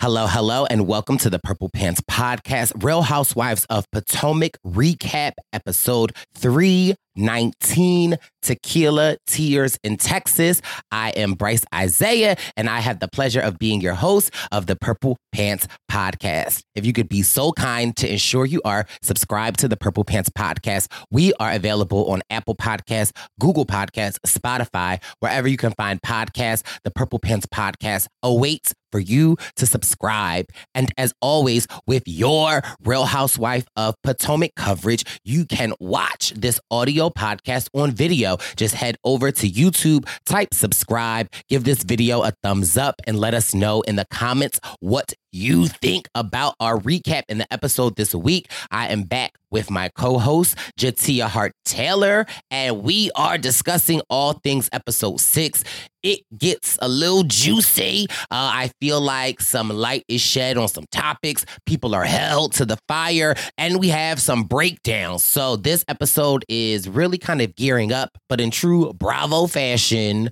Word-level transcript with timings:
Hello, 0.00 0.28
hello, 0.28 0.64
and 0.64 0.86
welcome 0.86 1.18
to 1.18 1.28
the 1.28 1.40
Purple 1.40 1.70
Pants 1.70 2.00
Podcast, 2.08 2.84
Real 2.84 3.02
Housewives 3.02 3.66
of 3.68 3.84
Potomac 3.90 4.56
recap 4.64 5.32
episode 5.52 6.12
319 7.18 8.16
Tequila 8.42 9.16
Tears 9.26 9.76
in 9.82 9.96
Texas. 9.96 10.62
I 10.92 11.10
am 11.10 11.34
Brice 11.34 11.64
Izyah, 11.72 12.38
and 12.56 12.70
I 12.70 12.78
have 12.78 13.00
the 13.00 13.08
pleasure 13.08 13.40
of 13.40 13.58
being 13.58 13.80
your 13.80 13.94
host 13.94 14.30
of 14.52 14.66
the 14.66 14.76
Purple 14.76 15.16
Pants 15.32 15.66
Podcast. 15.90 16.62
If 16.74 16.86
you 16.86 16.92
could 16.92 17.08
be 17.08 17.22
so 17.22 17.52
kind 17.52 17.96
to 17.96 18.10
ensure 18.10 18.46
you 18.46 18.62
are 18.64 18.86
subscribed 19.02 19.58
to 19.60 19.68
the 19.68 19.76
Purple 19.76 20.04
Pants 20.04 20.30
Podcast, 20.30 20.90
we 21.10 21.32
are 21.34 21.50
available 21.50 22.10
on 22.10 22.22
Apple 22.30 22.54
Podcasts, 22.54 23.10
Google 23.40 23.66
Podcasts, 23.66 24.18
Spotify, 24.26 25.02
wherever 25.18 25.48
you 25.48 25.56
can 25.56 25.72
find 25.72 26.00
podcasts. 26.00 26.62
The 26.84 26.90
Purple 26.92 27.18
Pants 27.18 27.46
Podcast 27.46 28.06
awaits 28.22 28.74
for 28.90 28.98
you 28.98 29.36
to 29.56 29.66
subscribe. 29.66 30.46
And 30.74 30.90
as 30.96 31.12
always, 31.20 31.66
with 31.86 32.04
your 32.06 32.62
Real 32.84 33.04
Housewife 33.04 33.66
of 33.76 33.94
Potomac 34.02 34.54
coverage, 34.56 35.04
you 35.24 35.44
can 35.44 35.74
watch 35.80 36.32
this 36.34 36.58
audio 36.70 37.07
podcast 37.10 37.68
on 37.74 37.92
video. 37.92 38.38
Just 38.56 38.74
head 38.74 38.96
over 39.04 39.30
to 39.30 39.48
YouTube, 39.48 40.08
type 40.26 40.52
subscribe, 40.52 41.28
give 41.48 41.64
this 41.64 41.82
video 41.82 42.22
a 42.22 42.32
thumbs 42.42 42.76
up, 42.76 42.96
and 43.06 43.18
let 43.18 43.34
us 43.34 43.54
know 43.54 43.82
in 43.82 43.96
the 43.96 44.06
comments 44.10 44.60
what 44.80 45.14
you 45.32 45.66
think 45.66 46.08
about 46.14 46.54
our 46.60 46.78
recap 46.78 47.22
in 47.28 47.38
the 47.38 47.52
episode 47.52 47.96
this 47.96 48.14
week. 48.14 48.50
I 48.70 48.88
am 48.88 49.02
back 49.04 49.37
with 49.50 49.70
my 49.70 49.88
co 49.90 50.18
host, 50.18 50.56
Jtia 50.78 51.28
Hart 51.28 51.52
Taylor, 51.64 52.26
and 52.50 52.82
we 52.82 53.10
are 53.14 53.38
discussing 53.38 54.00
all 54.10 54.34
things 54.34 54.68
episode 54.72 55.20
six. 55.20 55.64
It 56.02 56.20
gets 56.38 56.78
a 56.80 56.88
little 56.88 57.24
juicy. 57.24 58.06
Uh, 58.10 58.26
I 58.30 58.70
feel 58.80 59.00
like 59.00 59.40
some 59.40 59.68
light 59.68 60.04
is 60.06 60.20
shed 60.20 60.56
on 60.56 60.68
some 60.68 60.84
topics. 60.92 61.44
People 61.66 61.94
are 61.94 62.04
held 62.04 62.52
to 62.54 62.64
the 62.64 62.78
fire, 62.86 63.34
and 63.56 63.80
we 63.80 63.88
have 63.88 64.20
some 64.20 64.44
breakdowns. 64.44 65.24
So, 65.24 65.56
this 65.56 65.84
episode 65.88 66.44
is 66.48 66.88
really 66.88 67.18
kind 67.18 67.42
of 67.42 67.54
gearing 67.56 67.92
up, 67.92 68.16
but 68.28 68.40
in 68.40 68.50
true 68.50 68.92
Bravo 68.92 69.46
fashion, 69.48 70.30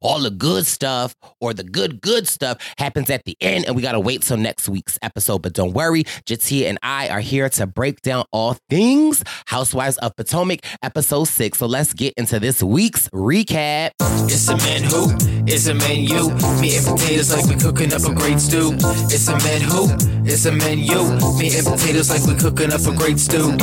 all 0.00 0.20
the 0.20 0.30
good 0.30 0.66
stuff 0.66 1.14
or 1.40 1.54
the 1.54 1.64
good, 1.64 2.00
good 2.00 2.26
stuff 2.26 2.58
happens 2.78 3.10
at 3.10 3.24
the 3.24 3.36
end, 3.40 3.66
and 3.66 3.76
we 3.76 3.82
got 3.82 3.92
to 3.92 4.00
wait 4.00 4.22
till 4.22 4.36
next 4.36 4.68
week's 4.68 4.98
episode. 5.02 5.42
But 5.42 5.52
don't 5.52 5.72
worry, 5.72 6.04
Jtia 6.04 6.68
and 6.68 6.78
I 6.82 7.08
are 7.08 7.20
here 7.20 7.48
to 7.50 7.66
break 7.66 8.02
down 8.02 8.24
all 8.32 8.56
things 8.68 9.22
Housewives 9.46 9.98
of 9.98 10.16
Potomac, 10.16 10.60
episode 10.82 11.24
six. 11.24 11.58
So 11.58 11.66
let's 11.66 11.92
get 11.92 12.14
into 12.16 12.38
this 12.38 12.62
week's 12.62 13.08
recap. 13.10 13.90
It's 14.00 14.48
a 14.48 14.56
man 14.56 14.82
who, 14.84 15.10
it's 15.46 15.66
a 15.66 15.74
man 15.74 16.04
you. 16.04 16.30
Meat 16.60 16.78
and 16.78 16.86
potatoes 16.86 17.34
like 17.34 17.46
we 17.46 17.56
cooking 17.56 17.92
up 17.92 18.02
a 18.02 18.14
great 18.14 18.40
stew. 18.40 18.72
It's 19.10 19.28
a 19.28 19.36
man 19.38 19.60
who, 19.60 19.88
it's 20.24 20.44
a 20.46 20.52
man 20.52 20.78
you. 20.78 21.02
Meat 21.38 21.56
and 21.56 21.66
potatoes 21.66 22.10
like 22.10 22.24
we 22.24 22.34
cooking 22.36 22.72
up 22.72 22.80
a 22.86 22.94
great 22.96 23.18
stew. 23.18 23.56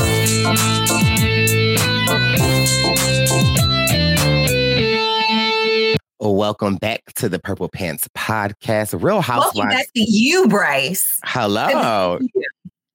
Welcome 6.20 6.78
back 6.78 7.04
to 7.18 7.30
the 7.30 7.38
Purple 7.38 7.70
Pants 7.70 8.10
Podcast, 8.18 9.00
Real 9.04 9.22
Housewives. 9.22 9.56
Welcome 9.56 9.70
back 9.70 9.88
to 9.96 10.02
you, 10.02 10.48
Brice. 10.48 11.20
Hello. 11.24 12.20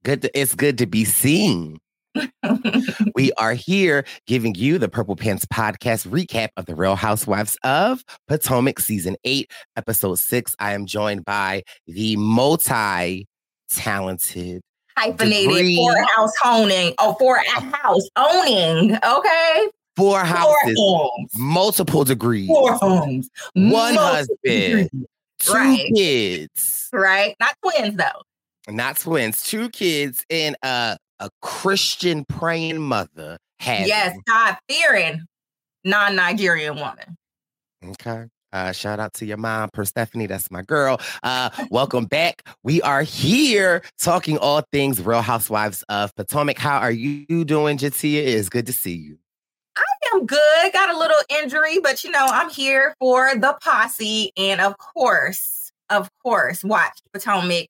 Good. 0.02 0.22
To, 0.22 0.38
it's 0.38 0.56
good 0.56 0.76
to 0.78 0.86
be 0.86 1.04
seen. 1.04 1.78
we 3.14 3.32
are 3.34 3.54
here 3.54 4.04
giving 4.26 4.56
you 4.56 4.76
the 4.76 4.88
Purple 4.88 5.14
Pants 5.14 5.46
Podcast 5.46 6.08
recap 6.08 6.48
of 6.56 6.66
the 6.66 6.74
Real 6.74 6.96
Housewives 6.96 7.56
of 7.62 8.04
Potomac, 8.26 8.80
Season 8.80 9.14
8, 9.22 9.48
Episode 9.76 10.16
6. 10.16 10.56
I 10.58 10.72
am 10.72 10.84
joined 10.84 11.24
by 11.24 11.62
the 11.86 12.16
multi 12.16 13.28
talented, 13.70 14.62
hyphenated 14.96 15.48
Degree. 15.48 15.76
for 15.76 15.96
house 16.16 16.32
owning. 16.44 16.92
Oh, 16.98 17.14
for 17.20 17.36
a 17.36 17.60
house 17.60 18.08
owning. 18.16 18.96
Okay. 18.96 19.68
Four 19.96 20.18
Four 20.20 20.24
houses, 20.24 20.76
homes. 20.78 21.30
multiple 21.36 22.04
degrees, 22.04 22.46
Four 22.48 22.74
homes. 22.74 23.28
one 23.54 23.94
husband, 23.94 24.38
degrees. 24.44 24.88
two 25.38 25.52
Right. 25.52 25.92
kids, 25.94 26.88
Right. 26.92 27.36
Not 27.40 27.54
twins 27.62 27.96
though. 27.96 28.72
not 28.74 28.96
twins, 28.98 29.42
two 29.42 29.68
kids, 29.70 30.24
and 30.30 30.56
a 30.62 30.96
a 31.20 31.30
Christian 31.40 32.24
praying 32.24 32.78
mother. 32.80 33.38
Yes, 33.64 34.16
God 34.26 34.56
fearing 34.68 35.22
non-Nigerian 35.84 36.74
woman. 36.76 37.16
Okay. 37.84 38.24
Uh, 38.52 38.72
shout 38.72 38.98
out 39.00 39.14
to 39.14 39.24
your 39.24 39.36
mom, 39.38 39.70
Persephone. 39.72 40.26
That's 40.26 40.50
my 40.50 40.62
girl. 40.62 41.00
Uh, 41.22 41.48
welcome 41.70 42.04
back. 42.06 42.42
We 42.64 42.82
are 42.82 43.02
here 43.02 43.82
talking 43.98 44.36
all 44.36 44.62
things 44.72 45.00
Real 45.00 45.22
Housewives 45.22 45.82
of 45.88 46.14
Potomac. 46.16 46.58
How 46.58 46.78
are 46.78 46.90
you 46.90 47.44
doing, 47.44 47.78
Jtia? 47.78 48.18
It 48.18 48.28
is 48.28 48.48
good 48.48 48.66
to 48.66 48.72
see 48.72 48.94
you. 48.96 49.18
I'm 50.12 50.26
good. 50.26 50.72
Got 50.72 50.94
a 50.94 50.98
little 50.98 51.16
injury, 51.42 51.78
but 51.80 52.04
you 52.04 52.10
know, 52.10 52.26
I'm 52.26 52.50
here 52.50 52.94
for 52.98 53.34
the 53.34 53.56
posse. 53.62 54.32
And 54.36 54.60
of 54.60 54.76
course, 54.78 55.72
of 55.90 56.10
course, 56.22 56.62
watched 56.62 57.02
Potomac 57.12 57.68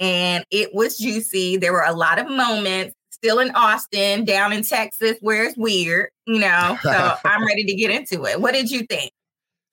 and 0.00 0.44
it 0.50 0.74
was 0.74 0.98
juicy. 0.98 1.56
There 1.56 1.72
were 1.72 1.84
a 1.84 1.92
lot 1.92 2.18
of 2.18 2.28
moments 2.28 2.94
still 3.10 3.38
in 3.38 3.50
Austin, 3.54 4.24
down 4.24 4.52
in 4.52 4.62
Texas, 4.62 5.16
where 5.20 5.44
it's 5.44 5.56
weird, 5.56 6.10
you 6.26 6.38
know. 6.40 6.78
So 6.82 7.14
I'm 7.24 7.46
ready 7.46 7.64
to 7.64 7.74
get 7.74 7.90
into 7.90 8.26
it. 8.26 8.40
What 8.40 8.52
did 8.52 8.70
you 8.70 8.84
think? 8.86 9.12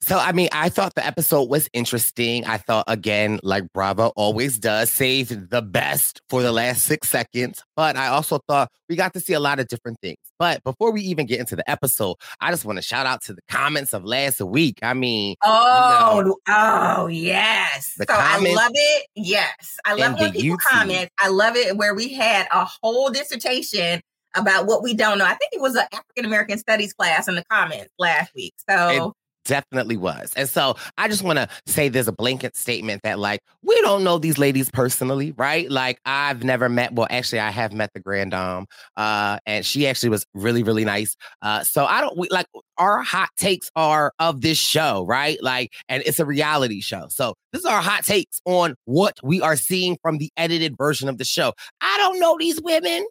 So, 0.04 0.18
I 0.18 0.32
mean, 0.32 0.50
I 0.52 0.70
thought 0.70 0.96
the 0.96 1.06
episode 1.06 1.44
was 1.48 1.70
interesting. 1.74 2.44
I 2.46 2.58
thought, 2.58 2.86
again, 2.88 3.40
like 3.44 3.72
Bravo 3.72 4.08
always 4.16 4.58
does, 4.58 4.90
save 4.90 5.50
the 5.52 5.62
best 5.62 6.22
for 6.28 6.42
the 6.42 6.52
last 6.52 6.86
six 6.86 7.08
seconds. 7.08 7.64
But 7.76 7.96
I 7.96 8.08
also 8.08 8.40
thought 8.48 8.70
we 8.90 8.96
got 8.96 9.14
to 9.14 9.20
see 9.20 9.34
a 9.34 9.40
lot 9.40 9.60
of 9.60 9.68
different 9.68 10.00
things. 10.02 10.18
But 10.40 10.64
before 10.64 10.92
we 10.92 11.02
even 11.04 11.28
get 11.28 11.40
into 11.40 11.56
the 11.56 11.70
episode, 11.70 12.16
I 12.40 12.50
just 12.50 12.66
want 12.66 12.78
to 12.78 12.82
shout 12.82 13.06
out 13.06 13.22
to 13.26 13.34
the 13.34 13.42
comments 13.48 13.94
of 13.94 14.04
last 14.04 14.42
week. 14.42 14.80
I 14.82 14.96
mean, 14.96 15.36
Oh, 15.44 16.36
oh 16.48 17.06
yes. 17.06 17.94
The 18.00 18.08
so 18.10 18.16
I 18.18 18.40
love 18.40 18.72
it. 18.74 19.08
Yes. 19.16 19.78
I 19.86 19.94
love 19.94 20.20
when 20.20 20.32
people 20.32 20.58
YouTube. 20.58 20.62
comment. 20.68 21.10
I 21.20 21.28
love 21.28 21.56
it 21.56 21.78
where 21.78 21.94
we 21.94 22.12
had 22.12 22.48
a 22.52 22.68
whole 22.82 23.12
dissertation 23.12 24.02
about 24.36 24.66
what 24.66 24.82
we 24.82 24.96
don't 24.96 25.20
know. 25.20 25.26
I 25.26 25.36
think 25.36 25.52
it 25.54 25.62
was 25.62 25.76
an 25.76 25.86
African 25.94 26.26
American 26.26 26.58
studies 26.58 26.94
class 26.94 27.28
in 27.28 27.36
the 27.36 27.44
comments 27.52 27.92
last 28.00 28.34
week. 28.34 28.54
So 28.68 29.14
definitely 29.46 29.98
was. 29.98 30.34
And 30.36 30.48
so 30.50 30.76
I 30.98 31.08
just 31.08 31.24
want 31.24 31.38
to 31.40 31.48
say 31.66 31.90
there's 31.90 32.08
a 32.08 32.12
blanket 32.12 32.56
statement 32.56 33.02
that 33.04 33.20
like 33.20 33.42
we 33.64 33.80
don't 33.82 34.04
know 34.04 34.18
these 34.18 34.38
ladies 34.38 34.70
personally, 34.70 35.34
right? 35.38 35.70
Like 35.70 36.00
I've 36.06 36.44
never 36.44 36.70
met 36.70 36.94
well 36.94 37.08
actually 37.10 37.40
I 37.40 37.50
have 37.52 37.74
met 37.74 37.92
the 37.94 38.00
grand 38.00 38.32
dame 38.32 38.66
uh 38.98 39.40
and 39.46 39.66
she 39.66 39.88
actually 39.88 40.10
was 40.10 40.26
really 40.34 40.64
really 40.64 40.86
nice. 40.86 41.16
Uh 41.42 41.64
so 41.64 41.86
I 41.86 42.02
don't 42.02 42.18
we, 42.18 42.28
like 42.30 42.48
our 42.78 43.02
hot 43.02 43.30
takes 43.38 43.70
are 43.76 44.14
of 44.20 44.42
this 44.42 44.58
show, 44.58 45.06
right? 45.08 45.42
Like 45.42 45.74
and 45.90 46.04
it's 46.06 46.20
a 46.20 46.26
reality 46.26 46.82
show. 46.82 47.08
So 47.10 47.34
this 47.54 47.62
is 47.62 47.66
our 47.66 47.82
hot 47.82 48.06
takes 48.06 48.42
on 48.46 48.76
what 48.86 49.18
we 49.24 49.42
are 49.42 49.56
seeing 49.56 49.98
from 50.02 50.18
the 50.18 50.32
edited 50.38 50.78
version 50.78 51.10
of 51.10 51.18
the 51.18 51.26
show. 51.26 51.54
I 51.82 51.98
don't 51.98 52.20
know 52.20 52.38
these 52.40 52.62
women. 52.62 53.06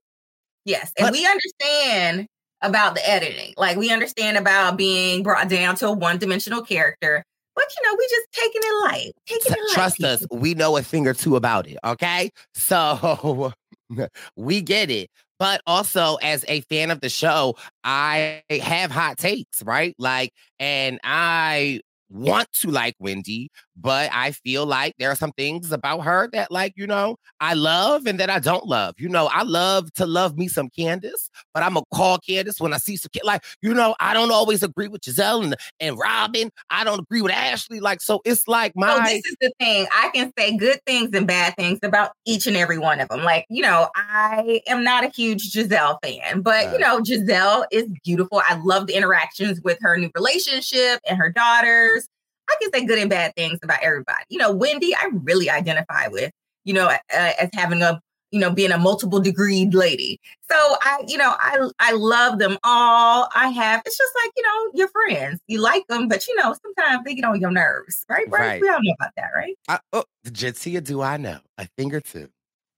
yes, 0.65 0.93
and 0.99 1.07
But- 1.07 1.13
we 1.13 1.27
understand 1.27 2.27
about 2.63 2.95
the 2.95 3.09
editing. 3.09 3.55
Like 3.57 3.77
we 3.77 3.91
understand 3.91 4.37
about 4.37 4.77
being 4.77 5.23
brought 5.23 5.49
down 5.49 5.77
to 5.77 5.89
a 5.89 5.93
one-dimensional 5.93 6.63
character. 6.63 7.25
But 7.55 7.65
you 7.77 7.89
know, 7.89 7.97
we 7.99 8.09
just 8.09 8.27
taking 8.33 8.61
it 8.65 8.85
light. 8.85 9.13
Taking 9.27 9.53
it 9.53 9.59
light. 9.59 9.75
Trust 9.75 10.03
us, 10.03 10.27
we 10.31 10.55
know 10.55 10.77
a 10.77 10.83
thing 10.83 11.07
or 11.07 11.15
two 11.15 11.37
about 11.37 11.67
it. 11.67 11.79
Okay. 11.85 12.31
So 12.55 13.53
we 14.37 14.61
get 14.61 14.91
it. 14.91 15.11
But 15.39 15.63
also, 15.67 16.17
as 16.17 16.45
a 16.49 16.61
fan 16.63 16.91
of 16.91 17.01
the 17.01 17.09
show, 17.09 17.57
I 17.83 18.43
have 18.51 18.91
hot 18.91 19.17
takes, 19.17 19.63
right? 19.63 19.95
Like, 19.99 20.35
and 20.59 21.01
I 21.03 21.81
want 22.11 22.53
to 22.61 22.71
like 22.71 22.95
Wendy, 22.99 23.51
but 23.81 24.11
I 24.13 24.33
feel 24.33 24.67
like 24.67 24.95
there 24.99 25.11
are 25.11 25.17
some 25.17 25.33
things 25.33 25.73
about 25.73 26.01
her 26.01 26.29
that, 26.33 26.51
like, 26.51 26.75
you 26.77 26.87
know, 26.87 27.17
I 27.41 27.55
love 27.55 28.07
and 28.07 28.21
that 28.21 28.31
I 28.31 28.39
don't 28.39 28.67
love. 28.67 28.95
You 28.99 29.09
know, 29.09 29.27
I 29.27 29.43
love 29.43 29.93
to 29.95 30.07
love 30.07 30.37
me 30.37 30.49
some 30.49 30.69
Candace, 30.71 31.31
but 31.55 31.63
I'm 31.63 31.75
gonna 31.75 31.87
call 31.93 32.19
Candace 32.19 32.61
when 32.61 32.73
I 32.73 32.79
see 32.79 32.97
some 32.97 33.11
kid. 33.13 33.23
Like, 33.25 33.45
you 33.63 33.75
know, 33.75 33.95
I 34.01 34.15
don't 34.15 34.31
always 34.31 34.63
agree 34.63 34.89
with 34.89 35.03
Gizelle 35.03 35.45
and, 35.45 35.57
and 35.81 35.99
Robyn. 35.99 36.51
I 36.71 36.85
don't 36.85 37.01
agree 37.01 37.23
with 37.23 37.33
Ashley. 37.33 37.81
Like, 37.81 38.03
so 38.03 38.21
it's 38.25 38.47
like 38.47 38.73
my 38.77 38.97
So 38.97 39.03
this 39.05 39.25
is 39.25 39.37
the 39.41 39.53
thing. 39.59 39.87
I 39.93 40.11
can 40.15 40.33
say 40.39 40.57
good 40.57 40.81
things 40.87 41.11
and 41.15 41.27
bad 41.27 41.55
things 41.57 41.79
about 41.83 42.13
each 42.27 42.47
and 42.47 42.57
every 42.57 42.79
one 42.79 43.01
of 43.01 43.09
them. 43.09 43.23
Like, 43.23 43.47
you 43.49 43.63
know, 43.63 43.89
I 43.95 44.61
am 44.67 44.85
not 44.85 45.05
a 45.05 45.09
huge 45.09 45.53
Gizelle 45.53 45.99
fan, 46.03 46.43
but 46.43 46.73
you 46.73 46.79
know, 46.79 47.01
Gizelle 47.01 47.65
is 47.73 47.87
beautiful. 48.05 48.43
I 48.49 48.55
love 48.63 48.87
the 48.87 48.95
interactions 48.95 49.61
with 49.63 49.79
her 49.81 49.97
new 49.97 50.11
relationship 50.15 51.01
and 51.09 51.19
her 51.19 51.31
daughters. 51.31 52.09
I 52.51 52.57
can 52.61 52.73
say 52.73 52.85
good 52.85 52.99
and 52.99 53.09
bad 53.09 53.35
things 53.37 53.59
about 53.63 53.83
everybody. 53.83 54.25
You 54.29 54.39
know, 54.39 54.53
Wendy, 54.53 54.95
I 54.95 55.11
really 55.13 55.49
identify 55.49 56.09
with, 56.09 56.33
you 56.65 56.75
know, 56.75 56.87
uh, 56.89 56.99
as 57.13 57.49
having 57.55 57.83
a 57.83 58.01
you 58.31 58.39
know, 58.39 58.51
being 58.51 58.71
a 58.71 58.79
multiple 58.79 59.21
degree 59.21 59.69
lady. 59.73 60.21
So 60.49 60.57
I, 60.57 61.03
you 61.07 61.19
know, 61.19 61.35
I 61.39 61.69
I 61.79 61.93
love 61.93 62.39
them 62.39 62.59
all. 62.63 63.29
I 63.35 63.49
have. 63.49 63.83
It's 63.85 63.99
just 63.99 64.13
like 64.23 64.33
you 64.37 64.43
know, 64.43 64.71
your 64.75 64.89
friends. 64.89 65.41
You 65.49 65.61
like 65.61 65.87
them, 65.89 66.09
but 66.09 66.27
you 66.29 66.37
know, 66.37 66.55
sometimes 66.63 67.05
they 67.05 67.15
get 67.15 67.25
on 67.25 67.41
your 67.41 67.51
nerves, 67.51 68.05
right? 68.09 68.27
Right. 68.31 68.41
Right. 68.41 68.63
We 68.63 68.69
all 68.69 68.79
know 68.83 68.95
about 68.99 69.13
that, 69.17 69.31
right? 69.35 69.57
I, 69.69 69.81
oh, 69.93 70.05
Jtia, 70.27 70.83
do 70.83 71.03
I 71.03 71.17
know 71.17 71.39
a 71.59 71.67
thing 71.77 71.95
or 71.95 72.01
two? 72.01 72.29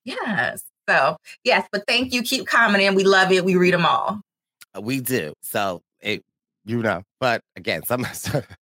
Yes. 0.04 0.62
So 0.88 1.16
yes, 1.44 1.68
but 1.70 1.84
thank 1.86 2.12
you. 2.12 2.22
Keep 2.22 2.46
commenting. 2.46 2.94
We 2.94 3.04
love 3.04 3.30
it. 3.30 3.44
We 3.44 3.56
read 3.56 3.74
them 3.74 3.86
all. 3.86 4.20
Uh, 4.76 4.80
We 4.80 5.00
do. 5.00 5.34
So 5.42 5.82
it, 6.00 6.24
you 6.64 6.82
know, 6.82 7.02
but 7.20 7.42
again, 7.56 7.84
some 7.84 8.06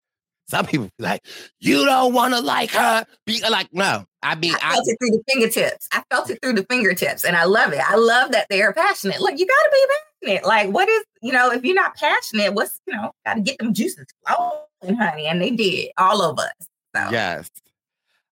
some 0.48 0.66
people 0.66 0.88
be 0.98 1.04
like, 1.04 1.26
you 1.60 1.84
don't 1.84 2.14
want 2.14 2.34
to 2.34 2.40
like 2.40 2.70
her. 2.70 3.06
Be 3.26 3.42
like, 3.48 3.68
no. 3.72 4.04
I 4.22 4.34
mean, 4.34 4.54
I 4.54 4.70
I, 4.70 4.72
felt 4.74 4.88
it 4.88 4.96
through 5.00 5.10
the 5.10 5.22
fingertips. 5.28 5.88
I 5.92 6.02
felt 6.10 6.30
it 6.30 6.38
through 6.42 6.54
the 6.54 6.66
fingertips, 6.68 7.24
and 7.24 7.36
I 7.36 7.44
love 7.44 7.72
it. 7.72 7.80
I 7.86 7.96
love 7.96 8.32
that 8.32 8.46
they 8.48 8.62
are 8.62 8.72
passionate. 8.72 9.20
Look, 9.20 9.38
you 9.38 9.46
got 9.46 9.54
to 9.54 9.70
be 9.72 10.26
passionate. 10.32 10.46
Like, 10.46 10.70
what 10.70 10.88
is 10.88 11.04
you 11.22 11.32
know, 11.32 11.52
if 11.52 11.64
you're 11.64 11.74
not 11.74 11.94
passionate, 11.96 12.54
what's 12.54 12.80
you 12.86 12.94
know, 12.94 13.12
got 13.26 13.34
to 13.34 13.40
get 13.40 13.58
them 13.58 13.74
juices 13.74 14.06
flowing, 14.26 14.96
honey, 14.96 15.26
and 15.26 15.40
they 15.40 15.50
did 15.50 15.90
all 15.98 16.22
of 16.22 16.38
us. 16.38 16.52
So 16.96 17.10
yes. 17.10 17.50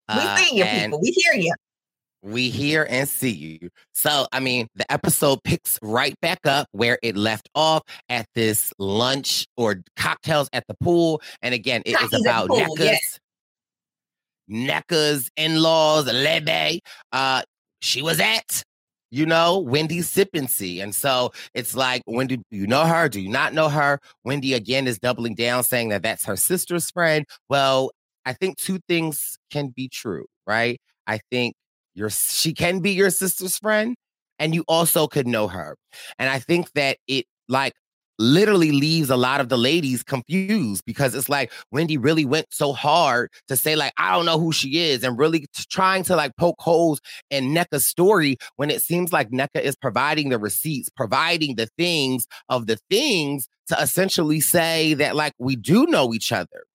we 0.09 0.15
Uh, 0.15 0.37
see 0.37 0.57
you, 0.57 0.65
people. 0.65 1.01
We 1.01 1.11
hear 1.11 1.33
you. 1.33 1.53
We 2.25 2.49
hear 2.49 2.87
and 2.89 3.07
see 3.07 3.29
you. 3.29 3.69
So, 3.93 4.25
I 4.31 4.39
mean, 4.39 4.67
the 4.73 4.91
episode 4.91 5.43
picks 5.43 5.77
right 5.83 6.19
back 6.21 6.39
up 6.47 6.67
where 6.71 6.97
it 7.03 7.15
left 7.15 7.49
off 7.53 7.83
at 8.09 8.25
this 8.33 8.73
lunch 8.79 9.45
or 9.57 9.83
cocktails 9.95 10.49
at 10.51 10.65
the 10.67 10.73
pool. 10.73 11.21
And 11.43 11.53
again, 11.53 11.83
it 11.85 12.01
is 12.01 12.19
about 12.19 12.47
pool, 12.47 12.75
Nneka's. 12.75 13.19
Nneka's 14.49 15.29
in-laws, 15.37 16.11
Lebe. 16.11 16.79
Uh, 17.11 17.43
she 17.81 18.01
was 18.01 18.19
at, 18.19 18.63
you 19.11 19.27
know, 19.27 19.59
Wendy's 19.59 20.11
Sippency. 20.11 20.81
And 20.81 20.95
so 20.95 21.31
it's 21.53 21.75
like, 21.75 22.01
Wendy, 22.07 22.37
do 22.37 22.43
you 22.49 22.65
know 22.65 22.85
her? 22.85 23.07
Do 23.07 23.21
you 23.21 23.29
not 23.29 23.53
know 23.53 23.69
her? 23.69 23.99
Wendy 24.23 24.55
again 24.55 24.87
is 24.87 24.97
doubling 24.97 25.35
down, 25.35 25.63
saying 25.63 25.89
that 25.89 26.01
that's 26.01 26.25
her 26.25 26.35
sister's 26.35 26.89
friend. 26.89 27.23
Well, 27.49 27.91
I 28.25 28.33
think 28.33 28.57
two 28.57 28.79
things 28.87 29.37
can 29.51 29.67
be 29.67 29.89
true, 29.89 30.25
right? 30.47 30.81
I 31.05 31.19
think 31.29 31.53
your 31.95 32.09
she 32.09 32.53
can 32.53 32.79
be 32.79 32.91
your 32.91 33.09
sister's 33.09 33.57
friend, 33.57 33.95
and 34.39 34.53
you 34.53 34.63
also 34.67 35.07
could 35.07 35.27
know 35.27 35.47
her. 35.47 35.77
And 36.19 36.29
I 36.29 36.39
think 36.39 36.71
that 36.73 36.97
it 37.07 37.25
like 37.47 37.73
literally 38.17 38.71
leaves 38.71 39.09
a 39.09 39.17
lot 39.17 39.41
of 39.41 39.49
the 39.49 39.57
ladies 39.57 40.03
confused 40.03 40.83
because 40.85 41.15
it's 41.15 41.27
like 41.27 41.51
Wendy 41.71 41.97
really 41.97 42.25
went 42.25 42.47
so 42.49 42.73
hard 42.73 43.29
to 43.47 43.55
say 43.55 43.75
like 43.75 43.93
I 43.97 44.11
don't 44.13 44.25
know 44.25 44.39
who 44.39 44.51
she 44.51 44.79
is 44.79 45.03
and 45.03 45.17
really 45.17 45.41
t- 45.41 45.65
trying 45.69 46.03
to 46.03 46.15
like 46.15 46.35
poke 46.37 46.59
holes 46.59 47.01
in 47.29 47.53
Nneka's 47.53 47.85
story 47.85 48.37
when 48.55 48.69
it 48.69 48.81
seems 48.81 49.11
like 49.11 49.31
Nneka 49.31 49.61
is 49.61 49.75
providing 49.75 50.29
the 50.29 50.39
receipts, 50.39 50.89
providing 50.89 51.55
the 51.55 51.67
things 51.77 52.25
of 52.49 52.67
the 52.67 52.77
things 52.89 53.47
to 53.67 53.77
essentially 53.81 54.39
say 54.39 54.93
that 54.93 55.15
like 55.15 55.33
we 55.39 55.55
do 55.55 55.85
know 55.85 56.13
each 56.13 56.31
other. 56.31 56.65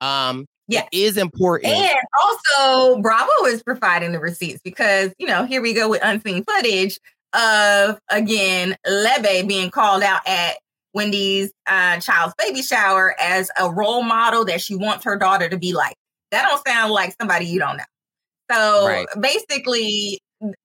Um 0.00 0.46
Yes. 0.68 0.88
it 0.92 0.96
is 0.96 1.16
important. 1.16 1.72
And 1.72 1.98
also, 2.22 3.00
Bravo 3.00 3.30
is 3.46 3.62
providing 3.62 4.12
the 4.12 4.20
receipts 4.20 4.60
because, 4.62 5.12
you 5.18 5.26
know, 5.26 5.44
here 5.44 5.60
we 5.60 5.74
go 5.74 5.88
with 5.88 6.00
unseen 6.02 6.44
footage 6.44 6.98
of, 7.34 7.98
again, 8.10 8.76
Lebe 8.86 9.46
being 9.48 9.70
called 9.70 10.02
out 10.02 10.20
at 10.26 10.56
Wendy's 10.94 11.52
uh, 11.66 11.98
child's 12.00 12.34
baby 12.38 12.62
shower 12.62 13.14
as 13.18 13.50
a 13.58 13.70
role 13.70 14.02
model 14.02 14.44
that 14.44 14.60
she 14.60 14.74
wants 14.74 15.04
her 15.04 15.16
daughter 15.16 15.48
to 15.48 15.56
be 15.58 15.72
like. 15.72 15.94
That 16.30 16.46
don't 16.48 16.66
sound 16.66 16.92
like 16.92 17.14
somebody 17.20 17.46
you 17.46 17.58
don't 17.58 17.76
know. 17.76 17.84
So 18.50 18.86
Right. 18.86 19.06
basically, 19.20 20.18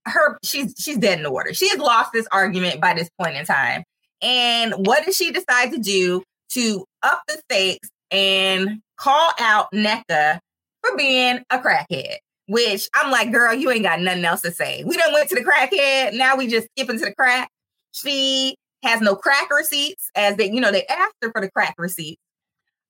her 0.06 0.38
she's 0.44 0.74
she's 0.78 0.98
dead 0.98 1.18
in 1.20 1.24
the 1.24 1.32
water. 1.32 1.54
She 1.54 1.70
has 1.70 1.78
lost 1.78 2.12
this 2.14 2.28
argument 2.32 2.82
by 2.82 2.94
this 2.94 3.10
point 3.22 3.36
in 3.36 3.46
time. 3.46 3.84
And 4.22 4.74
what 4.86 5.06
did 5.06 5.14
she 5.14 5.32
decide 5.32 5.72
to 5.72 5.78
do 5.78 6.24
to 6.52 6.86
up 7.04 7.22
the 7.28 7.38
stakes 7.50 7.90
and 8.12 8.82
call 8.98 9.32
out 9.40 9.68
Nneka 9.74 10.40
for 10.84 10.98
being 10.98 11.44
a 11.50 11.60
crackhead? 11.60 12.18
which 12.48 12.90
I'm 12.94 13.12
like, 13.12 13.32
girl, 13.32 13.54
you 13.54 13.70
ain't 13.72 13.84
got 13.84 14.00
nothing 14.00 14.26
else 14.26 14.42
to 14.42 14.52
say. 14.52 14.84
We 14.86 14.96
done 14.98 15.14
went 15.14 15.30
to 15.30 15.36
the 15.36 15.44
crackhead. 15.44 16.14
Now 16.14 16.36
we 16.38 16.48
just 16.48 16.68
skipping 16.72 16.98
to 16.98 17.06
the 17.06 17.14
crack. 17.14 17.50
She 17.92 18.56
has 18.84 19.02
no 19.02 19.16
crack 19.16 19.52
receipts, 19.52 20.10
as 20.16 20.38
they, 20.38 20.50
you 20.50 20.62
know, 20.62 20.72
they 20.72 20.86
asked 20.86 21.16
her 21.22 21.32
for 21.32 21.42
the 21.42 21.52
crack 21.52 21.76
receipts. 21.78 22.22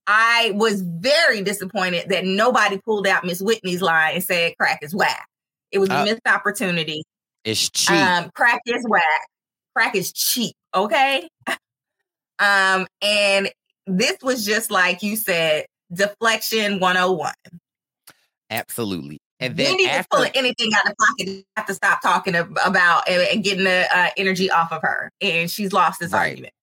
I 0.05 0.51
was 0.55 0.81
very 0.81 1.41
disappointed 1.41 2.09
that 2.09 2.23
nobody 2.23 2.79
pulled 2.85 3.07
out 3.07 3.25
Miss 3.25 3.41
Whitney's 3.41 3.81
line 3.81 4.15
and 4.15 4.23
said 4.23 4.53
crack 4.57 4.79
is 4.81 4.95
whack. 4.95 5.27
It 5.71 5.79
was 5.79 5.89
a 5.89 5.97
Uh, 5.97 6.05
missed 6.05 6.21
opportunity. 6.27 7.03
It's 7.43 7.69
cheap. 7.69 7.95
Um, 7.95 8.29
crack 8.35 8.61
is 8.65 8.85
whack. 8.87 9.27
Crack 9.75 9.95
is 9.95 10.13
cheap. 10.13 10.55
Okay. 10.73 11.27
um, 12.39 12.87
and 13.01 13.49
this 13.87 14.17
was 14.21 14.45
just 14.45 14.69
like 14.71 15.01
you 15.01 15.15
said, 15.15 15.65
deflection 15.93 16.79
101. 16.79 17.33
Absolutely. 18.49 19.19
And 19.39 19.55
then 19.55 19.67
Wendy 19.67 19.83
is 19.83 19.89
after 19.89 20.07
pulling 20.17 20.31
anything 20.35 20.71
out 20.75 20.89
of 20.91 20.97
pocket. 20.97 21.27
You 21.27 21.43
have 21.55 21.65
to 21.67 21.73
stop 21.73 22.01
talking 22.01 22.35
about 22.35 23.07
and, 23.07 23.21
and 23.31 23.43
getting 23.43 23.65
the 23.65 23.85
uh, 23.95 24.09
energy 24.17 24.49
off 24.49 24.71
of 24.71 24.81
her. 24.81 25.11
And 25.21 25.49
she's 25.49 25.73
lost 25.73 25.99
this 25.99 26.11
Right. 26.11 26.29
argument. 26.29 26.53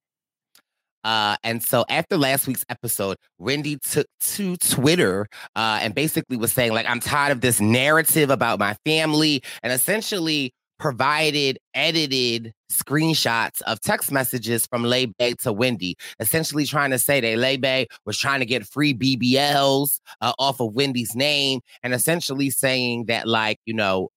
Uh, 1.04 1.36
and 1.44 1.62
so 1.62 1.84
after 1.90 2.16
last 2.16 2.46
week's 2.46 2.64
episode, 2.70 3.16
Wendy 3.38 3.76
took 3.76 4.06
to 4.20 4.56
Twitter 4.56 5.26
uh, 5.54 5.78
and 5.82 5.94
basically 5.94 6.38
was 6.38 6.52
saying, 6.52 6.72
like, 6.72 6.88
I'm 6.88 6.98
tired 6.98 7.30
of 7.30 7.42
this 7.42 7.60
narrative 7.60 8.30
about 8.30 8.58
my 8.58 8.74
family, 8.86 9.42
and 9.62 9.70
essentially 9.70 10.52
provided 10.84 11.58
edited 11.72 12.52
screenshots 12.70 13.62
of 13.62 13.80
text 13.80 14.12
messages 14.12 14.66
from 14.66 14.82
Lebe 14.82 15.14
to 15.38 15.50
Wendy, 15.50 15.96
essentially 16.20 16.66
trying 16.66 16.90
to 16.90 16.98
say 16.98 17.22
that 17.22 17.38
Lebe 17.38 17.86
was 18.04 18.18
trying 18.18 18.40
to 18.40 18.44
get 18.44 18.66
free 18.66 18.92
BBLs 18.92 19.98
uh, 20.20 20.34
off 20.38 20.60
of 20.60 20.74
Wendy's 20.74 21.16
name, 21.16 21.62
and 21.82 21.94
essentially 21.94 22.50
saying 22.50 23.06
that, 23.06 23.26
like, 23.26 23.60
you 23.64 23.72
know, 23.72 24.10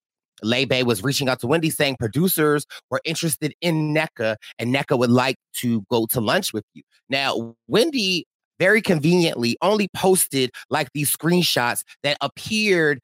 Lebe 0.44 0.86
was 0.86 1.02
reaching 1.02 1.30
out 1.30 1.40
to 1.40 1.48
Wendy 1.48 1.70
saying 1.70 1.96
producers 2.02 2.66
were 2.92 3.00
interested 3.06 3.54
in 3.62 3.94
Nneka 3.94 4.36
and 4.60 4.76
Nneka 4.76 5.00
would 5.00 5.10
like 5.10 5.38
to 5.60 5.86
go 5.90 6.06
to 6.08 6.20
lunch 6.20 6.52
with 6.52 6.66
you. 6.74 6.84
Now, 7.10 7.56
Wendy 7.70 8.28
very 8.60 8.82
conveniently 8.82 9.56
only 9.62 9.88
posted 9.96 10.52
like 10.70 10.90
these 10.94 11.16
screenshots 11.16 11.84
that 12.04 12.18
appeared 12.20 13.00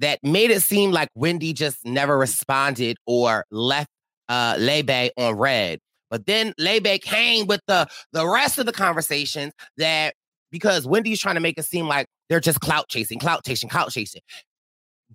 that 0.00 0.18
made 0.22 0.50
it 0.50 0.62
seem 0.62 0.92
like 0.92 1.08
Wendy 1.14 1.52
just 1.52 1.84
never 1.84 2.16
responded 2.18 2.96
or 3.06 3.44
left 3.50 3.88
uh 4.28 4.56
Lebe 4.58 5.10
on 5.16 5.36
red. 5.36 5.78
But 6.10 6.26
then 6.26 6.52
Lebe 6.58 7.00
came 7.00 7.46
with 7.46 7.60
the 7.66 7.86
the 8.12 8.26
rest 8.26 8.58
of 8.58 8.66
the 8.66 8.72
conversations 8.72 9.52
that 9.76 10.14
because 10.50 10.86
Wendy's 10.86 11.20
trying 11.20 11.34
to 11.34 11.40
make 11.40 11.58
it 11.58 11.64
seem 11.64 11.86
like 11.86 12.06
they're 12.28 12.40
just 12.40 12.60
clout 12.60 12.88
chasing, 12.88 13.18
clout 13.18 13.44
chasing, 13.44 13.68
clout 13.68 13.90
chasing. 13.90 14.22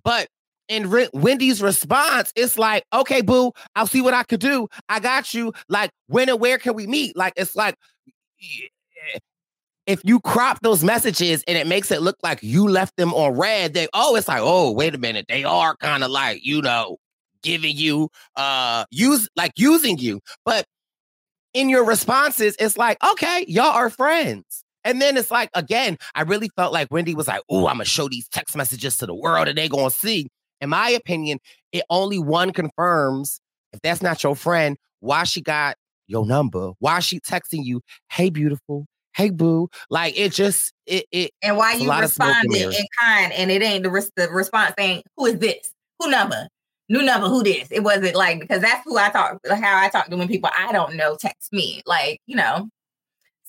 But 0.04 0.28
in 0.68 0.88
Re- 0.90 1.08
Wendy's 1.12 1.62
response, 1.62 2.32
it's 2.36 2.58
like, 2.58 2.84
okay, 2.92 3.20
boo, 3.20 3.52
I'll 3.74 3.86
see 3.86 4.00
what 4.00 4.14
I 4.14 4.22
could 4.22 4.40
do. 4.40 4.68
I 4.88 5.00
got 5.00 5.34
you. 5.34 5.52
Like, 5.68 5.90
when 6.06 6.28
and 6.28 6.40
where 6.40 6.58
can 6.58 6.74
we 6.74 6.86
meet? 6.86 7.16
Like, 7.16 7.34
it's 7.36 7.54
like, 7.56 7.74
if 9.86 10.00
you 10.04 10.20
crop 10.20 10.60
those 10.62 10.84
messages 10.84 11.42
and 11.48 11.58
it 11.58 11.66
makes 11.66 11.90
it 11.90 12.02
look 12.02 12.16
like 12.22 12.42
you 12.42 12.68
left 12.68 12.96
them 12.96 13.12
on 13.14 13.36
red, 13.36 13.74
they, 13.74 13.88
oh, 13.94 14.14
it's 14.14 14.28
like, 14.28 14.40
oh, 14.42 14.70
wait 14.70 14.94
a 14.94 14.98
minute. 14.98 15.26
They 15.28 15.44
are 15.44 15.76
kind 15.76 16.04
of 16.04 16.10
like, 16.10 16.44
you 16.44 16.62
know, 16.62 16.98
giving 17.42 17.76
you, 17.76 18.08
uh, 18.36 18.84
use, 18.90 19.28
like 19.36 19.52
using 19.56 19.98
you. 19.98 20.20
But 20.44 20.66
in 21.52 21.68
your 21.68 21.84
responses, 21.84 22.56
it's 22.58 22.76
like, 22.76 23.02
okay, 23.04 23.44
y'all 23.48 23.66
are 23.66 23.90
friends. 23.90 24.64
And 24.84 25.00
then 25.00 25.16
it's 25.16 25.30
like, 25.30 25.50
again, 25.54 25.96
I 26.14 26.22
really 26.22 26.50
felt 26.56 26.72
like 26.72 26.88
Wendy 26.90 27.14
was 27.14 27.28
like, 27.28 27.42
oh, 27.48 27.66
I'm 27.66 27.74
gonna 27.74 27.84
show 27.84 28.08
these 28.08 28.28
text 28.28 28.56
messages 28.56 28.96
to 28.98 29.06
the 29.06 29.14
world 29.14 29.48
and 29.48 29.56
they 29.56 29.68
gonna 29.68 29.90
see. 29.90 30.28
In 30.60 30.70
my 30.70 30.90
opinion, 30.90 31.38
it 31.72 31.84
only 31.90 32.18
one 32.18 32.52
confirms 32.52 33.40
if 33.72 33.80
that's 33.80 34.02
not 34.02 34.22
your 34.22 34.36
friend, 34.36 34.76
why 35.00 35.24
she 35.24 35.40
got 35.40 35.76
your 36.06 36.26
number, 36.26 36.72
why 36.78 37.00
she 37.00 37.20
texting 37.20 37.64
you, 37.64 37.80
hey, 38.10 38.30
beautiful, 38.30 38.86
hey, 39.14 39.30
boo. 39.30 39.68
Like 39.90 40.18
it 40.18 40.32
just, 40.32 40.72
it, 40.86 41.06
it 41.12 41.30
And 41.42 41.56
why 41.56 41.74
you 41.74 41.92
responded 41.92 42.54
in 42.54 42.86
kind 43.00 43.32
and 43.32 43.50
it 43.50 43.62
ain't 43.62 43.84
the, 43.84 43.90
res- 43.90 44.12
the 44.16 44.28
response 44.28 44.74
ain't, 44.78 45.04
who 45.16 45.26
is 45.26 45.38
this? 45.38 45.72
Who 45.98 46.10
number? 46.10 46.48
New 46.88 47.02
number, 47.02 47.28
who 47.28 47.42
this? 47.42 47.68
It 47.70 47.84
wasn't 47.84 48.16
like, 48.16 48.40
because 48.40 48.60
that's 48.60 48.84
who 48.84 48.98
I 48.98 49.08
talk, 49.08 49.38
how 49.48 49.78
I 49.78 49.88
talk 49.88 50.08
to 50.08 50.16
when 50.16 50.28
people 50.28 50.50
I 50.56 50.72
don't 50.72 50.96
know 50.96 51.16
text 51.16 51.52
me. 51.52 51.82
Like, 51.86 52.20
you 52.26 52.36
know. 52.36 52.68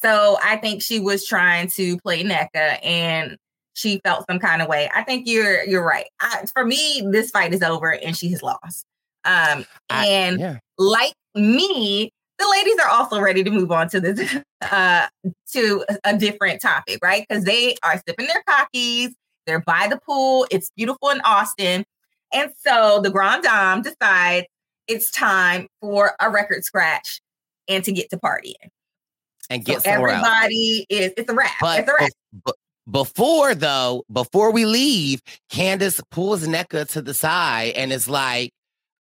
So 0.01 0.37
I 0.43 0.57
think 0.57 0.81
she 0.81 0.99
was 0.99 1.25
trying 1.25 1.69
to 1.75 1.97
play 1.99 2.23
Nneka 2.23 2.85
and 2.85 3.37
she 3.73 4.01
felt 4.03 4.25
some 4.29 4.37
kind 4.37 4.61
of 4.61 4.67
way. 4.67 4.89
I 4.93 5.03
think 5.03 5.27
you're 5.27 5.63
you're 5.63 5.85
right. 5.85 6.05
I, 6.19 6.45
for 6.53 6.65
me, 6.65 7.07
this 7.09 7.31
fight 7.31 7.53
is 7.53 7.63
over 7.63 7.93
and 7.93 8.15
she 8.15 8.29
has 8.31 8.43
lost. 8.43 8.85
Um, 9.25 9.65
I- 9.89 10.07
and 10.07 10.39
yeah. 10.39 10.59
like 10.77 11.13
me, 11.35 12.11
the 12.43 12.49
ladies 12.51 12.75
are 12.79 12.89
also 12.89 13.19
ready 13.19 13.43
to 13.43 13.49
move 13.49 13.71
on 13.71 13.87
to 13.89 13.99
this 13.99 14.37
uh 14.71 15.07
to 15.51 15.85
a- 16.03 16.17
different 16.17 16.61
topic, 16.61 16.99
right? 17.01 17.25
Because 17.27 17.43
they 17.43 17.75
are 17.83 18.01
sipping 18.07 18.27
their 18.27 18.43
cockies, 18.47 19.13
they're 19.45 19.61
by 19.61 19.87
the 19.89 19.99
pool, 20.05 20.47
it's 20.51 20.69
beautiful 20.75 21.09
in 21.09 21.21
Austin. 21.21 21.83
And 22.33 22.51
so 22.65 22.99
the 23.01 23.11
Grand 23.11 23.43
Dame 23.43 23.81
decides 23.83 24.47
it's 24.87 25.11
time 25.11 25.67
for 25.81 26.13
a 26.19 26.29
record 26.29 26.63
scratch 26.63 27.21
and 27.67 27.83
to 27.83 27.91
get 27.91 28.09
to 28.09 28.17
partying. 28.17 28.55
and 29.49 29.63
get 29.63 29.83
so 29.83 29.91
everybody 29.91 30.85
is 30.89 31.13
it's 31.15 31.29
a 31.29 31.33
wrap. 31.33 31.51
But 31.61 31.79
it's 31.79 31.89
a 31.89 31.93
wrap. 31.99 32.11
be- 32.45 32.51
before 32.91 33.55
though, 33.55 34.03
before 34.11 34.51
we 34.51 34.65
leave, 34.65 35.21
Candace 35.49 36.01
pulls 36.11 36.45
Nneka 36.45 36.87
to 36.89 37.01
the 37.01 37.13
side 37.13 37.73
and 37.75 37.93
is 37.93 38.09
like, 38.09 38.51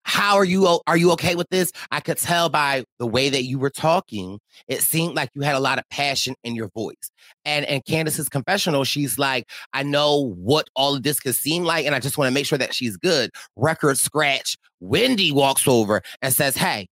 "How 0.05 0.37
are 0.37 0.45
you? 0.45 0.81
Are 0.87 0.97
you 0.97 1.13
okay 1.13 1.35
with 1.35 1.49
this?" 1.51 1.73
I 1.91 2.01
could 2.01 2.19
tell 2.19 2.49
by 2.49 2.85
the 2.99 3.07
way 3.07 3.29
that 3.31 3.45
you 3.45 3.59
were 3.59 3.71
talking. 3.71 4.39
It 4.69 4.83
seemed 4.83 5.15
like 5.15 5.31
you 5.35 5.43
had 5.43 5.55
a 5.55 5.61
lot 5.61 5.79
of 5.79 5.85
passion 5.91 6.35
in 6.45 6.55
your 6.55 6.69
voice. 6.75 7.11
And 7.45 7.65
and 7.67 7.85
Candace's 7.85 8.29
confessional, 8.29 8.85
she's 8.85 9.19
like, 9.19 9.49
"I 9.73 9.83
know 9.83 10.35
what 10.37 10.69
all 10.77 10.97
of 10.97 11.03
this 11.03 11.21
could 11.21 11.35
seem 11.35 11.65
like, 11.65 11.87
and 11.87 11.95
I 11.95 12.01
just 12.01 12.19
want 12.19 12.29
to 12.29 12.35
make 12.35 12.47
sure 12.47 12.59
that 12.59 12.75
she's 12.75 12.97
good." 12.97 13.31
Record 13.57 13.99
scratch. 13.99 14.57
Wendy 14.81 15.33
walks 15.33 15.67
over 15.69 16.03
and 16.23 16.33
says, 16.35 16.57
"Hey, 16.57 16.89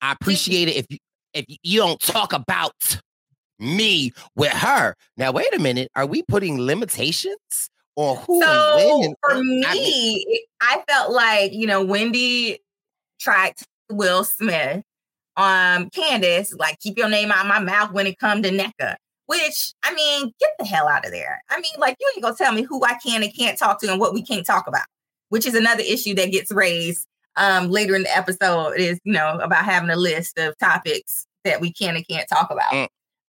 I 0.00 0.12
appreciate 0.12 0.68
it 0.68 0.76
if 0.76 0.86
you 0.90 0.98
if 1.34 1.44
you 1.62 1.80
don't 1.80 2.00
talk 2.00 2.32
about." 2.32 3.00
me 3.58 4.12
with 4.34 4.52
her. 4.52 4.94
Now, 5.16 5.32
wait 5.32 5.54
a 5.54 5.58
minute. 5.58 5.88
Are 5.94 6.06
we 6.06 6.22
putting 6.22 6.60
limitations 6.60 7.70
who 7.96 8.42
So 8.42 9.14
for 9.20 9.32
I 9.34 9.40
mean- 9.40 9.60
me, 9.72 10.44
I 10.60 10.82
felt 10.88 11.12
like, 11.12 11.52
you 11.52 11.66
know, 11.66 11.84
Wendy 11.84 12.60
tried 13.20 13.56
to 13.58 13.66
Will 13.90 14.24
Smith, 14.24 14.82
um, 15.36 15.90
Candace, 15.90 16.54
like 16.54 16.78
keep 16.80 16.96
your 16.96 17.08
name 17.08 17.30
out 17.30 17.44
of 17.44 17.46
my 17.46 17.58
mouth 17.58 17.92
when 17.92 18.06
it 18.06 18.18
come 18.18 18.42
to 18.42 18.50
Nneka. 18.50 18.96
Which 19.26 19.72
I 19.82 19.94
mean, 19.94 20.32
get 20.40 20.50
the 20.58 20.64
hell 20.66 20.88
out 20.88 21.06
of 21.06 21.12
there. 21.12 21.40
I 21.48 21.56
mean, 21.60 21.72
like 21.78 21.96
you 22.00 22.10
ain't 22.14 22.22
gonna 22.22 22.34
tell 22.36 22.52
me 22.52 22.62
who 22.62 22.84
I 22.84 22.94
can 23.04 23.22
and 23.22 23.34
can't 23.36 23.56
talk 23.58 23.80
to 23.80 23.90
and 23.90 24.00
what 24.00 24.12
we 24.14 24.22
can't 24.22 24.44
talk 24.44 24.66
about, 24.66 24.84
which 25.30 25.46
is 25.46 25.54
another 25.54 25.82
issue 25.86 26.14
that 26.16 26.32
gets 26.32 26.50
raised 26.52 27.06
um 27.36 27.70
later 27.70 27.94
in 27.94 28.02
the 28.02 28.14
episode, 28.16 28.72
is 28.72 28.98
you 29.04 29.12
know, 29.12 29.38
about 29.38 29.64
having 29.64 29.88
a 29.90 29.96
list 29.96 30.38
of 30.38 30.56
topics 30.58 31.26
that 31.44 31.60
we 31.60 31.72
can 31.72 31.96
and 31.96 32.06
can't 32.06 32.28
talk 32.28 32.50
about. 32.50 32.72
Mm. 32.72 32.88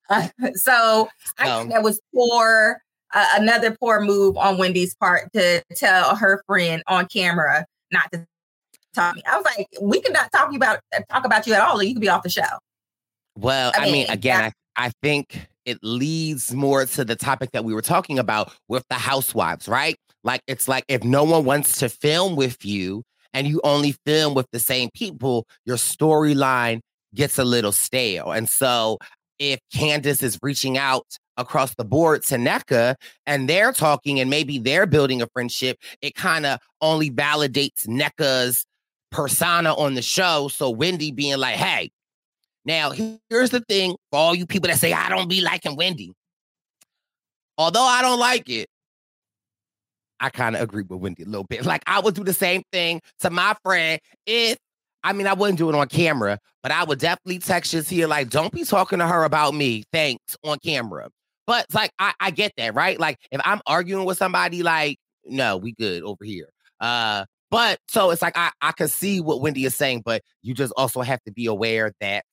Uh, 0.10 0.28
so 0.56 1.10
I 1.38 1.50
Um, 1.50 1.60
think 1.62 1.74
that 1.74 1.84
was 1.84 2.00
poor, 2.16 2.82
uh, 3.14 3.28
another 3.36 3.76
poor 3.80 4.02
move 4.02 4.38
on 4.38 4.58
Wendy's 4.58 4.96
part 4.96 5.32
to 5.34 5.64
tell 5.76 6.16
her 6.16 6.44
friend 6.48 6.84
on 6.88 7.08
camera 7.08 7.66
not 7.92 8.12
to 8.12 8.26
talk 8.94 9.14
to 9.14 9.18
me. 9.18 9.24
I 9.30 9.38
was 9.38 9.46
like, 9.58 9.68
we 9.82 10.02
could 10.02 10.14
not 10.14 10.32
talk 10.32 10.54
about 10.56 10.80
talk 11.10 11.26
about 11.26 11.48
you 11.48 11.54
at 11.54 11.62
all, 11.62 11.80
or 11.80 11.84
you 11.84 11.94
could 11.94 12.02
be 12.02 12.10
off 12.10 12.24
the 12.24 12.30
show. 12.30 12.44
Well, 13.38 13.72
I 13.76 13.82
I 13.82 13.86
mean, 13.86 13.94
mean, 13.94 14.10
again, 14.10 14.52
I, 14.76 14.88
I 14.88 14.92
think 15.02 15.48
it 15.66 15.78
leads 15.84 16.54
more 16.54 16.86
to 16.86 17.06
the 17.06 17.16
topic 17.16 17.52
that 17.52 17.64
we 17.64 17.74
were 17.74 17.82
talking 17.82 18.20
about 18.20 18.52
with 18.68 18.84
the 18.90 18.96
housewives, 18.96 19.68
right? 19.68 19.96
Like, 20.24 20.42
it's 20.48 20.68
like 20.68 20.86
if 20.88 21.04
no 21.04 21.24
one 21.24 21.46
wants 21.46 21.80
to 21.80 21.90
film 21.90 22.36
with 22.36 22.64
you 22.66 23.04
and 23.34 23.48
you 23.48 23.62
only 23.64 23.96
film 24.06 24.34
with 24.34 24.48
the 24.52 24.60
same 24.60 24.90
people, 24.94 25.46
your 25.66 25.78
storyline 25.78 26.82
gets 27.16 27.38
a 27.38 27.44
little 27.44 27.72
stale. 27.72 28.32
And 28.32 28.50
so, 28.50 28.98
if 29.42 29.60
Candace 29.74 30.22
is 30.22 30.38
reaching 30.44 30.78
out 30.78 31.18
across 31.36 31.74
the 31.74 31.84
board 31.84 32.22
to 32.22 32.36
Nneka 32.36 32.96
and 33.26 33.50
they're 33.50 33.74
talking 33.74 34.20
and 34.20 34.30
maybe 34.30 34.60
they're 34.60 34.86
building 34.86 35.20
a 35.20 35.28
friendship, 35.34 35.80
it 36.04 36.14
kind 36.14 36.46
of 36.46 36.60
only 36.80 37.10
validates 37.10 37.88
Nneka's 37.88 38.66
persona 39.10 39.74
on 39.74 39.96
the 39.96 40.04
show. 40.04 40.48
So, 40.48 40.70
Wendy 40.70 41.12
being 41.12 41.40
like, 41.40 41.56
hey, 41.56 41.90
now, 42.66 42.92
here's 42.92 43.50
the 43.50 43.62
thing 43.62 43.96
for 44.12 44.20
all 44.20 44.36
you 44.36 44.46
people 44.46 44.70
that 44.70 44.78
say, 44.78 44.94
I 44.94 45.10
don't 45.10 45.28
be 45.28 45.42
liking 45.42 45.76
Wendy. 45.76 46.14
Although 47.58 47.82
I 47.82 48.04
don't 48.04 48.20
like 48.20 48.48
it, 48.48 48.68
I 50.20 50.30
kind 50.30 50.56
of 50.56 50.62
agree 50.62 50.84
with 50.84 51.00
Wendy 51.00 51.24
a 51.24 51.26
little 51.26 51.46
bit. 51.46 51.66
Like, 51.72 51.82
I 51.88 52.00
would 52.00 52.14
do 52.14 52.24
the 52.24 52.34
same 52.34 52.62
thing 52.72 53.02
to 53.22 53.32
my 53.32 53.56
friend 53.64 54.00
if, 54.28 54.60
I 55.04 55.14
mean, 55.14 55.28
I 55.28 55.34
wouldn't 55.34 55.58
do 55.58 55.70
it 55.70 55.76
on 55.76 55.88
camera, 55.88 56.40
but 56.64 56.72
I 56.72 56.84
would 56.84 57.00
definitely 57.00 57.40
text 57.40 57.74
you 57.74 57.82
here, 57.82 58.08
like, 58.08 58.30
don't 58.30 58.54
be 58.54 58.64
talking 58.64 59.00
to 59.00 59.08
her 59.08 59.24
about 59.24 59.54
me. 59.54 59.84
Thanks 59.92 60.38
on 60.44 60.58
camera. 60.60 61.10
But 61.48 61.66
it's 61.66 61.76
like, 61.76 61.92
I, 62.00 62.14
I 62.20 62.32
get 62.32 62.54
that, 62.58 62.76
right? 62.76 63.00
Like, 63.00 63.18
if 63.32 63.42
I'm 63.44 63.62
arguing 63.66 64.06
with 64.06 64.18
somebody, 64.18 64.64
like, 64.64 64.98
no, 65.26 65.58
we 65.58 65.74
good 65.74 66.04
over 66.04 66.24
here. 66.24 66.50
Uh, 66.80 67.26
but 67.52 67.80
so 67.90 68.12
it's 68.12 68.22
like 68.22 68.38
I 68.38 68.52
I 68.62 68.72
can 68.72 68.88
see 68.88 69.20
what 69.20 69.42
Wendy 69.42 69.66
is 69.66 69.76
saying, 69.76 70.04
but 70.06 70.24
you 70.42 70.54
just 70.54 70.74
also 70.78 71.02
have 71.02 71.22
to 71.24 71.32
be 71.32 71.46
aware 71.46 71.92
that 72.00 72.26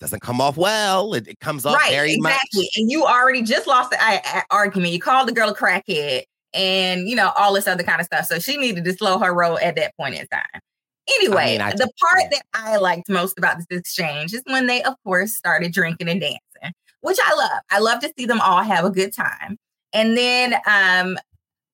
doesn't 0.00 0.20
come 0.20 0.40
off 0.40 0.56
well. 0.56 1.14
It, 1.14 1.28
it 1.28 1.40
comes 1.40 1.66
off 1.66 1.76
right, 1.76 1.90
very 1.90 2.14
exactly. 2.14 2.62
much. 2.62 2.70
And 2.76 2.90
you 2.90 3.04
already 3.04 3.42
just 3.42 3.66
lost 3.66 3.90
the 3.90 3.98
uh, 4.02 4.40
argument. 4.50 4.92
You 4.92 4.98
called 4.98 5.28
the 5.28 5.32
girl 5.32 5.50
a 5.50 5.54
crackhead, 5.54 6.22
and 6.54 7.08
you 7.08 7.14
know 7.14 7.32
all 7.36 7.52
this 7.52 7.68
other 7.68 7.82
kind 7.82 8.00
of 8.00 8.06
stuff. 8.06 8.24
So 8.24 8.38
she 8.38 8.56
needed 8.56 8.84
to 8.84 8.92
slow 8.94 9.18
her 9.18 9.32
roll 9.32 9.58
at 9.58 9.76
that 9.76 9.94
point 9.96 10.14
in 10.14 10.26
time. 10.28 10.60
Anyway, 11.08 11.58
I 11.58 11.68
mean, 11.68 11.76
the 11.76 11.90
part 12.00 12.22
yeah. 12.22 12.28
that 12.32 12.42
I 12.54 12.76
liked 12.76 13.08
most 13.08 13.38
about 13.38 13.58
this 13.58 13.78
exchange 13.78 14.34
is 14.34 14.42
when 14.46 14.66
they, 14.66 14.82
of 14.82 14.94
course, 15.04 15.34
started 15.34 15.72
drinking 15.72 16.08
and 16.08 16.20
dancing, 16.20 16.74
which 17.00 17.18
I 17.24 17.34
love. 17.34 17.62
I 17.70 17.78
love 17.78 18.00
to 18.00 18.12
see 18.18 18.26
them 18.26 18.40
all 18.40 18.62
have 18.62 18.84
a 18.84 18.90
good 18.90 19.12
time. 19.12 19.56
And 19.92 20.16
then 20.16 20.56
um, 20.66 21.16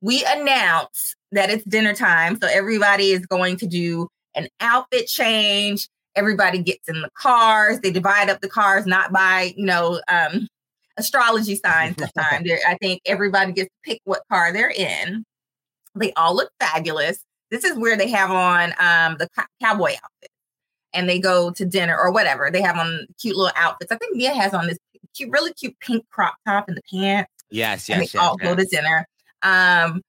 we 0.03 0.25
announce 0.25 1.15
that 1.33 1.51
it's 1.51 1.65
dinner 1.65 1.95
time. 1.95 2.39
So 2.41 2.49
everybody 2.49 3.13
is 3.13 3.25
going 3.27 3.57
to 3.59 3.67
do 3.67 4.09
an 4.35 4.49
outfit 4.61 5.07
change. 5.07 5.89
Everybody 6.15 6.59
gets 6.59 6.89
in 6.89 7.01
the 7.01 7.11
cars. 7.19 7.81
They 7.81 7.91
divide 7.91 8.29
up 8.29 8.43
the 8.43 8.49
cars, 8.49 8.85
not 8.85 9.13
by, 9.13 9.55
you 9.57 9.65
know, 9.65 10.01
um, 10.09 10.47
astrology 10.99 11.57
signs 11.57 11.97
this 11.99 12.13
time. 12.13 12.45
I 12.67 12.77
think 12.81 13.01
everybody 13.07 13.53
gets 13.53 13.69
to 13.69 13.91
pick 13.91 14.01
what 14.05 14.23
car 14.31 14.53
they're 14.53 14.71
in. 14.71 15.25
They 15.95 16.13
all 16.15 16.37
look 16.37 16.51
fabulous. 16.61 17.19
This 17.53 17.65
is 17.65 17.77
where 17.79 17.97
they 17.97 18.09
have 18.09 18.31
on 18.31 18.73
um, 18.81 19.19
the 19.19 19.29
cowboy 19.61 19.93
outfit 19.93 20.31
and 20.95 21.09
they 21.09 21.19
go 21.19 21.51
to 21.51 21.65
dinner 21.65 21.97
or 21.97 22.11
whatever. 22.11 22.51
They 22.51 22.63
have 22.63 22.77
on 22.77 23.07
cute 23.21 23.37
little 23.37 23.53
outfits. 23.57 23.93
I 23.93 23.97
think 23.97 24.17
Mia 24.17 24.33
has 24.35 24.55
on 24.55 24.67
this 24.67 24.79
cute, 25.15 25.31
really 25.31 25.53
cute 25.53 25.79
pink 25.81 26.05
crop 26.11 26.35
top 26.47 26.67
and 26.69 26.77
the 26.77 26.83
pants. 26.91 27.31
Yes, 27.51 27.89
yes, 27.89 27.91
and 27.91 28.01
they 28.01 28.11
yes, 28.13 28.15
all 28.15 28.37
yes. 28.41 28.49
go 28.49 28.57
to 28.57 28.65
dinner. 28.65 29.07
Um, 29.43 30.03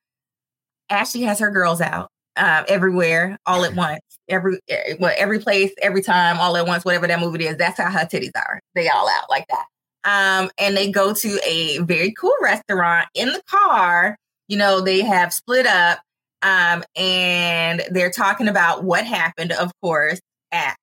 Ashley 0.90 1.22
has 1.24 1.40
her 1.40 1.52
girls 1.52 1.82
out 1.82 2.10
uh, 2.38 2.64
everywhere, 2.68 3.38
all 3.46 3.66
at 3.66 3.76
once, 3.76 4.02
every 4.30 4.60
eh, 4.70 4.96
well, 5.00 5.14
every 5.18 5.40
place, 5.40 5.74
every 5.82 6.02
time, 6.02 6.40
all 6.40 6.56
at 6.56 6.66
once, 6.66 6.86
whatever 6.86 7.08
that 7.08 7.20
movie 7.20 7.46
is. 7.46 7.58
That's 7.58 7.78
how 7.78 7.92
her 7.92 8.06
titties 8.06 8.32
are. 8.36 8.62
They 8.76 8.88
all 8.88 9.10
out 9.10 9.30
like 9.30 9.48
that. 9.50 9.66
Um, 10.06 10.50
and 10.58 10.76
they 10.76 10.92
go 10.92 11.14
to 11.14 11.40
a 11.46 11.80
very 11.80 12.14
cool 12.14 12.36
restaurant 12.42 13.08
in 13.14 13.30
the 13.30 13.42
car. 13.48 14.18
You 14.48 14.58
know, 14.58 14.82
they 14.82 15.02
have 15.02 15.34
split 15.34 15.66
up, 15.66 16.00
um, 16.44 16.84
and 16.96 17.84
they're 17.90 18.12
talking 18.12 18.48
about 18.48 18.84
what 18.84 19.06
happened, 19.06 19.52
of 19.54 19.72
course, 19.82 20.20
at 20.52 20.76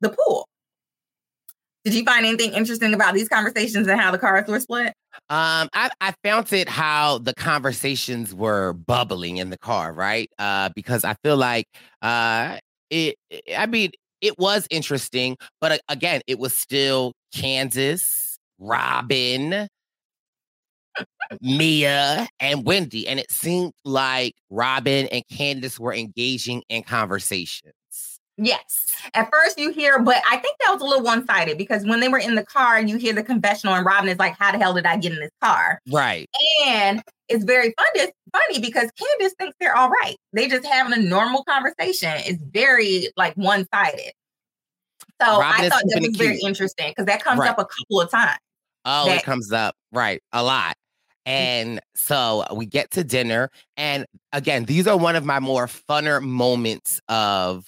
the 0.00 0.10
pool. 0.10 0.46
Did 1.84 1.94
you 1.94 2.04
find 2.04 2.26
anything 2.26 2.52
interesting 2.52 2.92
about 2.94 3.14
these 3.14 3.28
conversations 3.28 3.86
and 3.86 4.00
how 4.00 4.10
the 4.10 4.18
cars 4.18 4.48
were 4.48 4.58
split? 4.58 4.88
Um, 5.30 5.68
I, 5.72 5.90
I 6.00 6.14
found 6.24 6.52
it 6.52 6.68
how 6.68 7.18
the 7.18 7.32
conversations 7.32 8.34
were 8.34 8.72
bubbling 8.72 9.36
in 9.36 9.50
the 9.50 9.58
car, 9.58 9.92
right? 9.92 10.28
Uh, 10.36 10.70
because 10.74 11.04
I 11.04 11.14
feel 11.22 11.36
like 11.36 11.66
uh, 12.02 12.58
it. 12.90 13.14
I 13.56 13.66
mean, 13.66 13.92
it 14.20 14.36
was 14.36 14.66
interesting, 14.68 15.36
but 15.60 15.72
uh, 15.72 15.78
again, 15.88 16.22
it 16.26 16.40
was 16.40 16.52
still 16.52 17.12
Candace, 17.32 18.36
Robyn, 18.58 19.68
Mia, 21.40 22.26
and 22.40 22.64
Wendy, 22.64 23.06
and 23.08 23.18
it 23.18 23.30
seemed 23.30 23.72
like 23.84 24.34
Robyn 24.50 25.06
and 25.08 25.22
Candace 25.30 25.78
were 25.78 25.94
engaging 25.94 26.62
in 26.68 26.82
conversations. 26.82 27.72
Yes. 28.38 28.86
At 29.14 29.30
first 29.32 29.58
you 29.58 29.70
hear, 29.70 29.98
but 29.98 30.22
I 30.30 30.36
think 30.36 30.58
that 30.60 30.70
was 30.72 30.82
a 30.82 30.84
little 30.84 31.02
one 31.02 31.26
sided 31.26 31.56
because 31.56 31.86
when 31.86 32.00
they 32.00 32.08
were 32.08 32.18
in 32.18 32.34
the 32.34 32.44
car, 32.44 32.78
you 32.80 32.98
hear 32.98 33.14
the 33.14 33.22
confessional 33.22 33.74
and 33.74 33.84
Robyn 33.86 34.10
is 34.10 34.18
like, 34.18 34.36
How 34.38 34.52
the 34.52 34.58
hell 34.58 34.74
did 34.74 34.84
I 34.84 34.98
get 34.98 35.12
in 35.12 35.20
this 35.20 35.30
car? 35.42 35.80
Right. 35.90 36.28
And 36.66 37.02
it's 37.30 37.44
very 37.44 37.72
fun. 37.78 37.86
It's 37.94 38.12
funny 38.32 38.60
because 38.60 38.90
Candace 38.92 39.34
thinks 39.38 39.56
they're 39.58 39.74
all 39.74 39.88
right. 39.88 40.16
They 40.34 40.48
just 40.48 40.66
having 40.66 40.92
a 40.92 41.02
normal 41.02 41.44
conversation. 41.44 42.12
It's 42.26 42.42
very 42.52 43.08
like 43.16 43.32
one 43.36 43.66
sided. 43.74 44.12
So 45.22 45.40
Robyn 45.40 45.64
I 45.64 45.68
thought 45.70 45.82
that 45.86 46.02
was 46.06 46.16
very 46.16 46.36
cute. 46.36 46.46
interesting 46.46 46.88
because 46.90 47.06
that 47.06 47.24
comes 47.24 47.40
Right. 47.40 47.48
up 47.50 47.58
a 47.58 47.64
couple 47.64 48.02
of 48.02 48.10
times. 48.10 48.38
Oh, 48.84 49.06
that- 49.06 49.20
it 49.20 49.24
comes 49.24 49.50
up 49.50 49.74
right 49.92 50.22
a 50.34 50.42
lot. 50.42 50.76
And 51.26 51.80
so 51.96 52.44
we 52.54 52.66
get 52.66 52.92
to 52.92 53.04
dinner. 53.04 53.50
And 53.76 54.06
again, 54.32 54.64
these 54.64 54.86
are 54.86 54.96
one 54.96 55.16
of 55.16 55.24
my 55.24 55.40
more 55.40 55.66
funner 55.66 56.22
moments 56.22 57.00
of 57.08 57.66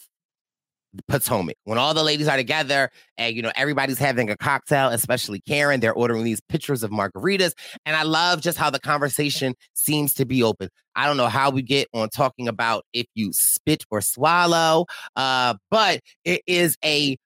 Potomac. 1.06 1.56
When 1.64 1.76
all 1.76 1.92
the 1.92 2.02
ladies 2.02 2.28
are 2.28 2.36
together 2.36 2.90
and 3.18 3.34
you 3.36 3.42
know 3.42 3.52
everybody's 3.56 3.98
having 3.98 4.30
a 4.30 4.36
cocktail, 4.36 4.88
especially 4.88 5.40
Karen, 5.40 5.80
they're 5.80 5.92
ordering 5.92 6.24
these 6.24 6.40
pictures 6.48 6.82
of 6.82 6.90
margaritas. 6.90 7.52
And 7.84 7.94
I 7.94 8.04
love 8.04 8.40
just 8.40 8.56
how 8.58 8.70
the 8.70 8.80
conversation 8.80 9.54
seems 9.74 10.14
to 10.14 10.24
be 10.24 10.42
open. 10.42 10.68
I 10.94 11.06
don't 11.06 11.16
know 11.16 11.28
how 11.28 11.50
we 11.50 11.62
get 11.62 11.88
on 11.92 12.08
talking 12.08 12.48
about 12.48 12.84
if 12.92 13.06
you 13.14 13.32
spit 13.32 13.84
or 13.90 14.00
swallow, 14.00 14.86
uh, 15.16 15.54
but 15.70 16.00
it 16.24 16.42
is 16.46 16.76
a 16.84 17.16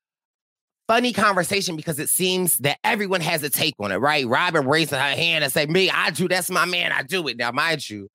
funny 0.93 1.15
conversation 1.15 1.75
because 1.75 1.99
it 1.99 2.11
seems 2.11 2.59
that 2.59 2.77
everyone 2.85 3.23
has 3.23 3.43
a 3.43 3.49
take 3.49 3.75
on 3.81 3.91
it, 3.91 3.97
right? 3.97 4.27
Robyn 4.27 4.67
raising 4.67 4.99
her 4.99 5.05
hand 5.17 5.43
and 5.43 5.51
say, 5.51 5.65
Me, 5.65 5.89
I 5.89 6.11
do, 6.11 6.29
that's 6.29 6.51
my 6.51 6.67
man, 6.67 6.93
I 6.93 7.03
do 7.03 7.27
it. 7.29 7.39
Now, 7.39 7.51
mind 7.51 7.89
you, 7.89 8.09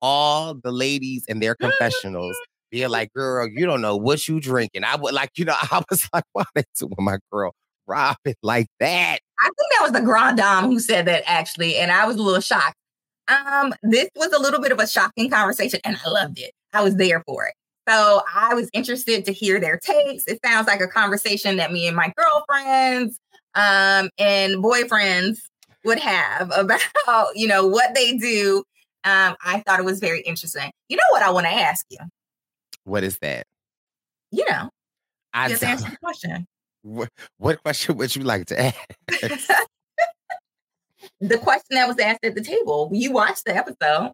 all 0.00 0.54
the 0.54 0.72
ladies 0.72 1.26
in 1.28 1.40
their 1.40 1.54
confessionals 1.54 2.34
being 2.70 2.88
like, 2.88 3.12
girl, 3.12 3.46
you 3.46 3.66
don't 3.66 3.82
know 3.82 3.94
what 3.94 4.26
you 4.26 4.40
drinking. 4.40 4.84
I 4.84 4.96
would 4.96 5.12
like, 5.12 5.32
you 5.36 5.44
know, 5.44 5.54
I 5.70 5.82
was 5.90 6.08
like, 6.14 6.24
why 6.32 6.44
they 6.54 6.64
doing 6.78 6.94
my 6.96 7.18
girl 7.30 7.52
Robyn 7.86 8.34
like 8.42 8.68
that? 8.80 9.18
I 9.40 9.44
think 9.44 9.72
that 9.72 9.82
was 9.82 9.92
the 9.92 10.00
Grand 10.00 10.38
Dame 10.38 10.70
who 10.70 10.80
said 10.80 11.04
that 11.04 11.24
actually, 11.26 11.76
and 11.76 11.92
I 11.92 12.06
was 12.06 12.16
a 12.16 12.22
little 12.22 12.40
shocked. 12.40 12.76
Um, 13.28 13.74
this 13.82 14.08
was 14.16 14.32
a 14.32 14.40
little 14.40 14.62
bit 14.62 14.72
of 14.72 14.78
a 14.78 14.86
shocking 14.86 15.28
conversation, 15.28 15.78
and 15.84 15.98
I 16.02 16.08
loved 16.08 16.38
it. 16.38 16.52
I 16.72 16.82
was 16.82 16.96
there 16.96 17.22
for 17.26 17.44
it. 17.44 17.54
So 17.88 18.22
I 18.34 18.54
was 18.54 18.70
interested 18.72 19.24
to 19.26 19.32
hear 19.32 19.60
their 19.60 19.78
takes. 19.78 20.24
It 20.26 20.40
sounds 20.44 20.66
like 20.66 20.80
a 20.80 20.88
conversation 20.88 21.56
that 21.56 21.72
me 21.72 21.86
and 21.86 21.96
my 21.96 22.12
girlfriends 22.16 23.18
um, 23.54 24.10
and 24.18 24.56
boyfriends 24.56 25.38
would 25.84 25.98
have 25.98 26.50
about, 26.56 27.36
you 27.36 27.46
know, 27.46 27.66
what 27.66 27.94
they 27.94 28.16
do. 28.16 28.64
Um, 29.04 29.36
I 29.44 29.62
thought 29.66 29.80
it 29.80 29.84
was 29.84 30.00
very 30.00 30.22
interesting. 30.22 30.70
You 30.88 30.96
know 30.96 31.02
what 31.10 31.22
I 31.22 31.30
want 31.30 31.46
to 31.46 31.52
ask 31.52 31.84
you? 31.90 31.98
What 32.84 33.04
is 33.04 33.18
that? 33.18 33.46
You 34.30 34.44
know, 34.50 34.70
I 35.32 35.48
just 35.48 35.62
answer 35.62 35.90
the 35.90 35.96
question. 35.98 36.46
what, 36.82 37.10
what 37.38 37.62
question 37.62 37.96
would 37.96 38.16
you 38.16 38.24
like 38.24 38.46
to 38.46 38.60
ask? 38.60 38.76
the 41.20 41.38
question 41.38 41.72
that 41.72 41.86
was 41.86 41.98
asked 41.98 42.24
at 42.24 42.34
the 42.34 42.42
table. 42.42 42.90
You 42.92 43.12
watched 43.12 43.44
the 43.44 43.54
episode. 43.54 44.12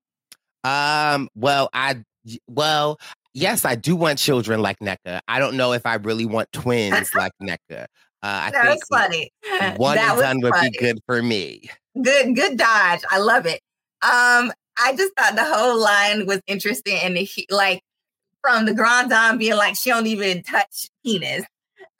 Um, 0.64 1.28
well, 1.34 1.70
I 1.72 2.02
well, 2.48 2.98
yes, 3.34 3.64
I 3.64 3.74
do 3.74 3.96
want 3.96 4.18
children 4.18 4.60
like 4.60 4.78
Nneka. 4.80 5.20
I 5.28 5.38
don't 5.38 5.56
know 5.56 5.72
if 5.72 5.86
I 5.86 5.94
really 5.94 6.26
want 6.26 6.50
twins 6.52 7.14
like 7.14 7.32
Nneka. 7.42 7.86
Uh, 8.22 8.26
I 8.26 8.50
that 8.50 8.66
think 8.66 8.74
was 8.74 8.82
funny. 8.90 9.32
one 9.76 9.96
that 9.96 10.12
and 10.12 10.20
done 10.20 10.40
would 10.42 10.54
funny. 10.54 10.70
be 10.70 10.78
good 10.78 10.98
for 11.06 11.22
me. 11.22 11.70
Good, 12.00 12.34
good 12.36 12.58
dodge. 12.58 13.00
I 13.10 13.18
love 13.18 13.46
it. 13.46 13.60
Um, 14.02 14.52
I 14.78 14.94
just 14.96 15.12
thought 15.16 15.36
the 15.36 15.44
whole 15.44 15.80
line 15.80 16.26
was 16.26 16.40
interesting, 16.46 16.98
and 17.02 17.16
he, 17.16 17.46
like 17.50 17.82
from 18.42 18.66
the 18.66 18.74
Grand 18.74 19.10
Dame 19.10 19.38
being 19.38 19.56
like 19.56 19.76
she 19.76 19.90
don't 19.90 20.06
even 20.06 20.42
touch 20.42 20.88
penis, 21.04 21.44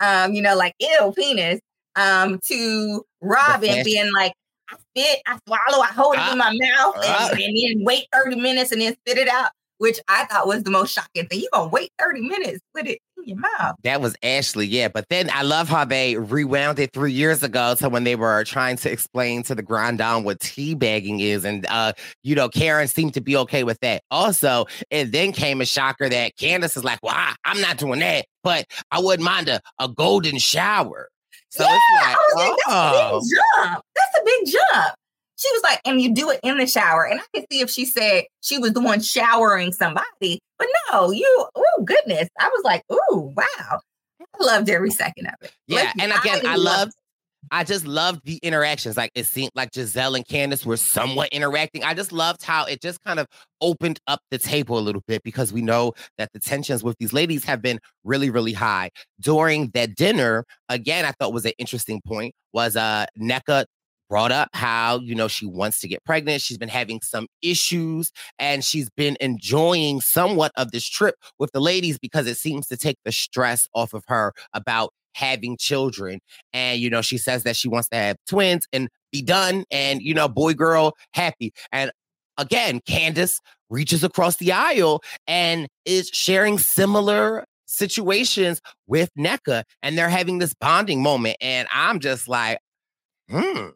um, 0.00 0.32
you 0.32 0.42
know, 0.42 0.56
like 0.56 0.74
ill 0.80 1.12
penis, 1.12 1.60
um, 1.96 2.38
to 2.46 3.04
Robyn 3.22 3.84
being 3.84 4.12
like 4.12 4.32
I 4.70 4.76
spit, 4.76 5.20
I 5.26 5.38
swallow, 5.46 5.82
I 5.82 5.88
hold 5.88 6.16
it 6.16 6.32
in 6.32 6.38
my 6.38 6.52
mouth, 6.52 6.94
ah. 6.98 7.28
and, 7.32 7.40
and 7.40 7.56
then 7.56 7.84
wait 7.84 8.06
thirty 8.12 8.36
minutes 8.36 8.72
and 8.72 8.80
then 8.80 8.94
spit 8.94 9.18
it 9.18 9.28
out, 9.28 9.50
which 9.80 9.98
I 10.08 10.26
thought 10.26 10.46
was 10.46 10.62
the 10.62 10.70
most 10.70 10.92
shocking 10.92 11.26
thing. 11.26 11.40
You're 11.40 11.48
gonna 11.54 11.68
wait 11.68 11.90
thirty 11.98 12.20
minutes, 12.20 12.60
put 12.74 12.86
it 12.86 12.98
in 13.16 13.24
your 13.24 13.38
mouth. 13.38 13.76
That 13.82 14.02
was 14.02 14.14
Ashley, 14.22 14.66
yeah. 14.66 14.88
But 14.88 15.06
then 15.08 15.30
I 15.32 15.40
love 15.40 15.70
how 15.70 15.86
they 15.86 16.16
rewound 16.16 16.78
it 16.78 16.92
three 16.92 17.12
years 17.12 17.42
ago 17.42 17.74
to 17.76 17.88
when 17.88 18.04
they 18.04 18.14
were 18.14 18.44
trying 18.44 18.76
to 18.76 18.92
explain 18.92 19.42
to 19.44 19.54
the 19.54 19.62
Grand 19.62 19.96
Dame 19.96 20.24
what 20.24 20.38
teabagging 20.40 21.20
is. 21.20 21.46
And, 21.46 21.66
uh, 21.70 21.94
you 22.22 22.34
know, 22.34 22.50
Karen 22.50 22.88
seemed 22.88 23.14
to 23.14 23.22
be 23.22 23.36
okay 23.38 23.64
with 23.64 23.80
that. 23.80 24.02
Also, 24.10 24.66
it 24.90 25.12
then 25.12 25.32
came 25.32 25.62
a 25.62 25.64
shocker 25.64 26.10
that 26.10 26.36
Candace 26.36 26.76
is 26.76 26.84
like, 26.84 26.98
well, 27.02 27.14
I, 27.16 27.34
I'm 27.46 27.60
not 27.62 27.78
doing 27.78 28.00
that, 28.00 28.26
but 28.44 28.66
I 28.90 29.00
wouldn't 29.00 29.24
mind 29.24 29.48
a, 29.48 29.62
a 29.78 29.88
golden 29.88 30.38
shower. 30.38 31.08
So 31.48 31.64
yeah, 31.64 32.14
it's 32.14 32.34
like, 32.36 32.48
like, 32.48 32.56
that's 32.66 32.68
a 32.68 33.10
oh. 33.10 33.20
big 33.20 33.30
jump. 33.64 33.84
That's 33.96 34.20
a 34.20 34.24
big 34.24 34.52
jump. 34.52 34.94
She 35.40 35.50
was 35.52 35.62
like, 35.62 35.80
and 35.84 36.00
you 36.00 36.12
do 36.12 36.30
it 36.30 36.40
in 36.42 36.58
the 36.58 36.66
shower. 36.66 37.04
And 37.04 37.18
I 37.18 37.24
could 37.34 37.46
see 37.50 37.60
if 37.60 37.70
she 37.70 37.84
said 37.84 38.24
she 38.42 38.58
was 38.58 38.72
the 38.72 38.80
one 38.80 39.00
showering 39.00 39.72
somebody, 39.72 40.40
but 40.58 40.68
no, 40.92 41.10
you, 41.10 41.46
oh 41.54 41.82
goodness. 41.84 42.28
I 42.38 42.48
was 42.48 42.62
like, 42.64 42.82
oh 42.90 43.32
wow. 43.36 43.80
I 44.20 44.44
loved 44.44 44.68
every 44.68 44.90
second 44.90 45.26
of 45.26 45.34
it. 45.42 45.52
Yeah, 45.66 45.76
Listen, 45.76 46.00
and 46.00 46.12
again, 46.12 46.46
I 46.46 46.56
loved 46.56 46.66
love, 46.66 46.90
I 47.50 47.64
just 47.64 47.86
loved 47.86 48.24
the 48.24 48.38
interactions. 48.42 48.96
Like 48.96 49.10
it 49.14 49.26
seemed 49.26 49.52
like 49.54 49.72
Gizelle 49.72 50.16
and 50.16 50.26
Candace 50.26 50.66
were 50.66 50.76
somewhat 50.76 51.30
interacting. 51.30 51.82
I 51.82 51.94
just 51.94 52.12
loved 52.12 52.42
how 52.42 52.64
it 52.64 52.80
just 52.80 53.02
kind 53.02 53.18
of 53.18 53.26
opened 53.60 53.98
up 54.06 54.20
the 54.30 54.38
table 54.38 54.78
a 54.78 54.80
little 54.80 55.02
bit 55.06 55.22
because 55.22 55.52
we 55.52 55.62
know 55.62 55.92
that 56.18 56.32
the 56.32 56.38
tensions 56.38 56.84
with 56.84 56.96
these 56.98 57.12
ladies 57.12 57.44
have 57.44 57.62
been 57.62 57.78
really, 58.04 58.30
really 58.30 58.52
high. 58.52 58.90
During 59.20 59.70
that 59.70 59.94
dinner, 59.96 60.44
again, 60.68 61.04
I 61.04 61.12
thought 61.12 61.32
was 61.32 61.46
an 61.46 61.52
interesting 61.58 62.00
point 62.06 62.34
was 62.52 62.76
uh 62.76 63.06
Nneka 63.18 63.64
brought 64.10 64.32
up 64.32 64.50
how, 64.52 64.98
you 64.98 65.14
know, 65.14 65.28
she 65.28 65.46
wants 65.46 65.80
to 65.80 65.88
get 65.88 66.04
pregnant. 66.04 66.42
She's 66.42 66.58
been 66.58 66.68
having 66.68 67.00
some 67.00 67.28
issues 67.40 68.10
and 68.38 68.64
she's 68.64 68.90
been 68.90 69.16
enjoying 69.20 70.00
somewhat 70.00 70.50
of 70.56 70.72
this 70.72 70.86
trip 70.86 71.14
with 71.38 71.52
the 71.52 71.60
ladies 71.60 71.96
because 71.98 72.26
it 72.26 72.36
seems 72.36 72.66
to 72.66 72.76
take 72.76 72.98
the 73.04 73.12
stress 73.12 73.68
off 73.72 73.94
of 73.94 74.02
her 74.08 74.32
about 74.52 74.92
having 75.14 75.56
children. 75.56 76.18
And, 76.52 76.80
you 76.80 76.90
know, 76.90 77.02
she 77.02 77.18
says 77.18 77.44
that 77.44 77.56
she 77.56 77.68
wants 77.68 77.88
to 77.90 77.96
have 77.96 78.16
twins 78.26 78.66
and 78.72 78.88
be 79.12 79.22
done 79.22 79.64
and, 79.70 80.02
you 80.02 80.12
know, 80.12 80.28
boy, 80.28 80.54
girl, 80.54 80.94
happy. 81.14 81.52
And 81.70 81.92
again, 82.36 82.80
Candace 82.86 83.40
reaches 83.70 84.02
across 84.02 84.36
the 84.36 84.50
aisle 84.50 85.02
and 85.28 85.68
is 85.84 86.08
sharing 86.08 86.58
similar 86.58 87.44
situations 87.66 88.60
with 88.88 89.10
Nneka. 89.16 89.62
And 89.84 89.96
they're 89.96 90.08
having 90.08 90.38
this 90.38 90.54
bonding 90.54 91.00
moment. 91.00 91.36
And 91.40 91.68
I'm 91.72 92.00
just 92.00 92.26
like, 92.26 92.58
hmm. 93.30 93.68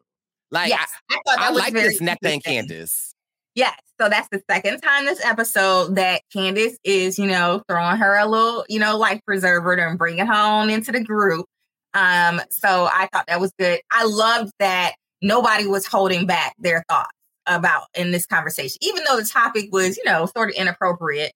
Like, 0.55 0.69
Yes, 0.69 0.89
I 1.11 1.15
thought 1.25 1.37
that 1.37 1.47
I 1.47 1.51
was 1.51 1.59
like 1.59 1.73
this 1.73 2.01
Nneka 2.01 2.17
and. 2.23 2.43
Candace. 2.43 3.13
Yes. 3.55 3.77
So 3.99 4.09
that's 4.09 4.27
the 4.29 4.41
second 4.49 4.81
time 4.81 5.05
this 5.05 5.23
episode 5.23 5.95
that 5.95 6.21
Candace 6.31 6.77
is, 6.83 7.19
you 7.19 7.27
know, 7.27 7.61
throwing 7.69 7.97
her 7.97 8.15
a 8.17 8.25
little, 8.25 8.65
you 8.69 8.79
know, 8.79 8.97
life 8.97 9.19
preserver 9.25 9.73
and 9.73 9.97
bringing 9.97 10.25
her 10.25 10.33
on 10.33 10.69
into 10.69 10.93
the 10.93 11.03
group. 11.03 11.45
Um, 11.93 12.41
so 12.49 12.89
I 12.91 13.07
thought 13.11 13.27
that 13.27 13.39
was 13.39 13.51
good. 13.59 13.79
I 13.91 14.05
loved 14.05 14.51
that 14.59 14.93
nobody 15.21 15.67
was 15.67 15.85
holding 15.85 16.25
back 16.25 16.53
their 16.57 16.83
thoughts 16.89 17.11
about 17.47 17.83
in 17.95 18.11
this 18.11 18.25
conversation, 18.25 18.77
even 18.81 19.03
though 19.05 19.17
the 19.17 19.25
topic 19.25 19.69
was, 19.71 19.97
you 19.97 20.03
know, 20.05 20.25
sort 20.25 20.49
of 20.49 20.55
inappropriate. 20.55 21.33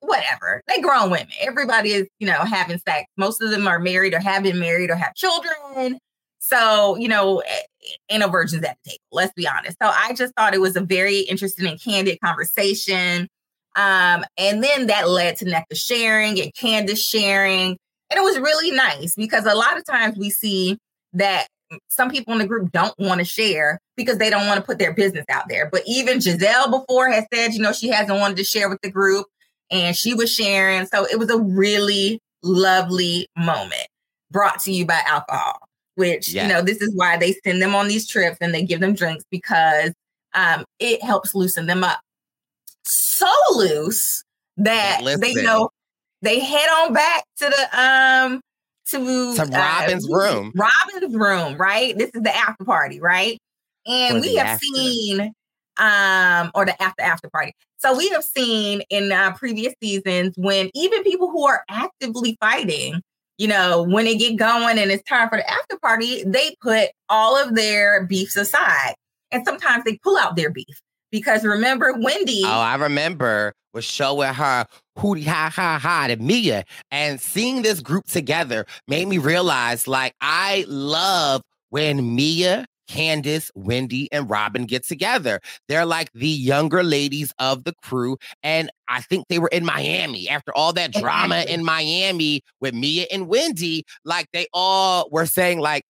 Whatever. 0.00 0.62
They 0.66 0.80
grown 0.80 1.10
women. 1.10 1.28
Everybody 1.40 1.90
is, 1.92 2.08
you 2.18 2.26
know, 2.26 2.38
having 2.38 2.78
sex. 2.78 3.06
Most 3.18 3.42
of 3.42 3.50
them 3.50 3.68
are 3.68 3.78
married 3.78 4.14
or 4.14 4.18
have 4.18 4.42
been 4.42 4.58
married 4.58 4.88
or 4.88 4.94
have 4.94 5.14
children. 5.14 5.98
So, 6.38 6.96
you 6.96 7.06
know, 7.06 7.40
eh, 7.40 7.60
ain't 8.10 8.20
no 8.20 8.28
virgins 8.28 8.64
at 8.64 8.76
the 8.84 8.90
table. 8.90 9.02
Let's 9.12 9.32
be 9.34 9.46
honest. 9.46 9.76
So 9.82 9.88
I 9.88 10.14
just 10.14 10.34
thought 10.34 10.54
it 10.54 10.60
was 10.60 10.76
a 10.76 10.80
very 10.80 11.20
interesting 11.20 11.66
and 11.66 11.82
candid 11.82 12.18
conversation. 12.20 13.28
Um, 13.76 14.24
and 14.36 14.62
then 14.62 14.88
that 14.88 15.08
led 15.08 15.36
to 15.36 15.44
Nneka 15.44 15.74
sharing 15.74 16.40
and 16.40 16.52
Candace 16.54 17.04
sharing. 17.04 17.76
And 18.10 18.18
it 18.18 18.22
was 18.22 18.38
really 18.38 18.72
nice 18.72 19.14
because 19.14 19.46
a 19.46 19.54
lot 19.54 19.78
of 19.78 19.84
times 19.84 20.16
we 20.16 20.30
see 20.30 20.78
that 21.12 21.46
some 21.88 22.10
people 22.10 22.32
in 22.32 22.40
the 22.40 22.46
group 22.46 22.72
don't 22.72 22.94
want 22.98 23.18
to 23.18 23.24
share 23.24 23.78
because 23.96 24.18
they 24.18 24.30
don't 24.30 24.46
want 24.46 24.58
to 24.58 24.66
put 24.66 24.78
their 24.78 24.92
business 24.92 25.24
out 25.28 25.48
there. 25.48 25.68
But 25.70 25.82
even 25.86 26.18
Gizelle 26.18 26.70
before 26.70 27.08
has 27.10 27.24
said, 27.32 27.54
you 27.54 27.60
know, 27.60 27.72
she 27.72 27.88
hasn't 27.88 28.18
wanted 28.18 28.36
to 28.38 28.44
share 28.44 28.68
with 28.68 28.80
the 28.82 28.90
group 28.90 29.26
and 29.70 29.96
she 29.96 30.14
was 30.14 30.34
sharing. 30.34 30.86
So 30.86 31.04
it 31.04 31.18
was 31.18 31.30
a 31.30 31.38
really 31.38 32.20
lovely 32.42 33.28
moment 33.36 33.86
brought 34.30 34.60
to 34.60 34.72
you 34.72 34.86
by 34.86 35.00
alcohol, 35.06 35.60
which, 36.00 36.30
Yeah. 36.30 36.42
you 36.42 36.48
know, 36.48 36.62
this 36.62 36.80
is 36.80 36.92
why 36.96 37.16
they 37.16 37.34
send 37.44 37.62
them 37.62 37.74
on 37.76 37.86
these 37.86 38.08
trips 38.08 38.38
and 38.40 38.52
they 38.54 38.64
give 38.64 38.80
them 38.80 38.94
drinks 38.94 39.24
because 39.30 39.92
um, 40.34 40.64
it 40.80 41.02
helps 41.02 41.34
loosen 41.34 41.66
them 41.66 41.84
up. 41.84 42.00
So 42.84 43.30
loose 43.54 44.24
that 44.56 45.00
they 45.20 45.34
know 45.34 45.70
they 46.22 46.40
head 46.40 46.68
on 46.80 46.92
back 46.92 47.24
to 47.38 47.44
the 47.48 47.80
um 47.80 48.40
to 48.86 48.98
To 49.36 49.44
Robyn's 49.44 50.08
room. 50.10 50.52
Robyn's 50.56 51.14
room, 51.14 51.56
right? 51.56 51.96
This 51.96 52.10
is 52.14 52.22
the 52.22 52.34
after 52.34 52.64
party, 52.64 53.00
right? 53.00 53.38
And 53.86 54.16
Or 54.16 54.20
we 54.20 54.34
have 54.36 54.46
after. 54.48 54.66
seen 54.66 55.20
um 55.76 56.50
or 56.54 56.64
the 56.64 56.80
after 56.82 57.02
after 57.02 57.30
party. 57.30 57.52
So 57.78 57.96
we 57.96 58.08
have 58.10 58.24
seen 58.24 58.82
in 58.90 59.12
uh, 59.12 59.32
previous 59.34 59.74
seasons 59.82 60.34
when 60.36 60.70
even 60.74 61.02
people 61.04 61.30
who 61.30 61.46
are 61.46 61.62
actively 61.70 62.36
fighting, 62.40 63.00
you 63.40 63.48
know, 63.48 63.82
when 63.82 64.04
they 64.04 64.16
get 64.18 64.36
going 64.36 64.78
and 64.78 64.90
it's 64.90 65.02
time 65.04 65.30
for 65.30 65.38
the 65.38 65.50
after 65.50 65.78
party, 65.78 66.22
they 66.24 66.54
put 66.60 66.90
all 67.08 67.38
of 67.38 67.54
their 67.54 68.04
beefs 68.04 68.36
aside. 68.36 68.94
And 69.32 69.46
sometimes 69.46 69.84
they 69.84 69.96
pull 70.02 70.18
out 70.18 70.36
their 70.36 70.50
beef 70.50 70.82
because 71.10 71.42
remember 71.42 71.94
Wendy 71.98 72.42
Oh, 72.44 72.50
I 72.50 72.74
remember 72.74 73.54
was 73.72 73.86
showing 73.86 74.34
her 74.34 74.66
hootie 74.98 75.24
ha 75.24 75.50
ha 75.54 75.78
ha 75.78 76.08
to 76.08 76.16
Mia. 76.16 76.64
And 76.90 77.18
seeing 77.18 77.62
this 77.62 77.80
group 77.80 78.04
together 78.08 78.66
made 78.88 79.08
me 79.08 79.16
realize 79.16 79.88
like 79.88 80.12
I 80.20 80.66
love 80.68 81.40
when 81.70 82.14
Mia, 82.14 82.66
Candace, 82.90 83.52
Wendy, 83.54 84.08
and 84.10 84.28
Robin 84.28 84.64
get 84.66 84.84
together. 84.84 85.40
They're 85.68 85.86
like 85.86 86.10
the 86.12 86.26
younger 86.28 86.82
ladies 86.82 87.32
of 87.38 87.62
the 87.64 87.72
crew. 87.82 88.16
And 88.42 88.70
I 88.88 89.00
think 89.02 89.26
they 89.28 89.38
were 89.38 89.48
in 89.48 89.64
Miami 89.64 90.28
after 90.28 90.52
all 90.56 90.72
that 90.72 90.92
drama 90.92 91.36
Exactly. 91.36 91.54
in 91.54 91.64
Miami 91.64 92.42
with 92.60 92.74
Mia 92.74 93.06
and 93.12 93.28
Wendy. 93.28 93.84
Like 94.04 94.26
they 94.32 94.46
all 94.52 95.08
were 95.12 95.26
saying, 95.26 95.60
like, 95.60 95.84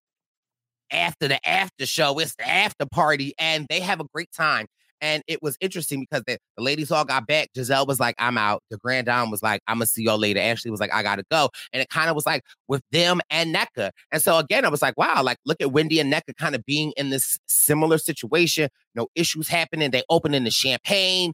after 0.93 1.29
the 1.29 1.49
after 1.49 1.87
show, 1.87 2.19
it's 2.19 2.35
the 2.37 2.49
after 2.49 2.85
party, 2.85 3.33
and 3.39 3.67
they 3.71 3.81
have 3.81 4.01
a 4.01 4.05
great 4.13 4.31
time. 4.33 4.67
And 5.01 5.23
it 5.27 5.43
was 5.43 5.57
interesting 5.61 6.01
because 6.01 6.23
the, 6.27 6.39
the 6.57 6.63
ladies 6.63 6.91
all 6.91 7.05
got 7.05 7.27
back. 7.27 7.51
Gizelle 7.57 7.87
was 7.87 8.01
like, 8.01 8.15
I'm 8.19 8.39
out. 8.39 8.63
The 8.71 8.79
Grand 8.79 9.07
Dame 9.07 9.31
was 9.31 9.43
like, 9.43 9.63
I'm 9.67 9.77
gonna 9.77 9.87
see 9.87 10.05
y'all 10.05 10.19
later. 10.19 10.41
Ashley 10.41 10.71
was 10.71 10.81
like, 10.81 10.93
I 10.93 11.03
gotta 11.03 11.25
go. 11.31 11.51
And 11.73 11.83
it 11.83 11.89
kind 11.89 12.11
of 12.11 12.17
was 12.17 12.27
like 12.27 12.43
with 12.69 12.83
them 12.93 13.21
and 13.31 13.55
Nneka. 13.55 13.91
And 14.13 14.23
so 14.23 14.39
again, 14.39 14.65
I 14.65 14.69
was 14.69 14.83
like, 14.83 14.97
wow, 14.97 15.23
like 15.23 15.39
look 15.45 15.61
at 15.61 15.73
Wendy 15.73 16.01
and 16.01 16.13
Nneka 16.13 16.37
kind 16.37 16.55
of 16.55 16.65
being 16.65 16.93
in 16.97 17.11
this 17.11 17.39
similar 17.49 17.99
situation. 17.99 18.69
No 18.95 19.09
issues 19.15 19.49
happening. 19.49 19.91
They 19.91 20.03
opening 20.09 20.45
the 20.45 20.51
champagne. 20.51 21.33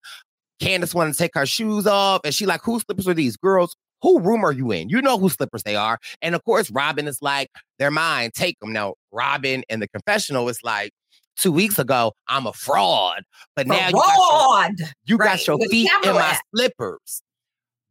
Candace 0.61 0.95
wanted 0.95 1.13
to 1.13 1.19
take 1.19 1.35
her 1.35 1.45
shoes 1.45 1.87
off, 1.87 2.23
and 2.25 2.35
she 2.35 2.47
like, 2.47 2.63
whose 2.65 2.83
slippers 2.83 3.07
are 3.07 3.13
these? 3.13 3.37
Girls, 3.37 3.77
who 4.03 4.21
room 4.21 4.45
are 4.45 4.53
you 4.53 4.71
in? 4.71 4.89
You 4.89 5.03
know 5.03 5.19
whose 5.19 5.35
slippers 5.35 5.63
they 5.63 5.77
are. 5.77 5.99
And 6.23 6.35
of 6.35 6.45
course, 6.45 6.71
Robyn 6.71 7.07
is 7.07 7.21
like, 7.21 7.51
they're 7.79 7.91
mine. 7.91 8.31
Take 8.35 8.59
them. 8.61 8.73
Now, 8.73 8.95
Robyn 9.13 9.65
in 9.69 9.81
the 9.81 9.89
confessional 9.89 10.49
is 10.49 10.61
like, 10.63 10.93
two 11.37 11.53
weeks 11.53 11.79
ago, 11.79 12.13
I'm 12.29 12.47
a 12.47 12.53
fraud, 12.53 13.23
but 13.55 13.67
now 13.67 13.89
you 13.89 13.93
got 13.93 14.17
your, 14.17 14.31
fraud. 14.31 14.73
you 15.05 15.17
Right, 15.17 15.27
got 15.39 15.47
your 15.47 15.59
feet 15.69 15.91
in 16.05 16.15
my 16.15 16.31
at. 16.31 16.41
slippers. 16.55 17.23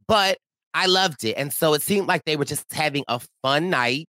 But 0.07 0.37
I 0.73 0.87
loved 0.87 1.23
it. 1.23 1.33
And 1.37 1.53
so 1.53 1.73
it 1.73 1.81
seemed 1.81 2.07
like 2.07 2.23
they 2.25 2.35
were 2.35 2.45
just 2.45 2.71
having 2.73 3.03
a 3.07 3.19
fun 3.41 3.69
night. 3.69 4.07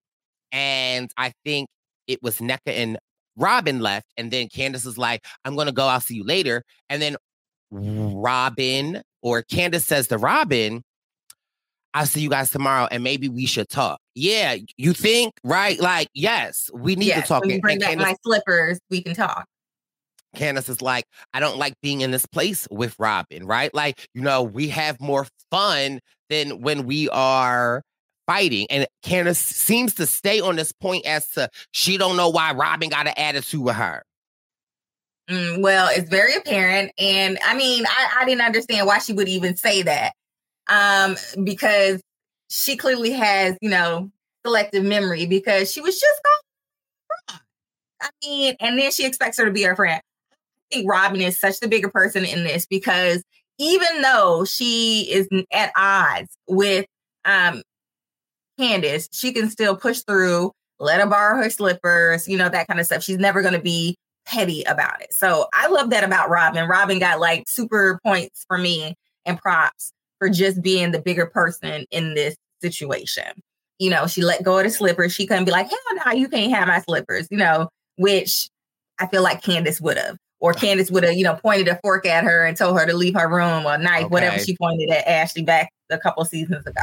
And 0.53 1.11
I 1.17 1.33
think 1.45 1.69
it 2.07 2.23
was 2.23 2.39
Nneka 2.39 2.59
and 2.69 2.99
Robyn 3.37 3.81
left. 3.81 4.07
And 4.17 4.31
then 4.31 4.49
Candace 4.49 4.85
is 4.87 4.99
like, 4.99 5.25
I'm 5.45 5.55
going 5.55 5.67
to 5.67 5.73
go. 5.73 5.87
I'll 5.87 6.01
see 6.01 6.17
you 6.17 6.25
later. 6.25 6.63
And 6.89 7.01
then 7.01 7.17
Robyn 7.71 9.03
or 9.23 9.43
Candace 9.43 9.85
says 9.85 10.09
to 10.09 10.19
Robyn, 10.19 10.83
I'll 11.95 12.07
see 12.07 12.21
you 12.21 12.31
guys 12.31 12.51
tomorrow 12.51 12.89
and 12.91 13.03
maybe 13.03 13.29
we 13.29 13.47
should 13.47 13.69
talk. 13.69 13.99
Yeah, 14.17 14.57
you 14.79 14.95
think, 14.95 15.35
right? 15.45 15.79
Like, 15.79 16.09
yes, 16.15 16.71
we 16.73 16.97
need 16.97 17.09
Yes, 17.09 17.23
to 17.23 17.29
talk. 17.29 17.41
When 17.43 17.51
you 17.51 17.55
And- 17.57 17.63
bring 17.63 17.75
and 17.75 17.81
back 17.83 17.89
Candace- 17.91 18.07
my 18.07 18.17
slippers, 18.25 18.81
we 18.91 19.03
can 19.03 19.15
talk. 19.15 19.47
Candace 20.35 20.71
is 20.71 20.81
like, 20.81 21.05
I 21.35 21.41
don't 21.41 21.59
like 21.59 21.75
being 21.83 22.01
in 22.01 22.11
this 22.13 22.25
place 22.25 22.67
with 22.71 22.95
Robyn, 22.99 23.47
right? 23.47 23.73
Like, 23.75 24.07
you 24.15 24.23
know, 24.23 24.43
we 24.43 24.69
have 24.69 24.99
more 25.01 25.27
fun 25.51 26.01
than 26.31 26.63
when 26.63 26.87
we 26.87 27.09
are 27.11 27.83
fighting. 28.27 28.67
And 28.71 28.87
Candace 29.03 29.39
seems 29.39 29.95
to 29.95 30.07
stay 30.07 30.41
on 30.41 30.57
this 30.57 30.73
point 30.73 31.05
as 31.07 31.29
to 31.33 31.49
she 31.73 31.99
don't 31.99 32.17
know 32.17 32.31
why 32.31 32.53
Robyn 32.53 32.89
got 32.89 33.07
an 33.07 33.15
attitude 33.19 33.61
with 33.63 33.77
her. 33.77 34.03
Mm, 35.31 35.61
well, 35.61 35.89
it's 35.91 36.09
very 36.09 36.35
apparent. 36.37 36.91
And 36.99 37.39
I 37.45 37.55
mean, 37.55 37.85
I, 37.87 38.21
I 38.21 38.25
didn't 38.25 38.43
understand 38.43 38.87
why 38.87 38.99
she 38.99 39.13
would 39.13 39.29
even 39.29 39.57
say 39.57 39.83
that. 39.83 40.13
Um, 40.69 41.17
because 41.45 42.01
she 42.49 42.77
clearly 42.77 43.13
has, 43.13 43.57
you 43.61 43.71
know, 43.71 44.11
selective 44.45 44.85
memory 44.85 45.27
because 45.27 45.73
she 45.73 45.81
was 45.81 45.99
just 45.99 46.21
gone. 46.23 47.41
I 48.01 48.09
mean, 48.25 48.57
and 48.61 48.79
then 48.79 48.91
she 48.91 49.07
expects 49.07 49.39
her 49.39 49.45
to 49.45 49.51
be 49.51 49.63
her 49.63 49.75
friend. 49.75 50.01
I 50.01 50.75
think 50.75 50.91
Robyn 50.91 51.21
is 51.21 51.41
such 51.41 51.61
the 51.61 51.69
bigger 51.69 51.89
person 51.89 52.25
in 52.25 52.45
this 52.45 52.67
because 52.67 53.23
even 53.59 54.03
though 54.03 54.45
she 54.45 55.09
is 55.11 55.29
at 55.53 55.73
odds 55.77 56.37
with 56.49 56.87
um 57.25 57.63
Candace, 58.59 59.09
she 59.13 59.33
can 59.33 59.51
still 59.51 59.77
push 59.77 60.01
through, 60.01 60.53
let 60.79 61.01
her 61.01 61.07
borrow 61.07 61.43
her 61.43 61.51
slippers, 61.51 62.27
you 62.27 62.39
know, 62.39 62.49
that 62.49 62.67
kind 62.69 62.81
of 62.81 62.87
stuff. 62.87 63.03
She's 63.03 63.19
never 63.19 63.43
going 63.43 63.55
to 63.55 63.61
be 63.61 63.97
petty 64.25 64.63
about 64.65 65.03
it. 65.03 65.13
So 65.13 65.47
I 65.53 65.69
love 65.69 65.91
that 65.91 66.05
about 66.05 66.31
Robyn. 66.31 66.69
Robyn 66.69 66.99
got 66.99 67.21
like 67.21 67.45
super 67.49 68.01
points 68.05 68.45
for 68.49 68.59
me 68.59 68.95
and 69.25 69.39
props 69.39 69.93
for 70.19 70.29
just 70.29 70.63
being 70.63 70.93
the 70.93 71.01
bigger 71.01 71.27
person 71.27 71.85
in 71.91 72.15
this 72.15 72.37
situation. 72.63 73.33
You 73.79 73.91
know, 73.91 74.07
she 74.07 74.23
let 74.23 74.43
go 74.43 74.59
of 74.59 74.65
the 74.65 74.71
slippers. 74.71 75.13
She 75.13 75.27
couldn't 75.27 75.45
be 75.45 75.51
like, 75.51 75.69
hell 75.69 76.05
no, 76.05 76.13
you 76.13 76.29
can't 76.29 76.53
have 76.53 76.69
my 76.69 76.81
slippers, 76.81 77.29
you 77.31 77.37
know, 77.37 77.69
which 77.99 78.49
I 78.99 79.07
feel 79.07 79.23
like 79.23 79.43
Candace 79.43 79.81
would 79.81 79.99
have. 79.99 80.17
Or 80.39 80.53
Candace 80.53 80.91
would 80.91 81.03
have, 81.03 81.15
you 81.15 81.25
know, 81.25 81.35
pointed 81.35 81.69
a 81.69 81.79
fork 81.83 82.07
at 82.07 82.23
her 82.25 82.45
and 82.45 82.57
told 82.57 82.79
her 82.79 82.87
to 82.87 82.95
leave 82.95 83.15
her 83.15 83.29
room 83.29 83.65
or 83.65 83.79
knife, 83.79 84.11
whatever 84.11 84.39
she 84.39 84.55
pointed 84.57 84.91
at 84.91 85.07
Ashley 85.09 85.43
back 85.43 85.71
a 85.91 85.99
couple 85.99 86.25
seasons 86.27 86.67
ago. 86.67 86.83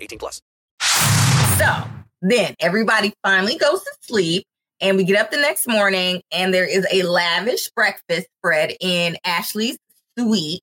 18 0.00 0.18
plus. 0.18 0.40
So 1.58 1.84
then 2.22 2.54
everybody 2.60 3.12
finally 3.22 3.56
goes 3.56 3.80
to 3.80 3.90
sleep, 4.02 4.44
and 4.80 4.96
we 4.96 5.04
get 5.04 5.20
up 5.20 5.30
the 5.30 5.38
next 5.38 5.66
morning, 5.66 6.22
and 6.32 6.52
there 6.52 6.68
is 6.68 6.86
a 6.92 7.02
lavish 7.02 7.70
breakfast 7.70 8.28
spread 8.38 8.74
in 8.80 9.16
Ashley's 9.24 9.78
suite, 10.18 10.62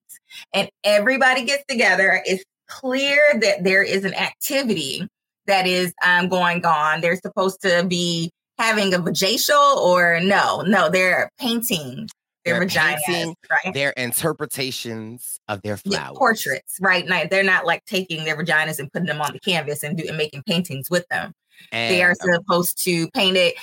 and 0.54 0.70
everybody 0.84 1.46
gets 1.46 1.64
together. 1.68 2.22
It's 2.26 2.44
clear 2.68 3.40
that 3.42 3.64
there 3.64 3.84
is 3.84 4.06
an 4.06 4.14
activity 4.14 5.08
that 5.48 5.68
is 5.68 5.94
um, 6.04 6.30
going 6.30 6.66
on. 6.66 7.02
They're 7.02 7.18
supposed 7.18 7.62
to 7.62 7.86
be 7.88 8.32
having 8.58 8.94
a 8.94 9.00
vajacial, 9.00 9.78
or 9.78 10.20
no, 10.22 10.62
no, 10.62 10.90
they're 10.90 11.30
painting 11.40 12.10
their 12.46 12.62
vaginas, 12.62 13.00
painting 13.06 13.36
right? 13.50 13.74
Their 13.74 13.90
interpretations 13.92 15.40
of 15.48 15.62
their 15.64 15.78
Yeah, 15.84 16.00
flowers. 16.08 16.18
portraits, 16.18 16.78
right? 16.80 17.06
Now, 17.06 17.24
they're 17.30 17.44
not 17.44 17.66
like 17.66 17.84
taking 17.86 18.24
their 18.24 18.38
vaginas 18.38 18.80
and 18.80 18.92
putting 18.92 19.08
them 19.08 19.22
on 19.22 19.34
the 19.34 19.40
canvas 19.40 19.84
and, 19.84 19.98
do, 19.98 20.06
and 20.08 20.18
making 20.18 20.44
paintings 20.44 20.90
with 20.90 21.08
them. 21.10 21.34
they 21.72 22.04
are 22.04 22.10
And, 22.22 22.30
uh, 22.32 22.36
supposed 22.36 22.84
to 22.86 23.10
paint 23.12 23.38
it. 23.38 23.56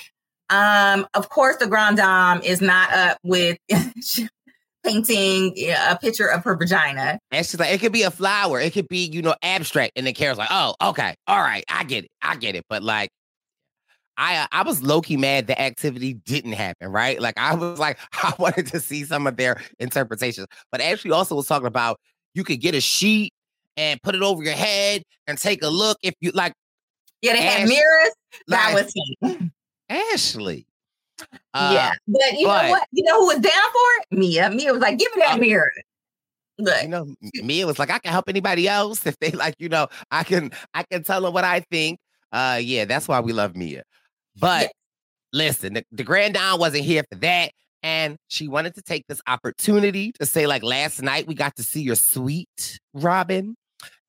Um, 0.49 1.07
of 1.13 1.29
course, 1.29 1.55
the 1.57 1.67
Grand 1.67 1.97
Dame 1.97 2.41
is 2.43 2.61
not 2.61 2.91
up 2.93 3.17
with 3.23 3.57
painting 4.85 5.53
a 5.89 5.97
picture 5.99 6.27
of 6.27 6.43
her 6.43 6.55
vagina. 6.55 7.17
And 7.31 7.45
she's 7.45 7.59
like, 7.59 7.71
it 7.73 7.79
could 7.79 7.93
be 7.93 8.03
a 8.03 8.11
flower. 8.11 8.59
It 8.59 8.73
could 8.73 8.87
be, 8.87 9.05
you 9.05 9.21
know, 9.21 9.35
abstract. 9.41 9.93
And 9.95 10.05
then 10.05 10.13
Kara's 10.13 10.37
like, 10.37 10.49
oh, 10.51 10.75
okay. 10.81 11.15
All 11.27 11.39
right. 11.39 11.63
I 11.69 11.85
get 11.85 12.03
it. 12.05 12.11
I 12.21 12.35
get 12.35 12.55
it. 12.55 12.65
But 12.69 12.83
like, 12.83 13.09
I 14.17 14.37
uh, 14.37 14.47
I 14.51 14.63
was 14.63 14.83
low 14.83 15.01
key 15.01 15.17
mad 15.17 15.47
the 15.47 15.59
activity 15.59 16.13
didn't 16.13 16.53
happen, 16.53 16.91
right? 16.91 17.19
Like 17.19 17.37
I 17.37 17.55
was 17.55 17.79
like, 17.79 17.97
I 18.13 18.33
wanted 18.39 18.67
to 18.67 18.79
see 18.79 19.03
some 19.05 19.25
of 19.27 19.37
their 19.37 19.61
interpretations. 19.79 20.47
But 20.71 20.81
Ashley 20.81 21.11
also 21.11 21.35
was 21.35 21.47
talking 21.47 21.67
about 21.67 21.99
you 22.33 22.43
could 22.43 22.61
get 22.61 22.75
a 22.75 22.81
sheet 22.81 23.33
and 23.77 24.01
put 24.03 24.13
it 24.15 24.21
over 24.21 24.43
your 24.43 24.53
head 24.53 25.03
and 25.27 25.37
take 25.37 25.63
a 25.63 25.69
look 25.69 25.97
if 26.03 26.13
you 26.21 26.31
like. 26.31 26.53
Yeah, 27.21 27.33
they 27.33 27.41
had 27.41 27.67
mirrors. 27.67 28.11
That 28.47 28.73
was 28.73 28.91
he. 28.93 29.51
Ashley. 29.89 30.65
yeah, 31.55 31.91
Uh, 31.91 31.91
but 32.07 32.21
you 32.39 32.47
but- 32.47 32.63
know 32.63 32.69
what? 32.69 32.87
You 32.91 33.03
know 33.03 33.19
who 33.21 33.27
was 33.27 33.39
down 33.39 33.51
for 33.51 34.01
it? 34.01 34.17
Mia. 34.19 34.49
Mia 34.49 34.73
was 34.73 34.81
like, 34.81 34.97
"Give 34.97 35.13
me 35.15 35.21
that 35.21 35.35
Oh. 35.37 35.39
mirror." 35.39 35.71
Look, 36.59 36.81
you 36.83 36.89
know, 36.89 37.15
Mia 37.43 37.65
was 37.65 37.79
like, 37.79 37.89
I 37.89 37.97
can 37.97 38.11
help 38.11 38.29
anybody 38.29 38.67
else 38.67 39.05
if 39.07 39.17
they 39.19 39.31
like, 39.31 39.55
you 39.57 39.69
know, 39.69 39.87
I 40.11 40.23
can 40.23 40.51
I 40.73 40.83
can 40.83 41.03
tell 41.03 41.21
them 41.21 41.33
what 41.33 41.43
I 41.43 41.61
think. 41.71 41.99
Uh 42.31 42.59
yeah, 42.61 42.85
that's 42.85 43.07
why 43.07 43.19
we 43.21 43.33
love 43.33 43.55
Mia. 43.55 43.83
But 44.37 44.71
listen, 45.31 45.73
the, 45.73 45.83
the 45.91 46.03
Grand 46.03 46.35
Dame 46.35 46.59
wasn't 46.59 46.83
here 46.83 47.03
for 47.11 47.17
that. 47.19 47.51
And 47.81 48.15
she 48.29 48.47
wanted 48.47 48.75
to 48.75 48.81
take 48.81 49.05
this 49.07 49.21
opportunity 49.27 50.13
to 50.19 50.25
say, 50.25 50.47
like 50.47 50.63
last 50.63 51.01
night, 51.01 51.27
we 51.27 51.35
got 51.35 51.57
to 51.57 51.63
see 51.63 51.81
your 51.81 51.95
suite, 51.95 52.79
Robyn. 52.93 53.55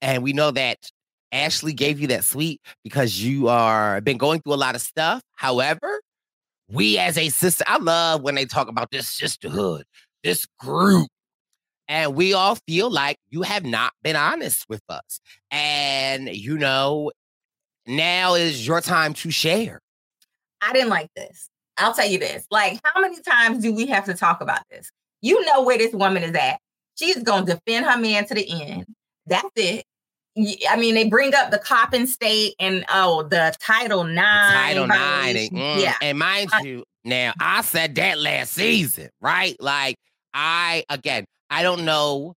And 0.01 0.23
we 0.23 0.33
know 0.33 0.53
that 0.53 0.79
Ashley 1.33 1.73
gave 1.73 1.99
you 1.99 2.07
that 2.09 2.23
suite 2.23 2.61
because 2.85 3.21
you 3.21 3.49
are 3.49 4.01
been 4.01 4.19
going 4.19 4.41
through 4.41 4.55
a 4.55 4.57
lot 4.57 4.77
of 4.77 4.81
stuff. 4.81 5.23
However, 5.35 6.01
we 6.71 6.99
as 6.99 7.19
a 7.19 7.29
sister, 7.31 7.65
I 7.67 7.79
love 7.79 8.23
when 8.23 8.37
they 8.37 8.45
talk 8.45 8.69
about 8.69 8.93
this 8.93 9.09
sisterhood, 9.09 9.85
this 10.23 10.47
group. 10.59 11.09
And 11.89 12.15
we 12.15 12.33
all 12.33 12.57
feel 12.67 12.91
like 12.91 13.19
you 13.29 13.43
have 13.43 13.65
not 13.65 13.93
been 14.03 14.17
honest 14.17 14.65
with 14.69 14.83
us. 14.89 15.21
And, 15.51 16.29
you 16.29 16.57
know, 16.57 17.11
now 17.87 18.35
is 18.35 18.67
your 18.67 18.81
time 18.81 19.13
to 19.15 19.31
share. 19.31 19.81
I 20.65 20.73
didn't 20.73 20.91
like 20.91 21.11
this. 21.15 21.49
I'll 21.77 21.95
tell 21.95 22.09
you 22.09 22.19
this. 22.19 22.47
Like, 22.51 22.81
how 22.85 23.01
many 23.01 23.21
times 23.21 23.63
do 23.63 23.75
we 23.75 23.87
have 23.87 24.05
to 24.07 24.15
talk 24.15 24.41
about 24.41 24.63
this? 24.71 24.91
You 25.23 25.45
know 25.45 25.63
where 25.63 25.79
this 25.79 25.93
woman 25.93 26.23
is 26.23 26.35
at. 26.35 26.61
She's 26.97 27.23
going 27.23 27.47
to 27.47 27.55
defend 27.55 27.87
her 27.87 27.99
man 27.99 28.27
to 28.27 28.35
the 28.35 28.63
end. 28.63 28.87
That's 29.27 29.51
it. 29.57 29.85
I 30.69 30.77
mean, 30.77 30.95
they 30.95 31.09
bring 31.09 31.35
up 31.35 31.51
the 31.51 31.59
Coppin 31.59 32.07
State 32.07 32.55
and 32.59 32.85
oh, 32.89 33.23
the 33.23 33.55
Title 33.61 34.05
Nine. 34.05 34.53
Title 34.53 34.87
Nine. 34.87 35.37
And, 35.37 35.51
mm, 35.51 35.81
yeah. 35.81 35.95
and 36.03 36.19
mind 36.19 36.51
I- 36.53 36.63
you, 36.63 36.85
now 37.05 37.35
I 37.39 37.63
said 37.63 37.95
that 37.97 38.19
last 38.19 38.53
season, 38.55 39.11
right? 39.21 39.57
Like 39.61 39.97
I 40.33 40.85
again, 40.89 41.27
I 41.51 41.63
don't 41.63 41.85
know. 41.85 42.35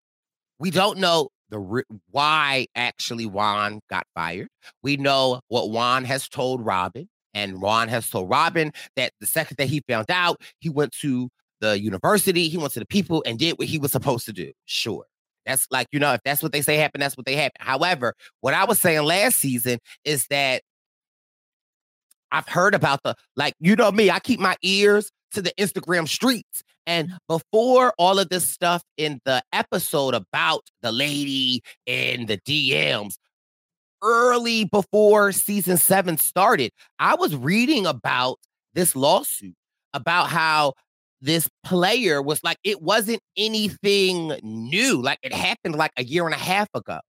We 0.60 0.72
don't 0.72 1.00
know 1.00 1.30
the 1.50 1.60
re- 1.60 1.84
why 2.12 2.68
actually 2.76 3.26
Juan 3.26 3.80
got 3.90 4.06
fired. 4.14 4.50
We 4.84 4.98
know 4.98 5.40
what 5.48 5.70
Juan 5.70 6.04
has 6.04 6.28
told 6.28 6.66
Robyn, 6.66 7.08
and 7.38 7.62
Ron 7.62 7.88
has 7.88 8.10
told 8.10 8.30
Robyn 8.30 8.74
that 8.96 9.14
the 9.20 9.28
second 9.28 9.58
that 9.58 9.68
he 9.68 9.84
found 9.88 10.10
out, 10.10 10.42
he 10.60 10.70
went 10.70 10.92
to 11.02 11.30
the 11.62 11.80
university, 11.80 12.50
he 12.50 12.58
went 12.58 12.74
to 12.74 12.80
the 12.80 12.86
people 12.86 13.24
and 13.26 13.38
did 13.38 13.58
what 13.60 13.68
he 13.68 13.78
was 13.78 13.92
supposed 13.92 14.26
to 14.26 14.34
do. 14.34 14.52
Sure. 14.66 15.06
That's 15.46 15.68
like, 15.72 15.88
you 15.92 16.00
know, 16.00 16.14
if 16.14 16.22
that's 16.26 16.42
what 16.42 16.52
they 16.52 16.62
say 16.62 16.78
happened, 16.78 17.04
that's 17.04 17.16
what 17.16 17.26
they 17.26 17.36
happen. 17.36 17.58
However, 17.60 18.16
what 18.42 18.54
I 18.54 18.66
was 18.66 18.80
saying 18.80 19.04
last 19.04 19.38
season 19.38 19.80
is 20.04 20.26
that 20.28 20.64
I've 22.32 22.48
heard 22.48 22.74
about 22.74 23.02
the 23.04 23.16
like 23.36 23.54
you 23.60 23.76
know 23.76 23.92
me, 23.92 24.10
I 24.10 24.20
keep 24.20 24.40
my 24.40 24.58
ears 24.62 25.12
to 25.34 25.42
the 25.42 25.54
Instagram 25.60 26.08
streets. 26.08 26.64
And 26.86 27.10
mm-hmm. 27.10 27.18
before 27.28 27.94
all 27.98 28.20
of 28.20 28.30
this 28.30 28.50
stuff 28.50 28.82
in 28.98 29.20
the 29.26 29.44
episode 29.54 30.16
about 30.16 30.64
the 30.82 30.92
lady 30.92 31.62
in 31.86 32.26
the 32.26 32.38
DMs, 32.40 33.16
early 34.02 34.66
before 34.66 35.32
season 35.32 35.78
seven 35.78 36.18
started, 36.18 36.72
I 37.00 37.16
was 37.16 37.36
reading 37.36 37.86
about 37.86 38.40
this 38.74 38.96
lawsuit 38.96 39.56
about 39.94 40.30
how 40.30 40.74
this 41.22 41.50
player 41.66 42.22
was 42.22 42.44
like, 42.44 42.58
it 42.64 42.82
wasn't 42.82 43.20
anything 43.36 44.38
new. 44.44 45.02
Like 45.02 45.20
it 45.24 45.34
happened 45.34 45.76
like 45.76 45.92
a 45.98 46.04
year 46.04 46.26
and 46.26 46.36
a 46.36 46.38
half 46.38 46.68
ago. 46.74 47.00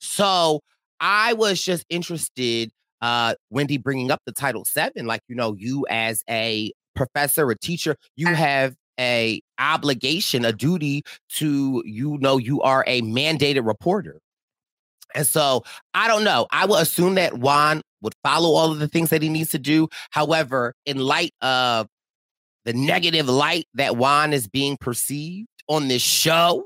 So 0.00 0.60
I 1.00 1.32
was 1.32 1.62
just 1.62 1.84
interested, 1.88 2.70
uh, 3.00 3.34
Wendy, 3.50 3.78
bringing 3.78 4.10
up 4.10 4.20
the 4.26 4.32
Title 4.32 4.64
Seven. 4.64 5.06
Like, 5.06 5.22
you 5.28 5.34
know, 5.34 5.54
you 5.58 5.86
as 5.88 6.22
a 6.28 6.72
professor, 6.94 7.50
a 7.50 7.58
teacher, 7.58 7.96
you 8.16 8.26
have 8.34 8.74
a 9.00 9.40
obligation, 9.58 10.44
a 10.44 10.52
duty 10.52 11.02
to, 11.28 11.82
you 11.86 12.18
know, 12.20 12.38
you 12.38 12.60
are 12.62 12.84
a 12.86 13.02
mandated 13.02 13.66
reporter. 13.66 14.20
And 15.14 15.26
so 15.26 15.64
I 15.94 16.08
don't 16.08 16.24
know. 16.24 16.46
I 16.50 16.66
will 16.66 16.76
assume 16.76 17.14
that 17.14 17.38
Juan 17.38 17.82
would 18.02 18.14
follow 18.22 18.50
all 18.50 18.70
of 18.70 18.78
the 18.78 18.88
things 18.88 19.10
that 19.10 19.22
he 19.22 19.28
needs 19.28 19.50
to 19.50 19.58
do. 19.58 19.88
However, 20.10 20.74
in 20.84 20.98
light 20.98 21.32
of 21.40 21.88
the 22.64 22.72
negative 22.72 23.28
light 23.28 23.66
that 23.74 23.96
Juan 23.96 24.32
is 24.32 24.48
being 24.48 24.76
perceived 24.76 25.48
on 25.68 25.88
this 25.88 26.02
show 26.02 26.64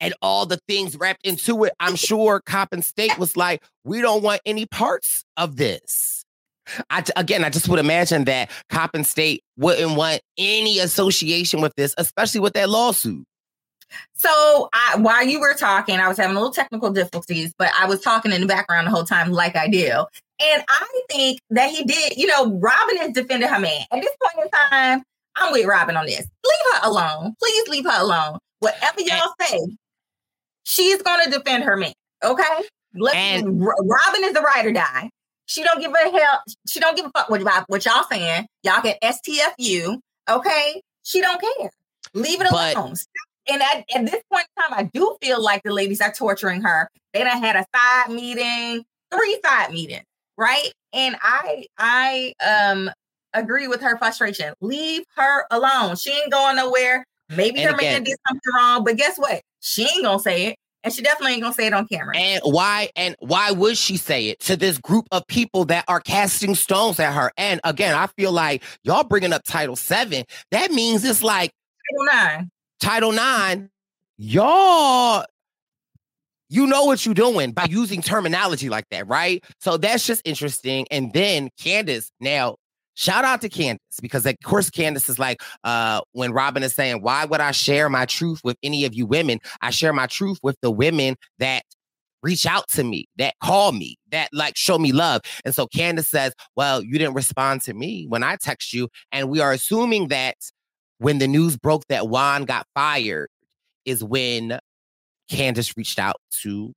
and 0.00 0.14
all 0.22 0.46
the 0.46 0.58
things 0.68 0.96
wrapped 0.96 1.26
into 1.26 1.64
it, 1.64 1.72
I'm 1.80 1.96
sure 1.96 2.40
Coppin 2.44 2.82
State 2.82 3.18
was 3.18 3.36
like, 3.36 3.62
we 3.84 4.00
don't 4.00 4.22
want 4.22 4.40
any 4.44 4.66
parts 4.66 5.24
of 5.36 5.56
this. 5.56 6.24
I, 6.90 7.02
again, 7.16 7.44
I 7.44 7.50
just 7.50 7.68
would 7.68 7.78
imagine 7.78 8.24
that 8.24 8.50
Coppin 8.68 9.04
State 9.04 9.42
wouldn't 9.56 9.96
want 9.96 10.20
any 10.36 10.78
association 10.80 11.60
with 11.62 11.72
this, 11.76 11.94
especially 11.96 12.40
with 12.40 12.52
that 12.54 12.68
lawsuit. 12.68 13.24
So 14.14 14.68
I, 14.72 14.96
while 14.98 15.24
you 15.24 15.40
were 15.40 15.54
talking, 15.54 15.98
I 15.98 16.08
was 16.08 16.16
having 16.16 16.36
a 16.36 16.38
little 16.40 16.52
technical 16.52 16.90
difficulties, 16.90 17.54
but 17.58 17.70
I 17.78 17.86
was 17.86 18.00
talking 18.00 18.32
in 18.32 18.40
the 18.40 18.46
background 18.46 18.86
the 18.86 18.90
whole 18.90 19.04
time, 19.04 19.30
like 19.30 19.56
I 19.56 19.68
do. 19.68 20.04
And 20.40 20.64
I 20.68 21.00
think 21.08 21.40
that 21.50 21.70
he 21.70 21.84
did, 21.84 22.16
you 22.16 22.26
know, 22.26 22.58
Robyn 22.58 22.96
has 22.98 23.12
defended 23.12 23.48
her 23.48 23.58
man. 23.58 23.82
At 23.90 24.00
this 24.00 24.16
point 24.22 24.44
in 24.44 24.50
time, 24.50 25.02
I'm 25.36 25.52
with 25.52 25.66
Robyn 25.66 25.96
on 25.96 26.06
this. 26.06 26.20
Leave 26.20 26.74
her 26.74 26.88
alone. 26.88 27.34
Please 27.40 27.68
leave 27.68 27.84
her 27.84 28.00
alone. 28.00 28.38
Whatever 28.60 29.00
y'all 29.00 29.32
say, 29.40 29.58
she's 30.64 31.02
going 31.02 31.24
to 31.24 31.30
defend 31.30 31.64
her 31.64 31.76
man. 31.76 31.92
Okay? 32.24 32.62
Let 32.94 33.14
and, 33.14 33.60
Robyn 33.60 34.24
is 34.24 34.32
the 34.32 34.40
ride 34.40 34.66
or 34.66 34.72
die. 34.72 35.10
She 35.46 35.62
don't 35.62 35.80
give 35.80 35.92
a 35.92 36.10
hell. 36.10 36.42
She 36.68 36.78
don't 36.78 36.96
give 36.96 37.06
a 37.06 37.10
fuck 37.10 37.30
what, 37.30 37.42
what 37.68 37.84
y'all 37.84 38.04
saying. 38.10 38.46
Y'all 38.62 38.82
can 38.82 38.96
STFU. 39.02 39.98
Okay? 40.28 40.82
She 41.02 41.20
don't 41.20 41.40
care. 41.40 41.70
Leave 42.14 42.40
it 42.40 42.50
alone. 42.50 42.94
And 43.50 43.62
at, 43.62 43.84
at 43.94 44.04
this 44.06 44.22
point 44.32 44.46
in 44.56 44.62
time, 44.62 44.78
I 44.78 44.90
do 44.92 45.16
feel 45.22 45.42
like 45.42 45.62
the 45.62 45.72
ladies 45.72 46.00
are 46.00 46.12
torturing 46.12 46.62
her. 46.62 46.90
They 47.12 47.24
done 47.24 47.42
had 47.42 47.56
a 47.56 47.66
side 47.74 48.14
meeting, 48.14 48.84
three 49.10 49.40
side 49.44 49.72
meetings 49.72 50.04
right? 50.38 50.72
And 50.94 51.16
I 51.20 51.66
I 51.76 52.32
um 52.46 52.90
agree 53.34 53.68
with 53.68 53.82
her 53.82 53.98
frustration. 53.98 54.54
Leave 54.62 55.02
her 55.16 55.44
alone. 55.50 55.96
She 55.96 56.10
ain't 56.12 56.32
going 56.32 56.56
nowhere. 56.56 57.04
Maybe 57.28 57.60
and 57.60 57.70
her 57.70 57.76
again, 57.76 57.92
man 57.92 58.04
did 58.04 58.16
something 58.26 58.52
wrong, 58.56 58.84
but 58.84 58.96
guess 58.96 59.18
what? 59.18 59.42
She 59.60 59.82
ain't 59.82 60.04
gonna 60.04 60.18
say 60.18 60.46
it. 60.46 60.56
And 60.84 60.94
she 60.94 61.02
definitely 61.02 61.34
ain't 61.34 61.42
gonna 61.42 61.54
say 61.54 61.66
it 61.66 61.74
on 61.74 61.86
camera. 61.88 62.16
And 62.16 62.40
why 62.44 62.88
and 62.96 63.16
why 63.18 63.50
would 63.50 63.76
she 63.76 63.98
say 63.98 64.28
it 64.28 64.40
to 64.40 64.56
this 64.56 64.78
group 64.78 65.06
of 65.12 65.26
people 65.26 65.66
that 65.66 65.84
are 65.88 66.00
casting 66.00 66.54
stones 66.54 66.98
at 66.98 67.12
her? 67.12 67.32
And 67.36 67.60
again, 67.64 67.94
I 67.94 68.06
feel 68.06 68.32
like 68.32 68.62
y'all 68.84 69.04
bringing 69.04 69.32
up 69.34 69.42
Title 69.44 69.76
Seven. 69.76 70.24
That 70.52 70.70
means 70.70 71.04
it's 71.04 71.22
like 71.22 71.52
Title 71.90 72.06
Nine. 72.06 72.50
Title 72.80 73.12
Nine. 73.12 73.70
Y'all 74.16 75.24
you 76.48 76.66
know 76.66 76.84
what 76.84 77.04
you're 77.04 77.14
doing 77.14 77.52
by 77.52 77.66
using 77.68 78.00
terminology 78.00 78.68
like 78.68 78.88
that, 78.90 79.06
right? 79.06 79.44
So 79.60 79.76
that's 79.76 80.06
just 80.06 80.22
interesting. 80.24 80.86
And 80.90 81.12
then 81.12 81.50
Candace, 81.58 82.10
now 82.20 82.56
shout 82.94 83.24
out 83.24 83.40
to 83.42 83.48
Candace 83.48 84.00
because 84.00 84.24
of 84.24 84.34
course 84.42 84.70
Candace 84.70 85.08
is 85.08 85.18
like, 85.18 85.42
uh, 85.64 86.00
when 86.12 86.32
Robyn 86.32 86.62
is 86.62 86.74
saying, 86.74 87.02
why 87.02 87.24
would 87.24 87.40
I 87.40 87.50
share 87.50 87.88
my 87.90 88.06
truth 88.06 88.40
with 88.44 88.56
any 88.62 88.84
of 88.84 88.94
you 88.94 89.06
women? 89.06 89.40
I 89.60 89.70
share 89.70 89.92
my 89.92 90.06
truth 90.06 90.38
with 90.42 90.56
the 90.62 90.70
women 90.70 91.16
that 91.38 91.62
reach 92.22 92.46
out 92.46 92.68
to 92.70 92.82
me, 92.82 93.06
that 93.16 93.34
call 93.42 93.72
me, 93.72 93.96
that 94.10 94.28
like 94.32 94.56
show 94.56 94.78
me 94.78 94.90
love. 94.90 95.20
And 95.44 95.54
so 95.54 95.66
Candace 95.66 96.08
says, 96.08 96.32
well, 96.56 96.82
you 96.82 96.98
didn't 96.98 97.14
respond 97.14 97.60
to 97.62 97.74
me 97.74 98.06
when 98.08 98.24
I 98.24 98.36
text 98.36 98.72
you. 98.72 98.88
And 99.12 99.28
we 99.28 99.40
are 99.40 99.52
assuming 99.52 100.08
that 100.08 100.36
when 100.98 101.18
the 101.18 101.28
news 101.28 101.56
broke 101.56 101.86
that 101.88 102.08
Juan 102.08 102.44
got 102.44 102.66
fired 102.74 103.28
is 103.84 104.04
when 104.04 104.58
Candace 105.30 105.76
reached 105.76 105.98
out 105.98 106.16
to 106.42 106.72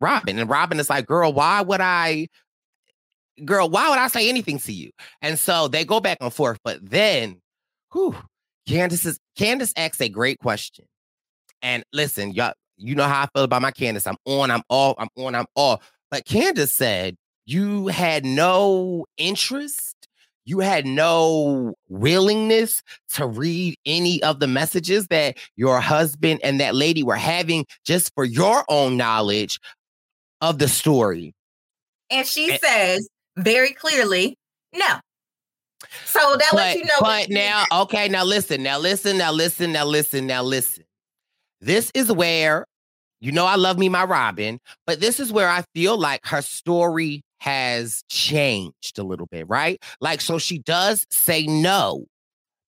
Robyn, 0.00 0.38
and 0.38 0.50
Robyn 0.50 0.78
is 0.80 0.90
like, 0.90 1.06
"Girl, 1.06 1.32
why 1.32 1.62
would 1.62 1.80
I? 1.80 2.28
Girl, 3.44 3.68
why 3.68 3.90
would 3.90 3.98
I 3.98 4.08
say 4.08 4.28
anything 4.28 4.58
to 4.60 4.72
you?" 4.72 4.90
And 5.22 5.38
so 5.38 5.68
they 5.68 5.84
go 5.84 6.00
back 6.00 6.18
and 6.20 6.32
forth. 6.32 6.58
But 6.64 6.78
then, 6.88 7.40
whew, 7.92 8.16
Candace 8.68 9.06
is 9.06 9.18
Candace 9.36 9.72
asks 9.76 10.00
a 10.00 10.08
great 10.08 10.38
question. 10.38 10.86
And 11.62 11.84
listen, 11.92 12.32
y'all, 12.32 12.52
you 12.76 12.94
know 12.94 13.04
how 13.04 13.22
I 13.22 13.28
feel 13.34 13.44
about 13.44 13.62
my 13.62 13.70
Candace. 13.70 14.06
I'm 14.06 14.18
on, 14.26 14.50
I'm 14.50 14.62
off, 14.68 14.96
I'm 14.98 15.08
on, 15.16 15.34
I'm 15.34 15.46
off. 15.54 15.90
But 16.10 16.24
Candace 16.26 16.74
said 16.74 17.16
you 17.46 17.86
had 17.88 18.24
no 18.24 19.06
interest 19.16 19.95
you 20.46 20.60
had 20.60 20.86
no 20.86 21.74
willingness 21.88 22.82
to 23.14 23.26
read 23.26 23.76
any 23.84 24.22
of 24.22 24.40
the 24.40 24.46
messages 24.46 25.08
that 25.08 25.36
your 25.56 25.80
husband 25.80 26.40
and 26.42 26.60
that 26.60 26.74
lady 26.74 27.02
were 27.02 27.16
having 27.16 27.66
just 27.84 28.14
for 28.14 28.24
your 28.24 28.64
own 28.68 28.96
knowledge 28.96 29.58
of 30.40 30.58
the 30.58 30.68
story. 30.68 31.34
And 32.10 32.26
she 32.26 32.52
and, 32.52 32.60
says 32.60 33.08
very 33.36 33.72
clearly, 33.72 34.38
no. 34.72 35.00
So 36.04 36.20
that 36.20 36.48
but, 36.52 36.56
lets 36.56 36.78
you 36.78 36.84
know. 36.84 37.00
But 37.00 37.28
now, 37.28 37.64
okay, 37.82 38.08
now 38.08 38.24
listen, 38.24 38.62
now 38.62 38.78
listen, 38.78 39.18
now 39.18 39.32
listen, 39.32 39.72
now 39.72 39.84
listen, 39.84 40.26
now 40.26 40.42
listen. 40.42 40.84
This 41.60 41.90
is 41.92 42.12
where, 42.12 42.66
you 43.20 43.32
know, 43.32 43.46
I 43.46 43.56
love 43.56 43.78
me 43.78 43.88
my 43.88 44.04
Robyn, 44.04 44.60
but 44.86 45.00
this 45.00 45.18
is 45.18 45.32
where 45.32 45.48
I 45.48 45.64
feel 45.74 45.98
like 45.98 46.24
her 46.26 46.42
story 46.42 47.24
has 47.38 48.02
changed 48.08 48.98
a 48.98 49.04
little 49.04 49.26
bit, 49.26 49.48
right? 49.48 49.82
Like, 50.00 50.20
so 50.20 50.38
she 50.38 50.58
does 50.58 51.06
say 51.10 51.46
no, 51.46 52.06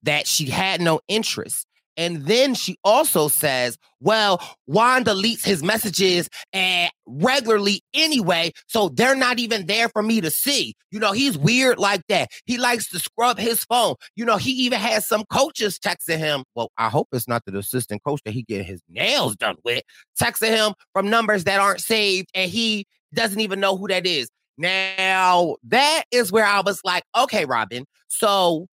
that 0.02 0.26
she 0.26 0.46
had 0.46 0.81
no 0.81 1.00
interest. 1.09 1.66
And 1.96 2.26
then 2.26 2.54
she 2.54 2.78
also 2.85 3.26
says, 3.26 3.76
well, 3.98 4.40
Juan 4.66 5.02
deletes 5.02 5.44
his 5.44 5.64
messages 5.64 6.31
and 6.52 6.92
regularly 7.07 7.83
anyway, 7.92 8.52
so 8.68 8.90
they're 8.90 9.16
not 9.16 9.40
even 9.40 9.66
there 9.66 9.88
for 9.88 10.04
me 10.04 10.20
to 10.20 10.31
see. 10.31 10.76
You 10.92 11.00
know, 11.00 11.11
he's 11.11 11.37
weird 11.37 11.81
like 11.81 12.02
that. 12.09 12.31
He 12.46 12.57
likes 12.57 12.88
to 12.90 13.00
scrub 13.00 13.37
his 13.37 13.64
phone. 13.64 13.96
You 14.14 14.24
know, 14.24 14.37
he 14.37 14.52
even 14.52 14.78
has 14.78 15.09
some 15.09 15.24
coaches 15.28 15.81
texting 15.81 16.18
him. 16.18 16.44
Well, 16.54 16.70
I 16.78 16.88
hope 16.88 17.09
it's 17.11 17.26
not 17.26 17.44
the 17.44 17.59
assistant 17.59 18.04
coach 18.04 18.20
that 18.24 18.31
he 18.31 18.44
get 18.44 18.64
his 18.64 18.81
nails 18.88 19.35
done 19.35 19.57
with, 19.64 19.83
texting 20.22 20.50
him 20.50 20.74
from 20.92 21.11
numbers 21.11 21.42
that 21.44 21.59
aren't 21.59 21.81
saved, 21.81 22.28
and 22.33 22.48
he 22.48 22.87
doesn't 23.12 23.40
even 23.40 23.59
know 23.59 23.76
who 23.76 23.88
that 23.88 24.07
is. 24.07 24.28
Now, 24.58 25.56
that 25.68 26.04
is 26.10 26.32
where 26.32 26.44
I 26.44 26.60
was 26.60 26.80
like, 26.84 27.04
okay, 27.16 27.44
Robyn, 27.44 27.84
so 28.08 28.66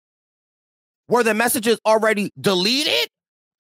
were 1.09 1.25
the 1.25 1.35
messages 1.35 1.79
already 1.85 2.31
deleted? 2.41 3.09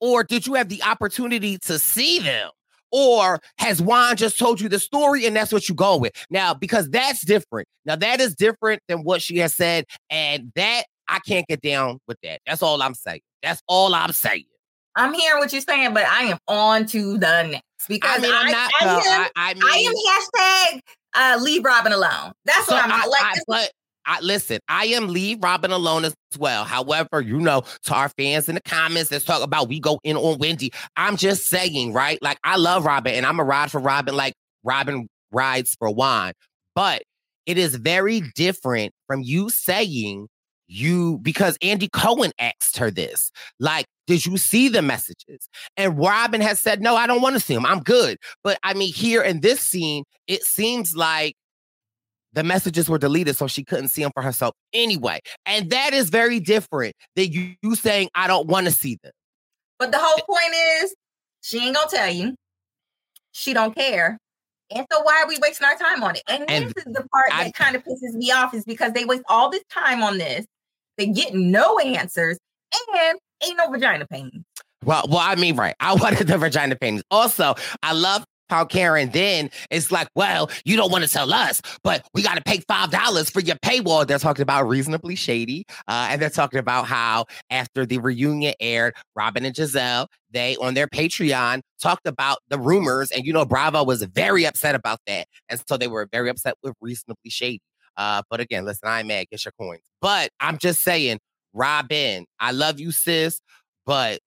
Or 0.00 0.24
did 0.24 0.46
you 0.46 0.54
have 0.54 0.68
the 0.68 0.82
opportunity 0.82 1.58
to 1.58 1.78
see 1.78 2.20
them? 2.20 2.50
Or 2.92 3.40
has 3.58 3.80
Juan 3.80 4.16
just 4.16 4.38
told 4.38 4.60
you 4.60 4.68
the 4.68 4.78
story 4.78 5.26
and 5.26 5.34
that's 5.34 5.52
what 5.52 5.68
you 5.68 5.74
go 5.74 5.96
with? 5.96 6.12
Now, 6.30 6.54
because 6.54 6.90
that's 6.90 7.22
different. 7.24 7.66
Now, 7.84 7.96
that 7.96 8.20
is 8.20 8.34
different 8.34 8.82
than 8.88 8.98
what 9.02 9.22
she 9.22 9.38
has 9.38 9.54
said. 9.54 9.84
And 10.10 10.52
that 10.56 10.84
I 11.08 11.18
can't 11.20 11.46
get 11.46 11.60
down 11.60 11.98
with 12.06 12.18
that. 12.22 12.40
That's 12.46 12.62
all 12.62 12.82
I'm 12.82 12.94
saying. 12.94 13.20
That's 13.42 13.62
all 13.66 13.94
I'm 13.94 14.12
saying. 14.12 14.44
I'm 14.94 15.14
hearing 15.14 15.40
what 15.40 15.52
you're 15.52 15.62
saying, 15.62 15.94
but 15.94 16.04
I 16.04 16.24
am 16.24 16.38
on 16.48 16.86
to 16.86 17.16
the 17.16 17.42
next 17.44 17.62
because 17.88 18.18
I, 18.18 18.22
mean, 18.22 18.32
I'm 18.34 18.46
I, 18.46 18.50
not, 18.50 18.70
I, 18.80 18.84
am, 18.84 19.30
I, 19.36 19.50
I, 19.50 19.54
mean, 19.54 19.62
I 19.66 19.76
am 19.78 19.94
hashtag 19.94 20.80
uh, 21.14 21.38
leave 21.40 21.64
Robyn 21.64 21.92
alone. 21.92 22.32
That's 22.44 22.66
so 22.66 22.74
what 22.74 22.84
I'm 22.84 22.92
I, 22.92 23.06
like. 23.06 23.22
I, 23.22 23.38
but 23.46 23.70
I, 24.04 24.20
listen, 24.20 24.58
I 24.68 24.86
am 24.86 25.08
leave 25.08 25.42
Robyn 25.42 25.70
alone 25.70 26.04
as 26.04 26.14
well. 26.38 26.64
However, 26.64 27.20
you 27.20 27.38
know, 27.38 27.62
to 27.84 27.94
our 27.94 28.08
fans 28.10 28.48
in 28.48 28.56
the 28.56 28.62
comments, 28.62 29.10
let's 29.10 29.24
talk 29.24 29.42
about 29.42 29.68
we 29.68 29.80
go 29.80 30.00
in 30.02 30.16
on 30.16 30.38
Wendy. 30.38 30.72
I'm 30.96 31.16
just 31.16 31.46
saying, 31.46 31.92
right? 31.92 32.20
Like 32.22 32.38
I 32.44 32.56
love 32.56 32.84
Robyn, 32.84 33.14
and 33.14 33.26
I'm 33.26 33.38
a 33.38 33.44
ride 33.44 33.70
for 33.70 33.80
Robyn, 33.80 34.14
like 34.14 34.34
Robyn 34.64 35.08
rides 35.30 35.76
for 35.78 35.90
Juan. 35.90 36.32
But 36.74 37.02
it 37.46 37.58
is 37.58 37.76
very 37.76 38.22
different 38.34 38.92
from 39.06 39.22
you 39.22 39.50
saying 39.50 40.28
you 40.72 41.18
because 41.18 41.56
Andy 41.62 41.88
Cohen 41.92 42.32
asked 42.38 42.78
her 42.78 42.90
this. 42.90 43.30
Like, 43.60 43.86
did 44.06 44.26
you 44.26 44.36
see 44.36 44.68
the 44.68 44.82
messages? 44.82 45.48
And 45.76 45.98
Robyn 45.98 46.40
has 46.40 46.60
said, 46.60 46.80
no, 46.80 46.96
I 46.96 47.06
don't 47.06 47.22
want 47.22 47.34
to 47.34 47.40
see 47.40 47.54
them. 47.54 47.66
I'm 47.66 47.80
good. 47.80 48.18
But 48.42 48.58
I 48.62 48.74
mean, 48.74 48.92
here 48.92 49.22
in 49.22 49.40
this 49.40 49.60
scene, 49.60 50.04
it 50.26 50.42
seems 50.42 50.96
like 50.96 51.34
the 52.32 52.42
messages 52.42 52.88
were 52.88 52.98
deleted 52.98 53.36
so 53.36 53.46
she 53.46 53.62
couldn't 53.64 53.88
see 53.88 54.02
them 54.02 54.10
for 54.14 54.22
herself 54.22 54.54
anyway. 54.72 55.20
And 55.44 55.70
that 55.70 55.92
is 55.92 56.08
very 56.08 56.40
different 56.40 56.94
than 57.14 57.30
you, 57.32 57.54
you 57.62 57.74
saying, 57.74 58.08
I 58.14 58.26
don't 58.26 58.46
want 58.46 58.66
to 58.66 58.72
see 58.72 58.98
them. 59.02 59.12
But 59.78 59.92
the 59.92 59.98
whole 60.00 60.22
point 60.26 60.54
is 60.82 60.94
she 61.42 61.58
ain't 61.58 61.76
gonna 61.76 61.90
tell 61.90 62.10
you. 62.10 62.34
She 63.32 63.52
don't 63.52 63.74
care. 63.74 64.18
And 64.74 64.86
so 64.90 65.02
why 65.02 65.22
are 65.22 65.28
we 65.28 65.38
wasting 65.42 65.66
our 65.66 65.76
time 65.76 66.02
on 66.02 66.16
it? 66.16 66.22
And, 66.26 66.48
And 66.48 66.64
this 66.64 66.86
is 66.86 66.92
the 66.92 67.06
part 67.12 67.32
I- 67.32 67.44
that 67.44 67.54
kind 67.54 67.76
of 67.76 67.82
pisses 67.82 68.14
me 68.14 68.30
off 68.30 68.54
is 68.54 68.64
because 68.64 68.92
they 68.92 69.04
waste 69.04 69.24
all 69.28 69.50
this 69.50 69.64
time 69.70 70.02
on 70.02 70.18
this. 70.18 70.46
They 70.98 71.06
get 71.06 71.34
no 71.34 71.78
answers 71.78 72.38
and 72.72 73.18
ain't 73.44 73.56
no 73.56 73.70
vagina 73.70 74.06
pain. 74.06 74.44
Well, 74.84 75.04
well, 75.08 75.18
I 75.18 75.34
mean, 75.36 75.56
right. 75.56 75.74
I 75.80 75.94
wanted 76.00 76.26
the 76.26 76.38
vagina 76.38 76.76
paintings. 76.76 77.02
Also, 77.10 77.54
I 77.82 77.92
love 77.92 78.24
how 78.52 78.66
Karen 78.66 79.08
then 79.12 79.50
is 79.70 79.90
like, 79.90 80.08
well, 80.14 80.50
you 80.66 80.76
don't 80.76 80.92
want 80.92 81.04
to 81.04 81.10
tell 81.10 81.32
us, 81.32 81.62
but 81.82 82.06
we 82.12 82.22
got 82.22 82.34
to 82.34 82.42
pay 82.42 82.58
five 82.68 82.90
dollars 82.90 83.30
for 83.30 83.40
your 83.40 83.56
paywall. 83.56 84.06
They're 84.06 84.18
talking 84.18 84.42
about 84.42 84.68
reasonably 84.68 85.16
shady, 85.16 85.64
uh, 85.88 86.08
and 86.10 86.20
they're 86.20 86.28
talking 86.28 86.58
about 86.58 86.86
how 86.86 87.24
after 87.48 87.86
the 87.86 87.98
reunion 87.98 88.52
aired, 88.60 88.94
Robyn 89.16 89.46
and 89.46 89.54
Gizelle 89.54 90.06
they 90.32 90.56
on 90.56 90.74
their 90.74 90.86
Patreon 90.86 91.60
talked 91.80 92.06
about 92.06 92.38
the 92.48 92.58
rumors, 92.58 93.10
and 93.10 93.24
you 93.24 93.32
know, 93.32 93.46
Bravo 93.46 93.84
was 93.84 94.02
very 94.02 94.44
upset 94.44 94.74
about 94.74 94.98
that, 95.06 95.26
and 95.48 95.62
so 95.66 95.78
they 95.78 95.88
were 95.88 96.06
very 96.12 96.28
upset 96.28 96.54
with 96.62 96.74
reasonably 96.82 97.30
shady. 97.30 97.62
Uh, 97.96 98.22
but 98.30 98.40
again, 98.40 98.64
listen, 98.64 98.88
I'm 98.88 99.06
mad. 99.06 99.26
Get 99.30 99.44
your 99.44 99.52
coins. 99.58 99.82
But 100.00 100.30
I'm 100.40 100.58
just 100.58 100.82
saying, 100.82 101.20
Robyn, 101.52 102.26
I 102.40 102.52
love 102.52 102.80
you, 102.80 102.92
sis, 102.92 103.40
but 103.86 104.20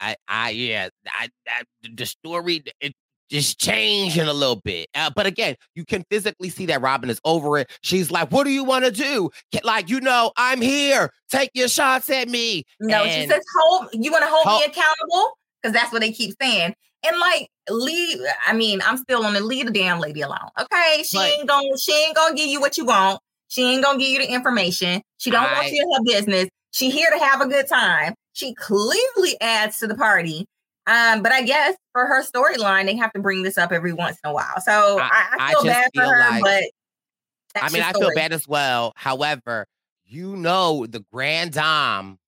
I, 0.00 0.16
I, 0.28 0.50
yeah, 0.50 0.88
I, 1.06 1.28
I, 1.48 1.62
the 1.94 2.06
story 2.06 2.62
it 2.80 2.94
just 3.30 3.60
changing 3.60 4.26
a 4.26 4.32
little 4.32 4.60
bit. 4.64 4.88
Uh, 4.94 5.10
but 5.14 5.26
again, 5.26 5.56
you 5.74 5.84
can 5.84 6.04
physically 6.10 6.48
see 6.48 6.66
that 6.66 6.80
Robyn 6.80 7.10
is 7.10 7.20
over 7.24 7.58
it. 7.58 7.70
She's 7.82 8.10
like, 8.10 8.30
"What 8.30 8.44
do 8.44 8.50
you 8.50 8.64
want 8.64 8.84
to 8.84 8.90
do? 8.90 9.30
Like, 9.64 9.90
you 9.90 10.00
know, 10.00 10.32
I'm 10.36 10.60
here. 10.60 11.10
Take 11.30 11.50
your 11.54 11.68
shots 11.68 12.10
at 12.10 12.28
me." 12.28 12.64
No, 12.80 13.04
she 13.04 13.26
says 13.26 13.42
hold 13.58 13.88
you 13.92 14.10
want 14.10 14.24
to 14.24 14.30
hold 14.30 14.46
Hold- 14.46 14.60
me 14.60 14.66
accountable? 14.66 15.38
Because 15.62 15.74
that's 15.74 15.92
what 15.92 16.00
they 16.00 16.12
keep 16.12 16.34
saying. 16.40 16.74
And 17.06 17.18
like 17.18 17.48
leave, 17.70 18.18
I 18.46 18.52
mean, 18.54 18.80
I'm 18.84 18.96
still 18.96 19.24
on 19.24 19.34
the 19.34 19.40
leave 19.40 19.66
the 19.66 19.72
damn 19.72 20.00
lady 20.00 20.20
alone. 20.20 20.48
Okay. 20.60 21.02
She 21.04 21.18
ain't 21.18 21.48
gonna 21.48 21.78
she 21.78 21.92
ain't 21.92 22.16
gonna 22.16 22.34
give 22.34 22.48
you 22.48 22.60
what 22.60 22.76
you 22.76 22.84
want. 22.84 23.20
She 23.48 23.62
ain't 23.62 23.84
gonna 23.84 23.98
give 23.98 24.08
you 24.08 24.18
the 24.18 24.32
information. 24.32 25.00
She 25.18 25.30
don't 25.30 25.50
want 25.52 25.70
you 25.70 25.82
in 25.82 25.92
her 25.92 26.02
business. 26.18 26.48
She 26.72 26.90
here 26.90 27.10
to 27.10 27.18
have 27.18 27.40
a 27.40 27.46
good 27.46 27.66
time. 27.68 28.14
She 28.32 28.54
clearly 28.54 29.36
adds 29.40 29.78
to 29.78 29.86
the 29.86 29.94
party. 29.94 30.44
Um, 30.86 31.22
but 31.22 31.32
I 31.32 31.42
guess 31.42 31.76
for 31.92 32.06
her 32.06 32.24
storyline, 32.24 32.86
they 32.86 32.96
have 32.96 33.12
to 33.12 33.20
bring 33.20 33.42
this 33.42 33.58
up 33.58 33.72
every 33.72 33.92
once 33.92 34.18
in 34.24 34.30
a 34.30 34.32
while. 34.32 34.60
So 34.62 34.98
I, 34.98 35.10
I, 35.10 35.36
I 35.38 35.52
feel 35.52 35.64
just 35.64 35.74
bad 35.74 35.90
for 35.94 36.00
feel 36.02 36.10
her, 36.10 36.30
like- 36.30 36.42
but 36.42 37.62
I 37.62 37.70
mean, 37.70 37.82
I 37.82 37.92
feel 37.92 38.10
bad 38.14 38.32
as 38.32 38.46
well. 38.46 38.92
However, 38.96 39.66
you 40.06 40.36
know, 40.36 40.86
the 40.86 41.04
Grand 41.12 41.52
Dame 41.52 42.18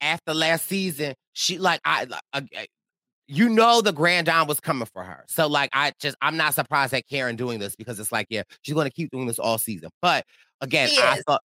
after 0.00 0.34
last 0.34 0.66
season, 0.66 1.14
she 1.32 1.58
like 1.58 1.80
I, 1.84 2.06
I 2.32 2.42
I- 2.56 2.66
you 3.26 3.48
know 3.48 3.80
the 3.80 3.92
Grand 3.92 4.26
Dame 4.26 4.46
was 4.46 4.60
coming 4.60 4.86
for 4.92 5.02
her. 5.02 5.24
So 5.28 5.46
like 5.46 5.70
I 5.72 5.92
just 6.00 6.16
I'm 6.20 6.36
not 6.36 6.54
surprised 6.54 6.92
at 6.94 7.06
Karen 7.08 7.36
doing 7.36 7.58
this 7.58 7.74
because 7.76 7.98
it's 8.00 8.12
like, 8.12 8.26
yeah, 8.30 8.42
she's 8.62 8.74
gonna 8.74 8.90
keep 8.90 9.10
doing 9.10 9.26
this 9.26 9.38
all 9.38 9.58
season. 9.58 9.90
But 10.02 10.24
again, 10.60 10.88
She 10.88 11.00
I 11.00 11.16
is. 11.16 11.24
thought 11.26 11.42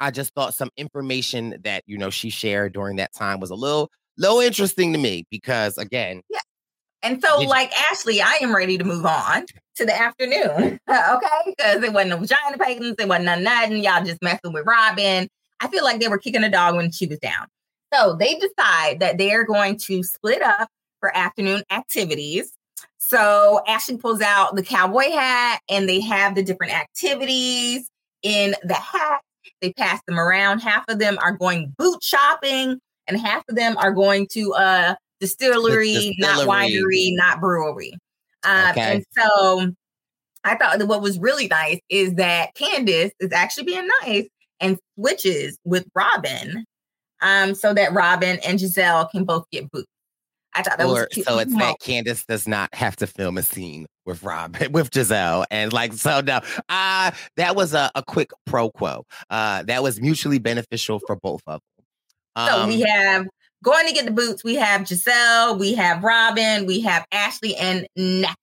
I 0.00 0.10
just 0.10 0.34
thought 0.34 0.54
some 0.54 0.70
information 0.76 1.56
that 1.64 1.82
you 1.86 1.98
know 1.98 2.10
she 2.10 2.30
shared 2.30 2.72
during 2.72 2.96
that 2.96 3.12
time 3.12 3.40
was 3.40 3.50
a 3.50 3.54
little 3.54 3.90
little 4.18 4.40
interesting 4.40 4.92
to 4.92 4.98
me 4.98 5.24
because 5.30 5.78
again, 5.78 6.22
Yeah. 6.30 6.38
And 7.04 7.20
so, 7.20 7.38
Did 7.38 7.44
you- 7.44 7.48
like 7.50 7.72
Ashley, 7.90 8.22
I 8.22 8.38
am 8.42 8.54
ready 8.54 8.78
to 8.78 8.84
move 8.84 9.04
on 9.04 9.44
to 9.76 9.84
the 9.84 9.98
afternoon. 9.98 10.78
okay. 10.88 11.26
Because 11.46 11.82
it 11.82 11.92
wasn't 11.92 12.10
no 12.10 12.16
vagina 12.18 12.56
patents, 12.58 13.02
it 13.02 13.08
wasn't 13.08 13.24
none 13.26 13.42
nothing. 13.42 13.82
Y'all 13.82 14.04
just 14.04 14.22
messing 14.22 14.52
with 14.52 14.64
Robyn. 14.66 15.28
I 15.60 15.68
feel 15.68 15.82
like 15.84 16.00
they 16.00 16.08
were 16.08 16.18
kicking 16.18 16.44
a 16.44 16.50
dog 16.50 16.76
when 16.76 16.90
she 16.92 17.06
was 17.06 17.18
down. 17.18 17.46
So 17.92 18.14
they 18.14 18.34
decide 18.36 19.00
that 19.00 19.18
they're 19.18 19.44
going 19.44 19.78
to 19.78 20.02
split 20.04 20.42
up 20.42 20.68
for 21.02 21.14
afternoon 21.16 21.64
activities. 21.70 22.52
So 22.98 23.60
Ashley 23.66 23.96
pulls 23.96 24.20
out 24.20 24.54
the 24.54 24.62
cowboy 24.62 25.10
hat 25.10 25.60
and 25.68 25.88
they 25.88 26.00
have 26.00 26.36
the 26.36 26.42
different 26.42 26.72
activities 26.72 27.90
in 28.22 28.54
the 28.62 28.74
hat. 28.74 29.20
They 29.60 29.72
pass 29.72 30.00
them 30.06 30.18
around. 30.18 30.60
Half 30.60 30.84
of 30.88 31.00
them 31.00 31.18
are 31.20 31.36
going 31.36 31.74
boot 31.76 32.02
shopping 32.02 32.78
and 33.08 33.18
half 33.20 33.42
of 33.48 33.56
them 33.56 33.76
are 33.76 33.92
going 33.92 34.28
to 34.28 34.54
uh 34.54 34.94
distillery, 35.20 36.14
not 36.18 36.46
winery, 36.46 37.10
not 37.16 37.40
brewery. 37.40 37.92
Um, 38.44 38.70
Okay. 38.70 38.80
And 38.80 39.04
so 39.16 39.72
I 40.44 40.56
thought 40.56 40.78
that 40.78 40.86
what 40.86 41.02
was 41.02 41.18
really 41.18 41.48
nice 41.48 41.80
is 41.88 42.14
that 42.14 42.54
Candace 42.54 43.12
is 43.20 43.32
actually 43.32 43.64
being 43.64 43.88
nice 44.02 44.28
and 44.60 44.78
switches 44.96 45.58
with 45.64 45.84
Robyn, 45.94 46.64
um, 47.20 47.54
so 47.54 47.74
that 47.74 47.92
Robyn 47.92 48.38
and 48.46 48.58
Gizelle 48.58 49.10
can 49.10 49.24
both 49.24 49.44
get 49.50 49.70
boots. 49.70 49.91
I 50.54 50.62
thought 50.62 50.78
that 50.78 50.86
or 50.86 51.04
a 51.04 51.08
cute 51.08 51.26
so 51.26 51.38
it's 51.38 51.54
that. 51.56 51.78
Candace 51.80 52.24
does 52.24 52.46
not 52.46 52.74
have 52.74 52.96
to 52.96 53.06
film 53.06 53.38
a 53.38 53.42
scene 53.42 53.86
with 54.04 54.22
Rob 54.22 54.56
with 54.70 54.90
Gizelle 54.90 55.44
and 55.50 55.72
like 55.72 55.92
so 55.92 56.20
no 56.20 56.40
uh 56.68 57.10
that 57.36 57.56
was 57.56 57.74
a, 57.74 57.90
a 57.94 58.02
quick 58.02 58.30
pro 58.46 58.70
quo 58.70 59.04
uh 59.30 59.62
that 59.64 59.82
was 59.82 60.00
mutually 60.00 60.38
beneficial 60.38 61.00
for 61.06 61.16
both 61.16 61.42
of 61.46 61.60
them 62.36 62.46
So 62.46 62.60
um, 62.60 62.68
we 62.68 62.80
have 62.80 63.26
going 63.62 63.86
to 63.86 63.94
get 63.94 64.04
the 64.04 64.10
boots. 64.10 64.44
We 64.44 64.56
have 64.56 64.82
Gizelle, 64.82 65.58
we 65.58 65.74
have 65.74 66.02
Robyn, 66.02 66.66
we 66.66 66.80
have 66.80 67.06
Ashley 67.12 67.56
and 67.56 67.86
Nneka. 67.98 68.34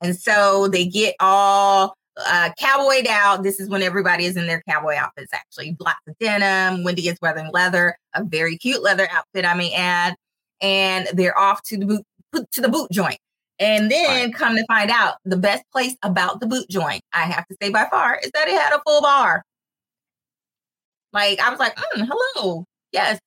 And 0.00 0.16
so 0.16 0.68
they 0.68 0.86
get 0.86 1.14
all 1.20 1.94
uh, 2.16 2.50
cowboyed 2.58 3.06
out. 3.08 3.42
This 3.42 3.60
is 3.60 3.68
when 3.68 3.82
everybody 3.82 4.24
is 4.24 4.36
in 4.36 4.46
their 4.46 4.62
cowboy 4.68 4.96
outfits, 4.96 5.32
actually. 5.32 5.76
Of 5.80 6.18
denim. 6.18 6.84
Wendy 6.84 7.08
is 7.08 7.16
wearing 7.22 7.50
leather, 7.52 7.96
a 8.14 8.24
very 8.24 8.56
cute 8.56 8.82
leather 8.82 9.08
outfit, 9.10 9.44
I 9.44 9.54
may 9.54 9.72
add. 9.74 10.14
And 10.60 11.08
they're 11.14 11.38
off 11.38 11.62
to 11.64 11.76
the 11.78 11.86
boot 12.32 12.50
to 12.52 12.60
the 12.60 12.68
boot 12.68 12.90
joint. 12.90 13.18
And 13.60 13.90
then 13.90 14.32
come 14.32 14.54
to 14.56 14.64
find 14.66 14.88
out, 14.90 15.16
the 15.24 15.36
best 15.36 15.64
place 15.72 15.96
about 16.02 16.38
the 16.40 16.46
boot 16.46 16.66
joint, 16.70 17.02
I 17.12 17.22
have 17.22 17.44
to 17.48 17.56
say 17.60 17.70
by 17.70 17.86
far, 17.90 18.16
is 18.22 18.30
that 18.32 18.46
it 18.48 18.52
had 18.60 18.72
a 18.72 18.80
full 18.86 19.02
bar. 19.02 19.42
Like 21.12 21.40
I 21.40 21.50
was 21.50 21.58
like, 21.58 21.74
mm, 21.76 22.06
hello, 22.08 22.64
yes, 22.92 23.18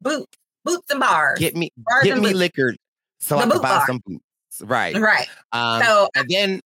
boots, 0.00 0.36
boots 0.64 0.90
and 0.90 0.98
bars. 1.00 1.38
get 1.38 1.54
me 1.54 1.70
Bars 1.76 2.04
get 2.04 2.16
me 2.18 2.28
boots. 2.28 2.34
liquor 2.38 2.74
so 3.20 3.36
The 3.36 3.42
I 3.42 3.48
can 3.50 3.62
buy 3.62 3.68
bar. 3.68 3.86
some 3.86 4.00
boots 4.06 4.22
right 4.62 4.96
Right. 4.96 5.28
um 5.52 5.82
So- 5.82 6.08
and 6.16 6.28
then 6.28 6.60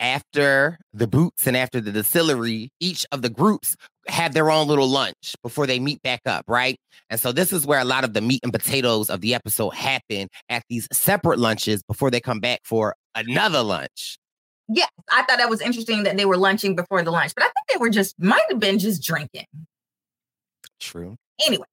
after 0.00 0.78
the 0.92 1.06
boots 1.06 1.46
and 1.46 1.56
after 1.56 1.80
the 1.80 1.92
distillery 1.92 2.70
each 2.80 3.06
of 3.12 3.22
the 3.22 3.28
groups 3.28 3.76
have 4.08 4.34
their 4.34 4.50
own 4.50 4.66
little 4.66 4.88
lunch 4.88 5.34
before 5.42 5.66
they 5.66 5.78
meet 5.78 6.02
back 6.02 6.20
up 6.26 6.44
right 6.48 6.76
and 7.10 7.20
so 7.20 7.32
this 7.32 7.52
is 7.52 7.66
where 7.66 7.80
a 7.80 7.84
lot 7.84 8.04
of 8.04 8.12
the 8.12 8.20
meat 8.20 8.40
and 8.42 8.52
potatoes 8.52 9.10
of 9.10 9.20
the 9.20 9.34
episode 9.34 9.70
happen 9.70 10.28
at 10.48 10.62
these 10.68 10.86
separate 10.92 11.38
lunches 11.38 11.82
before 11.82 12.10
they 12.10 12.20
come 12.20 12.40
back 12.40 12.60
for 12.64 12.94
another 13.14 13.62
lunch 13.62 14.18
Yes, 14.68 14.88
I 15.12 15.22
thought 15.24 15.38
that 15.38 15.50
was 15.50 15.60
interesting 15.60 16.04
that 16.04 16.16
they 16.16 16.24
were 16.24 16.38
lunching 16.38 16.74
before 16.74 17.02
the 17.02 17.10
lunch, 17.10 17.34
but 17.34 17.44
I 17.44 17.48
think 17.48 17.68
they 17.70 17.76
were 17.76 17.90
just 17.90 18.14
might 18.18 18.44
have 18.48 18.58
been 18.58 18.78
just 18.78 19.02
drinking. 19.02 19.44
true 20.80 21.16
Anyway, 21.46 21.66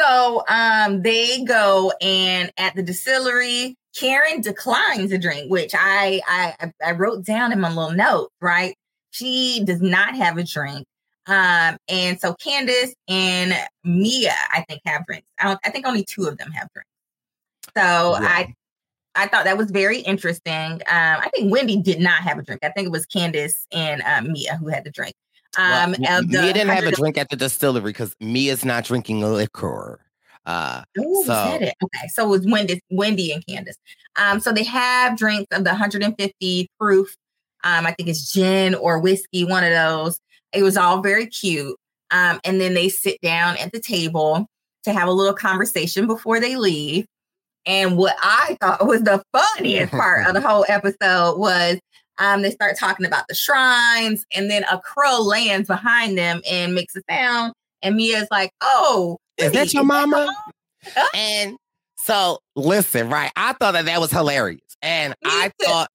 so 0.00 0.44
um 0.48 1.02
they 1.02 1.44
go 1.44 1.92
and 2.00 2.50
at 2.56 2.74
the 2.74 2.82
distillery, 2.82 3.74
Karen 3.94 4.40
declines 4.40 5.12
a 5.12 5.18
drink, 5.18 5.50
which 5.50 5.72
I 5.74 6.20
I 6.26 6.72
I 6.84 6.92
wrote 6.92 7.24
down 7.24 7.52
in 7.52 7.60
my 7.60 7.68
little 7.68 7.92
note, 7.92 8.30
right? 8.40 8.74
She 9.10 9.62
does 9.64 9.82
not 9.82 10.14
have 10.16 10.38
a 10.38 10.44
drink. 10.44 10.86
Um, 11.28 11.76
and 11.88 12.18
so 12.18 12.34
Candace 12.34 12.94
and 13.06 13.54
Mia, 13.84 14.34
I 14.50 14.64
think, 14.68 14.80
have 14.86 15.06
drinks. 15.06 15.26
I, 15.38 15.44
don't, 15.44 15.60
I 15.64 15.70
think 15.70 15.86
only 15.86 16.02
two 16.02 16.26
of 16.26 16.38
them 16.38 16.50
have 16.52 16.68
drinks. 16.72 16.90
So 17.76 18.14
I 18.16 18.54
I 19.14 19.26
thought 19.26 19.44
that 19.44 19.58
was 19.58 19.70
very 19.70 19.98
interesting. 20.00 20.72
Um, 20.72 20.80
I 20.88 21.28
think 21.34 21.52
Wendy 21.52 21.76
did 21.76 22.00
not 22.00 22.22
have 22.22 22.38
a 22.38 22.42
drink. 22.42 22.60
I 22.64 22.70
think 22.70 22.86
it 22.86 22.92
was 22.92 23.04
Candace 23.04 23.66
and 23.72 24.00
um, 24.02 24.32
Mia 24.32 24.56
who 24.56 24.68
had 24.68 24.84
the 24.84 24.90
drink. 24.90 25.14
Um, 25.58 25.94
well, 25.98 26.22
Mia 26.22 26.52
didn't 26.52 26.68
have 26.68 26.84
a 26.84 26.92
drink 26.92 27.18
at 27.18 27.28
the 27.28 27.36
distillery 27.36 27.90
because 27.90 28.14
Mia's 28.20 28.64
not 28.64 28.84
drinking 28.84 29.20
liquor. 29.20 30.00
Uh, 30.46 30.82
Ooh, 30.98 31.24
so 31.26 31.58
it? 31.60 31.74
Okay, 31.82 32.08
so 32.08 32.24
it 32.24 32.28
was 32.28 32.46
Wendy, 32.46 32.80
Wendy 32.90 33.32
and 33.32 33.44
Candace. 33.46 33.76
Um, 34.16 34.40
so 34.40 34.52
they 34.52 34.64
have 34.64 35.18
drinks 35.18 35.54
of 35.54 35.64
the 35.64 35.70
150 35.70 36.70
proof. 36.80 37.16
Um, 37.64 37.86
I 37.86 37.92
think 37.92 38.08
it's 38.08 38.32
gin 38.32 38.74
or 38.74 38.98
whiskey, 38.98 39.44
one 39.44 39.64
of 39.64 39.70
those. 39.70 40.20
It 40.52 40.62
was 40.62 40.76
all 40.76 41.00
very 41.00 41.26
cute. 41.26 41.76
Um, 42.10 42.40
and 42.44 42.60
then 42.60 42.74
they 42.74 42.88
sit 42.88 43.20
down 43.20 43.56
at 43.58 43.72
the 43.72 43.80
table 43.80 44.46
to 44.84 44.92
have 44.92 45.08
a 45.08 45.12
little 45.12 45.34
conversation 45.34 46.06
before 46.06 46.40
they 46.40 46.56
leave. 46.56 47.06
And 47.66 47.96
what 47.98 48.16
I 48.22 48.56
thought 48.60 48.86
was 48.86 49.02
the 49.02 49.22
funniest 49.32 49.90
part 49.92 50.26
of 50.26 50.34
the 50.34 50.40
whole 50.40 50.64
episode 50.68 51.38
was 51.38 51.78
um, 52.18 52.42
they 52.42 52.50
start 52.50 52.76
talking 52.76 53.06
about 53.06 53.24
the 53.28 53.34
shrines, 53.34 54.24
and 54.34 54.50
then 54.50 54.64
a 54.70 54.78
crow 54.80 55.20
lands 55.20 55.68
behind 55.68 56.18
them 56.18 56.42
and 56.50 56.74
makes 56.74 56.96
a 56.96 57.02
sound. 57.08 57.52
And 57.80 57.94
Mia's 57.94 58.26
like, 58.30 58.50
"Oh, 58.60 59.18
is 59.36 59.52
that 59.52 59.72
your 59.72 59.84
mama? 59.84 60.28
And 61.14 61.56
so 61.96 62.40
listen, 62.56 63.08
right? 63.08 63.30
I 63.36 63.52
thought 63.52 63.72
that 63.72 63.84
that 63.84 64.00
was 64.00 64.10
hilarious, 64.10 64.60
and 64.82 65.14
I 65.24 65.52
thought 65.62 65.90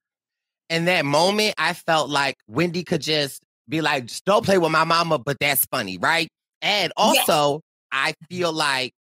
in 0.69 0.85
that 0.85 1.03
moment 1.03 1.55
I 1.57 1.73
felt 1.73 2.09
like 2.09 2.37
Wendy 2.47 2.83
could 2.83 3.01
just 3.01 3.42
be 3.69 3.81
like, 3.81 4.05
"Just 4.05 4.25
don't 4.25 4.45
play 4.45 4.57
with 4.57 4.71
my 4.71 4.83
mama," 4.83 5.17
but 5.17 5.37
that's 5.39 5.65
funny, 5.65 5.97
right? 5.97 6.29
And 6.61 6.93
also, 6.97 7.61
I 7.91 8.13
feel 8.29 8.51
like 8.53 8.93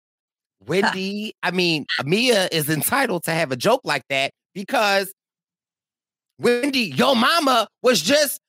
Wendy, 0.67 1.35
I 1.43 1.51
mean, 1.51 1.87
Mia 2.05 2.49
is 2.53 2.69
entitled 2.69 3.25
to 3.25 3.31
have 3.33 3.53
a 3.53 3.57
joke 3.57 3.81
like 3.85 4.03
that 4.11 4.33
because 4.55 5.13
Wendy, 6.39 6.81
your 6.81 7.17
mama 7.17 7.69
was 7.83 8.01
just 8.01 8.41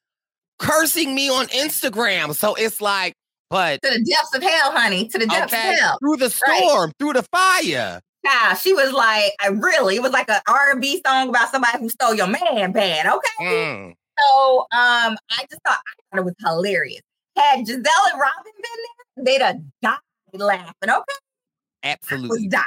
cursing 0.59 1.13
me 1.15 1.29
on 1.29 1.47
Instagram. 1.47 2.35
So 2.35 2.55
it's 2.55 2.81
like, 2.81 3.13
but 3.49 3.81
to 3.83 3.89
the 3.89 4.03
depths 4.03 4.35
of 4.35 4.41
hell, 4.41 4.71
honey, 4.71 5.07
to 5.07 5.17
the 5.17 5.27
depths 5.27 5.53
okay, 5.53 5.73
of 5.73 5.79
hell. 5.79 5.97
through 5.99 6.17
the 6.17 6.29
storm, 6.29 6.85
Right. 6.85 6.93
through 6.99 7.13
the 7.13 7.23
fire. 7.23 8.01
Yeah, 8.23 8.55
she 8.55 8.73
was 8.73 8.93
like, 8.93 9.33
I 9.41 9.47
really, 9.47 9.97
it 9.97 10.01
was 10.01 10.13
like 10.13 10.29
an 10.29 10.39
R&B 10.47 11.01
song 11.05 11.29
about 11.29 11.51
somebody 11.51 11.79
who 11.79 11.89
stole 11.89 12.13
your 12.13 12.27
man 12.27 12.71
band. 12.71 13.09
Okay. 13.09 13.45
Mm. 13.45 13.93
So 14.17 14.59
um, 14.71 15.17
I 15.31 15.45
just 15.49 15.61
thought 15.65 15.79
I 15.79 15.93
thought 15.99 16.02
it 16.19 16.25
was 16.25 16.33
hilarious. 16.45 17.01
Had 17.37 17.65
Gizelle 17.65 18.11
and 18.11 18.19
Robyn 18.19 18.53
been 18.55 18.79
there, 19.15 19.25
they'd 19.25 19.41
have 19.41 19.57
died 19.81 19.97
laughing. 20.33 20.73
Okay. 20.83 20.91
was 20.91 21.03
Absolutely. 21.83 22.47
dying. 22.47 22.63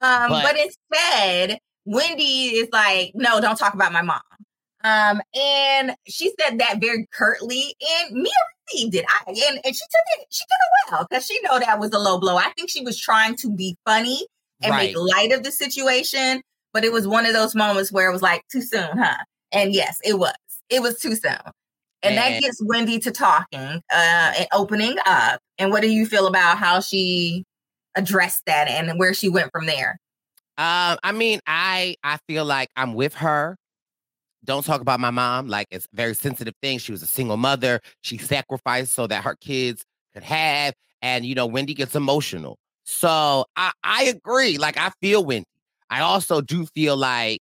Um, 0.00 0.30
But- 0.30 0.42
but, 0.42 0.56
instead, 0.58 1.58
Wendy 1.84 2.56
is 2.56 2.68
like, 2.72 3.12
no, 3.14 3.40
don't 3.40 3.56
talk 3.56 3.74
about 3.74 3.92
my 3.92 4.02
mom. 4.02 4.20
Um, 4.84 5.20
and 5.34 5.96
she 6.06 6.32
said 6.40 6.58
that 6.60 6.80
very 6.80 7.08
curtly, 7.12 7.74
and 7.80 8.14
Mia 8.14 8.30
received 8.70 8.94
it. 8.94 9.04
I 9.08 9.22
and, 9.28 9.60
and 9.64 9.74
she 9.74 9.84
took 9.84 10.20
it, 10.20 10.26
she 10.30 10.44
took 10.44 10.50
it 10.50 10.92
well 10.92 11.06
because 11.10 11.26
she 11.26 11.40
know 11.42 11.58
that 11.58 11.80
was 11.80 11.92
a 11.92 11.98
low 11.98 12.18
blow. 12.20 12.36
I 12.36 12.52
think 12.56 12.70
she 12.70 12.82
was 12.82 12.96
trying 12.98 13.34
to 13.36 13.50
be 13.50 13.76
funny 13.84 14.24
and 14.62 14.74
make 14.76 14.96
light 14.96 15.32
of 15.32 15.42
the 15.42 15.50
situation, 15.50 16.42
but 16.72 16.84
it 16.84 16.92
was 16.92 17.08
one 17.08 17.26
of 17.26 17.32
those 17.32 17.56
moments 17.56 17.90
where 17.90 18.08
it 18.08 18.12
was 18.12 18.22
like 18.22 18.42
too 18.52 18.62
soon, 18.62 18.96
huh? 18.96 19.16
And 19.50 19.74
yes, 19.74 19.98
it 20.04 20.18
was. 20.18 20.34
It 20.70 20.80
was 20.80 21.00
too 21.00 21.16
soon. 21.16 21.38
And 22.02 22.16
that 22.16 22.40
gets 22.40 22.62
Wendy 22.62 22.98
to 23.00 23.10
talking 23.10 23.58
uh, 23.92 24.32
and 24.38 24.46
opening 24.52 24.96
up. 25.04 25.40
And 25.58 25.70
what 25.70 25.82
do 25.82 25.90
you 25.90 26.06
feel 26.06 26.26
about 26.26 26.58
how 26.58 26.80
she 26.80 27.44
addressed 27.96 28.44
that 28.46 28.68
and 28.68 28.98
where 28.98 29.12
she 29.14 29.28
went 29.28 29.50
from 29.52 29.66
there? 29.66 29.98
Um, 30.56 30.98
I 31.02 31.12
mean, 31.12 31.40
I 31.46 31.96
I 32.02 32.18
feel 32.26 32.44
like 32.44 32.68
I'm 32.76 32.94
with 32.94 33.14
her. 33.14 33.56
Don't 34.44 34.64
talk 34.64 34.80
about 34.80 35.00
my 35.00 35.10
mom. 35.10 35.48
Like 35.48 35.66
it's 35.70 35.86
a 35.86 35.96
very 35.96 36.14
sensitive 36.14 36.54
thing. 36.62 36.78
She 36.78 36.92
was 36.92 37.02
a 37.02 37.06
single 37.06 37.36
mother. 37.36 37.80
She 38.02 38.18
sacrificed 38.18 38.94
so 38.94 39.06
that 39.06 39.24
her 39.24 39.36
kids 39.36 39.84
could 40.14 40.22
have. 40.22 40.74
And 41.02 41.24
you 41.24 41.34
know, 41.34 41.46
Wendy 41.46 41.74
gets 41.74 41.94
emotional. 41.94 42.58
So 42.84 43.44
I 43.56 43.72
I 43.84 44.04
agree. 44.04 44.58
Like 44.58 44.76
I 44.76 44.90
feel 45.00 45.24
Wendy. 45.24 45.46
I 45.90 46.00
also 46.00 46.40
do 46.40 46.66
feel 46.66 46.96
like 46.96 47.40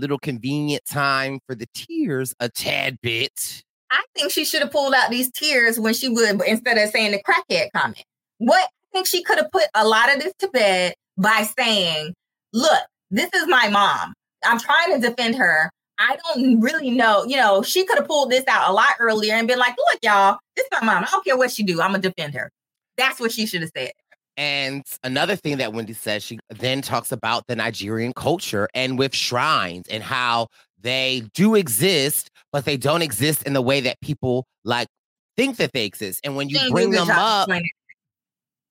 little 0.00 0.18
convenient 0.18 0.84
time 0.86 1.40
for 1.46 1.54
the 1.54 1.66
tears 1.74 2.34
a 2.40 2.48
tad 2.48 2.98
bit. 3.00 3.62
I 3.90 4.02
think 4.16 4.30
she 4.32 4.44
should 4.44 4.62
have 4.62 4.70
pulled 4.70 4.94
out 4.94 5.10
these 5.10 5.30
tears 5.30 5.78
when 5.78 5.94
she 5.94 6.08
would 6.08 6.40
instead 6.46 6.78
of 6.78 6.90
saying 6.90 7.12
the 7.12 7.22
crackhead 7.22 7.68
comment. 7.74 8.04
What 8.38 8.62
I 8.62 8.86
think 8.92 9.06
she 9.06 9.22
could 9.22 9.38
have 9.38 9.50
put 9.50 9.64
a 9.74 9.86
lot 9.86 10.14
of 10.14 10.22
this 10.22 10.32
to 10.40 10.48
bed 10.48 10.94
by 11.16 11.48
saying, 11.58 12.14
"Look, 12.52 12.82
this 13.10 13.30
is 13.34 13.46
my 13.48 13.68
mom. 13.68 14.14
I'm 14.44 14.58
trying 14.58 14.94
to 14.94 15.08
defend 15.08 15.36
her. 15.36 15.70
I 15.98 16.16
don't 16.24 16.60
really 16.60 16.90
know. 16.90 17.24
You 17.24 17.36
know, 17.36 17.62
she 17.62 17.84
could 17.84 17.98
have 17.98 18.06
pulled 18.08 18.30
this 18.30 18.44
out 18.48 18.70
a 18.70 18.72
lot 18.72 18.94
earlier 18.98 19.34
and 19.34 19.46
been 19.46 19.58
like, 19.58 19.76
"Look, 19.76 19.98
y'all, 20.02 20.38
this 20.56 20.64
is 20.64 20.70
my 20.72 20.84
mom. 20.84 21.04
I 21.04 21.08
don't 21.10 21.24
care 21.24 21.36
what 21.36 21.50
she 21.50 21.62
do. 21.62 21.80
I'm 21.80 21.90
gonna 21.90 21.98
defend 21.98 22.34
her." 22.34 22.50
That's 22.96 23.20
what 23.20 23.32
she 23.32 23.46
should 23.46 23.62
have 23.62 23.70
said. 23.76 23.92
And 24.36 24.84
another 25.02 25.36
thing 25.36 25.58
that 25.58 25.72
Wendy 25.72 25.92
says, 25.92 26.22
she 26.22 26.38
then 26.48 26.82
talks 26.82 27.12
about 27.12 27.46
the 27.46 27.56
Nigerian 27.56 28.12
culture 28.12 28.68
and 28.74 28.98
with 28.98 29.14
shrines 29.14 29.86
and 29.90 30.02
how 30.02 30.48
they 30.80 31.24
do 31.34 31.54
exist, 31.54 32.30
but 32.52 32.64
they 32.64 32.76
don't 32.76 33.02
exist 33.02 33.42
in 33.42 33.52
the 33.52 33.62
way 33.62 33.80
that 33.80 34.00
people 34.00 34.46
like 34.64 34.88
think 35.36 35.56
that 35.56 35.72
they 35.72 35.84
exist. 35.84 36.20
And 36.24 36.36
when 36.36 36.48
you 36.48 36.56
She 36.58 36.64
didn't 36.64 36.76
do 36.76 36.82
a 36.82 36.88
bring 36.88 36.90
them 36.92 37.10
up, 37.10 37.48
explaining 37.48 37.70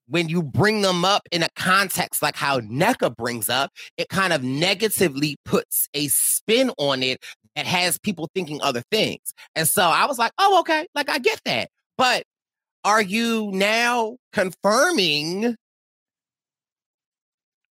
when 0.09 0.27
you 0.27 0.41
bring 0.41 0.81
them 0.81 1.05
up 1.05 1.21
in 1.31 1.43
a 1.43 1.47
context 1.55 2.21
like 2.21 2.35
how 2.35 2.59
Nneka 2.59 3.15
brings 3.15 3.47
up, 3.47 3.71
it 3.97 4.09
kind 4.09 4.33
of 4.33 4.43
negatively 4.43 5.37
puts 5.45 5.87
a 5.93 6.07
spin 6.07 6.71
on 6.77 7.03
it 7.03 7.23
that 7.55 7.65
has 7.65 7.99
people 7.99 8.29
thinking 8.33 8.59
other 8.61 8.81
things. 8.91 9.33
And 9.55 9.67
so 9.67 9.83
I 9.83 10.05
was 10.05 10.17
like, 10.17 10.31
oh, 10.39 10.59
okay, 10.61 10.87
like 10.95 11.09
I 11.09 11.19
get 11.19 11.39
that. 11.45 11.69
But 11.97 12.23
are 12.83 13.01
you 13.01 13.51
now 13.53 14.17
confirming 14.33 15.55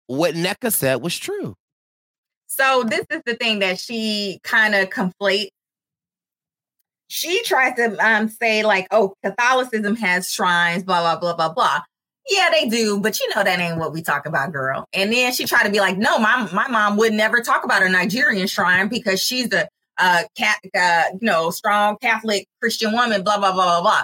what 0.08 0.36
Nneka 0.36 0.72
said 0.72 1.02
was 1.02 1.18
true? 1.18 1.56
So 2.47 2.84
this 2.84 3.06
is 3.10 3.22
the 3.26 3.36
thing 3.36 3.60
that 3.60 3.80
she 3.80 4.39
kind 4.43 4.76
of 4.76 4.89
conflates. 4.89 5.49
She 7.08 7.43
tries 7.43 7.76
to 7.76 7.97
um, 8.06 8.30
say 8.30 8.64
like, 8.64 8.88
"Oh, 8.91 9.14
Catholicism 9.24 9.95
has 9.97 10.32
shrines, 10.32 10.84
blah 10.84 11.02
blah 11.02 11.18
blah 11.18 11.36
blah 11.36 11.54
blah." 11.54 11.82
Yeah, 12.30 12.49
they 12.52 12.68
do, 12.68 12.99
but 12.99 13.20
you 13.20 13.30
know 13.36 13.43
that 13.43 13.60
ain't 13.60 13.78
what 13.78 13.93
we 13.93 14.02
talk 14.02 14.26
about, 14.26 14.52
girl. 14.52 14.86
And 14.93 15.12
then 15.12 15.34
she 15.34 15.45
tried 15.45 15.64
to 15.64 15.72
be 15.72 15.80
like, 15.80 15.97
"No, 15.97 16.20
my 16.20 16.49
my 16.54 16.68
mom 16.68 16.97
would 16.97 17.14
never 17.14 17.41
talk 17.41 17.64
about 17.64 17.84
a 17.84 17.89
Nigerian 17.89 18.47
shrine 18.47 18.89
because 18.89 19.22
she's 19.22 19.52
a 19.54 19.68
uh, 19.97 20.24
cat, 20.38 20.60
uh, 20.78 21.04
you 21.14 21.26
know, 21.26 21.52
strong 21.52 21.97
Catholic 22.02 22.47
Christian 22.62 22.91
woman." 22.91 23.24
Blah 23.24 23.38
blah 23.39 23.54
blah 23.54 23.66
blah 23.66 23.82
blah. 23.82 24.04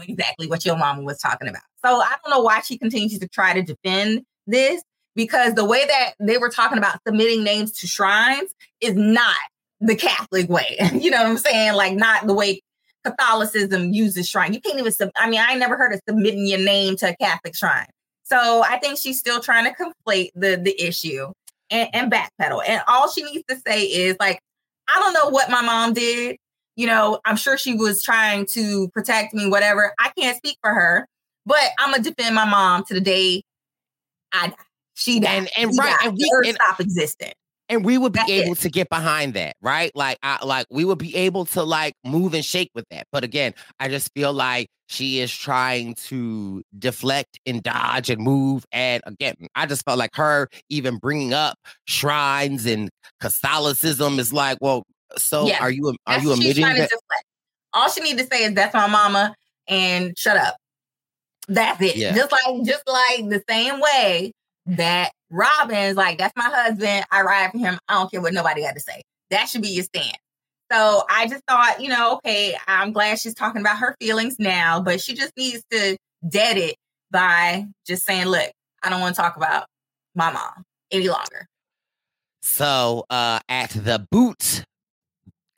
Exactly 0.00 0.46
what 0.46 0.64
your 0.64 0.76
mama 0.76 1.02
was 1.02 1.18
talking 1.18 1.48
about. 1.48 1.62
So 1.84 2.00
I 2.00 2.16
don't 2.24 2.30
know 2.30 2.42
why 2.42 2.60
she 2.60 2.78
continues 2.78 3.18
to 3.18 3.28
try 3.28 3.54
to 3.54 3.62
defend 3.62 4.22
this 4.46 4.82
because 5.14 5.54
the 5.54 5.64
way 5.64 5.84
that 5.86 6.14
they 6.20 6.38
were 6.38 6.48
talking 6.48 6.78
about 6.78 6.98
submitting 7.06 7.44
names 7.44 7.72
to 7.72 7.86
shrines 7.86 8.52
is 8.80 8.94
not 8.94 9.36
the 9.80 9.96
Catholic 9.96 10.48
way. 10.48 10.76
you 10.94 11.10
know 11.10 11.22
what 11.22 11.30
I'm 11.30 11.38
saying? 11.38 11.74
Like 11.74 11.94
not 11.94 12.26
the 12.26 12.34
way 12.34 12.60
Catholicism 13.04 13.92
uses 13.92 14.28
shrine. 14.28 14.54
You 14.54 14.60
can't 14.60 14.78
even 14.78 14.92
sub- 14.92 15.10
I 15.16 15.28
mean, 15.28 15.40
I 15.46 15.54
never 15.54 15.76
heard 15.76 15.92
of 15.92 16.00
submitting 16.08 16.46
your 16.46 16.60
name 16.60 16.96
to 16.96 17.10
a 17.10 17.16
Catholic 17.16 17.54
shrine. 17.54 17.86
So 18.24 18.62
I 18.62 18.78
think 18.78 18.98
she's 18.98 19.18
still 19.18 19.40
trying 19.40 19.64
to 19.64 19.74
conflate 19.74 20.30
the 20.34 20.56
the 20.56 20.80
issue 20.80 21.32
and, 21.70 21.88
and 21.92 22.12
backpedal. 22.12 22.62
And 22.66 22.82
all 22.86 23.10
she 23.10 23.22
needs 23.22 23.44
to 23.48 23.56
say 23.66 23.84
is 23.84 24.16
like, 24.20 24.40
I 24.88 25.00
don't 25.00 25.14
know 25.14 25.30
what 25.30 25.50
my 25.50 25.62
mom 25.62 25.94
did. 25.94 26.36
You 26.78 26.86
know, 26.86 27.18
I'm 27.26 27.36
sure 27.36 27.58
she 27.58 27.74
was 27.74 28.02
trying 28.04 28.46
to 28.52 28.88
protect 28.90 29.34
me, 29.34 29.48
whatever. 29.48 29.92
I 29.98 30.12
can't 30.16 30.36
speak 30.36 30.56
for 30.62 30.72
her, 30.72 31.06
but 31.44 31.60
I'm 31.78 31.90
gonna 31.90 32.04
defend 32.04 32.36
my 32.36 32.44
mom 32.46 32.84
to 32.84 32.94
the 32.94 33.00
day 33.00 33.42
I 34.32 34.48
die. 34.48 34.54
She 34.94 35.20
died. 35.20 35.30
And 35.30 35.50
and 35.56 35.74
She 35.74 35.80
right, 35.80 35.96
died. 36.00 36.08
and 36.08 36.16
we 36.16 36.48
and, 36.48 36.54
stop 36.54 36.80
existing. 36.80 37.32
and 37.68 37.84
we 37.84 37.98
would 37.98 38.12
be 38.12 38.18
That's 38.20 38.30
able 38.30 38.52
it. 38.52 38.58
to 38.58 38.70
get 38.70 38.88
behind 38.90 39.34
that, 39.34 39.56
right? 39.60 39.90
Like, 39.96 40.18
I 40.22 40.44
like 40.44 40.66
we 40.70 40.84
would 40.84 40.98
be 40.98 41.14
able 41.16 41.46
to 41.46 41.64
like 41.64 41.94
move 42.04 42.34
and 42.34 42.44
shake 42.44 42.70
with 42.76 42.84
that. 42.90 43.06
But 43.12 43.24
again, 43.24 43.54
I 43.80 43.88
just 43.88 44.12
feel 44.14 44.32
like 44.32 44.68
she 44.88 45.20
is 45.20 45.34
trying 45.36 45.94
to 46.06 46.62
deflect 46.78 47.38
and 47.44 47.62
dodge 47.62 48.08
and 48.08 48.22
move. 48.22 48.64
And 48.72 49.02
again, 49.06 49.34
I 49.54 49.66
just 49.66 49.84
felt 49.84 49.98
like 49.98 50.14
her 50.14 50.48
even 50.70 50.96
bringing 50.98 51.34
up 51.34 51.58
shrines 51.86 52.66
and 52.66 52.88
Catholicism 53.20 54.18
is 54.18 54.32
like, 54.32 54.58
well, 54.60 54.84
so 55.16 55.46
Yeah. 55.46 55.60
are 55.60 55.70
you 55.70 55.88
are 55.88 55.94
That's 56.06 56.24
you 56.24 56.32
admitting 56.32 56.64
that? 56.64 56.90
All 57.72 57.90
she 57.90 58.00
need 58.00 58.18
to 58.18 58.26
say 58.26 58.44
is 58.44 58.54
that's 58.54 58.74
my 58.74 58.86
mama 58.86 59.34
and 59.68 60.18
shut 60.18 60.36
up. 60.36 60.56
That's 61.48 61.80
it. 61.80 61.96
Yeah. 61.96 62.14
Just 62.14 62.32
like 62.32 62.64
just 62.64 62.82
like 62.86 63.28
the 63.28 63.42
same 63.48 63.80
way 63.80 64.32
that 64.66 65.12
Robyn's 65.30 65.96
like, 65.96 66.18
that's 66.18 66.36
my 66.36 66.44
husband. 66.44 67.04
I 67.10 67.22
ride 67.22 67.52
for 67.52 67.58
him. 67.58 67.78
I 67.88 67.94
don't 67.94 68.10
care 68.10 68.20
what 68.20 68.32
nobody 68.34 68.62
got 68.62 68.74
to 68.74 68.80
say. 68.80 69.02
That 69.30 69.48
should 69.48 69.62
be 69.62 69.68
your 69.68 69.84
stand. 69.84 70.16
So 70.70 71.04
I 71.08 71.26
just 71.26 71.42
thought, 71.48 71.80
you 71.80 71.88
know, 71.88 72.16
okay, 72.16 72.54
I'm 72.66 72.92
glad 72.92 73.18
she's 73.18 73.34
talking 73.34 73.62
about 73.62 73.78
her 73.78 73.96
feelings 74.00 74.36
now, 74.38 74.80
but 74.82 75.00
she 75.00 75.14
just 75.14 75.34
needs 75.36 75.62
to 75.70 75.96
dead 76.28 76.58
it 76.58 76.76
by 77.10 77.66
just 77.86 78.04
saying, 78.04 78.26
look, 78.26 78.50
I 78.82 78.90
don't 78.90 79.00
want 79.00 79.14
to 79.16 79.20
talk 79.22 79.36
about 79.36 79.64
my 80.14 80.30
mom 80.30 80.64
any 80.90 81.08
longer. 81.08 81.46
So 82.42 83.04
uh 83.10 83.40
at 83.48 83.70
the 83.70 84.06
boot 84.10 84.64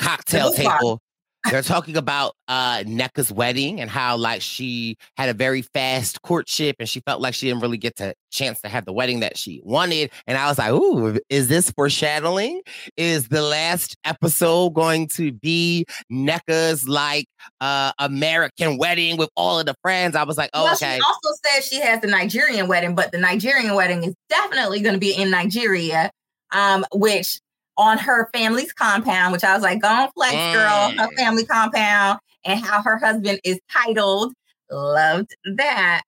cocktail 0.01 0.51
boot 0.51 0.57
table, 0.57 1.01
they're 1.51 1.63
talking 1.63 1.97
about 1.97 2.35
uh 2.49 2.79
Nneka's 2.81 3.33
wedding 3.33 3.81
and 3.81 3.89
how 3.89 4.17
like 4.17 4.43
she 4.43 4.97
had 5.17 5.29
a 5.31 5.35
very 5.35 5.63
fast 5.63 6.21
courtship 6.23 6.77
and 6.79 6.89
she 6.89 7.01
felt 7.01 7.21
like 7.23 7.35
she 7.35 7.47
didn't 7.47 7.63
really 7.63 7.79
get 7.79 7.97
the 7.97 8.15
chance 8.31 8.61
to 8.61 8.69
have 8.69 8.85
the 8.85 8.93
wedding 8.93 9.21
that 9.21 9.39
she 9.39 9.61
wanted. 9.65 10.11
And 10.27 10.37
I 10.37 10.49
was 10.49 10.59
like, 10.59 10.73
ooh, 10.73 11.19
is 11.31 11.49
this 11.49 11.71
foreshadowing? 11.71 12.61
Is 12.97 13.29
the 13.29 13.43
last 13.43 13.97
episode 14.05 14.75
going 14.75 15.09
to 15.09 15.33
be 15.33 15.87
Nneka's 16.13 16.87
like 16.87 17.27
uh 17.61 17.93
American 17.99 18.77
wedding 18.77 19.17
with 19.17 19.31
all 19.35 19.59
of 19.59 19.67
the 19.67 19.75
friends? 19.83 20.17
I 20.17 20.25
was 20.25 20.37
like, 20.37 20.51
oh, 20.53 20.65
well, 20.65 20.75
okay. 20.75 20.97
she 20.97 21.03
also 21.03 21.39
said 21.45 21.65
she 21.65 21.81
has 21.81 22.01
the 22.01 22.09
Nigerian 22.09 22.69
wedding, 22.69 22.95
but 22.95 23.13
the 23.13 23.19
Nigerian 23.19 23.75
wedding 23.75 24.05
is 24.05 24.15
definitely 24.29 24.81
going 24.81 24.95
to 24.95 25.01
be 25.01 25.15
in 25.15 25.31
Nigeria, 25.31 26.11
um, 26.53 26.85
which 26.93 27.41
on 27.81 27.99
her 27.99 28.29
family's 28.35 28.73
compound, 28.73 29.33
which 29.33 29.43
I 29.45 29.55
was 29.55 29.63
like, 29.63 29.81
go 29.81 29.89
on 29.89 30.11
flex, 30.13 30.33
girl, 30.55 30.93
her 30.99 31.09
family 31.17 31.45
compound, 31.47 32.19
and 32.45 32.61
how 32.61 32.83
her 32.83 32.99
husband 32.99 33.41
is 33.45 33.59
titled. 33.73 34.35
Loved 34.71 35.35
that. 35.57 36.03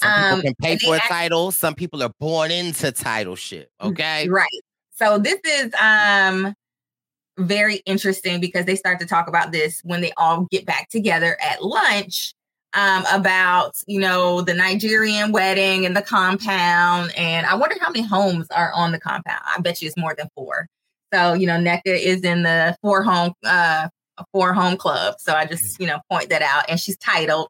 Some 0.00 0.12
people 0.12 0.32
Um, 0.36 0.42
can 0.42 0.54
pay 0.60 0.78
for 0.78 0.94
a 0.94 0.98
act- 0.98 1.08
title. 1.08 1.50
Some 1.52 1.74
people 1.74 2.02
are 2.02 2.12
born 2.20 2.50
into 2.50 2.92
titleship. 2.92 3.68
Okay. 3.82 4.28
Right. 4.28 4.48
So 4.94 5.18
this 5.18 5.38
is 5.44 5.72
um 5.80 6.54
very 7.38 7.76
interesting 7.84 8.40
because 8.40 8.64
they 8.64 8.76
start 8.76 8.98
to 9.00 9.06
talk 9.06 9.28
about 9.28 9.52
this 9.52 9.80
when 9.84 10.00
they 10.00 10.12
all 10.16 10.46
get 10.50 10.64
back 10.64 10.88
together 10.88 11.36
at 11.42 11.62
lunch. 11.62 12.32
um, 12.74 13.04
about 13.10 13.74
you 13.86 13.98
know 14.00 14.42
the 14.42 14.52
Nigerian 14.52 15.32
wedding 15.32 15.86
and 15.86 15.96
the 15.96 16.02
compound, 16.02 17.10
and 17.16 17.46
I 17.46 17.54
wonder 17.54 17.74
how 17.80 17.88
many 17.90 18.02
homes 18.06 18.48
are 18.50 18.70
on 18.74 18.92
the 18.92 19.00
compound. 19.00 19.40
I 19.46 19.58
bet 19.60 19.80
you 19.80 19.86
it's 19.88 19.96
more 19.96 20.14
than 20.14 20.28
four. 20.34 20.66
So 21.16 21.32
you 21.32 21.46
know, 21.46 21.58
Nneka 21.58 21.80
is 21.86 22.22
in 22.22 22.42
the 22.42 22.76
four 22.82 23.02
home 23.02 23.32
uh, 23.44 23.88
four 24.32 24.52
home 24.52 24.76
club. 24.76 25.14
So 25.18 25.32
I 25.32 25.46
just 25.46 25.80
you 25.80 25.86
know 25.86 25.98
point 26.10 26.28
that 26.28 26.42
out, 26.42 26.64
and 26.68 26.78
she's 26.78 26.98
titled. 26.98 27.48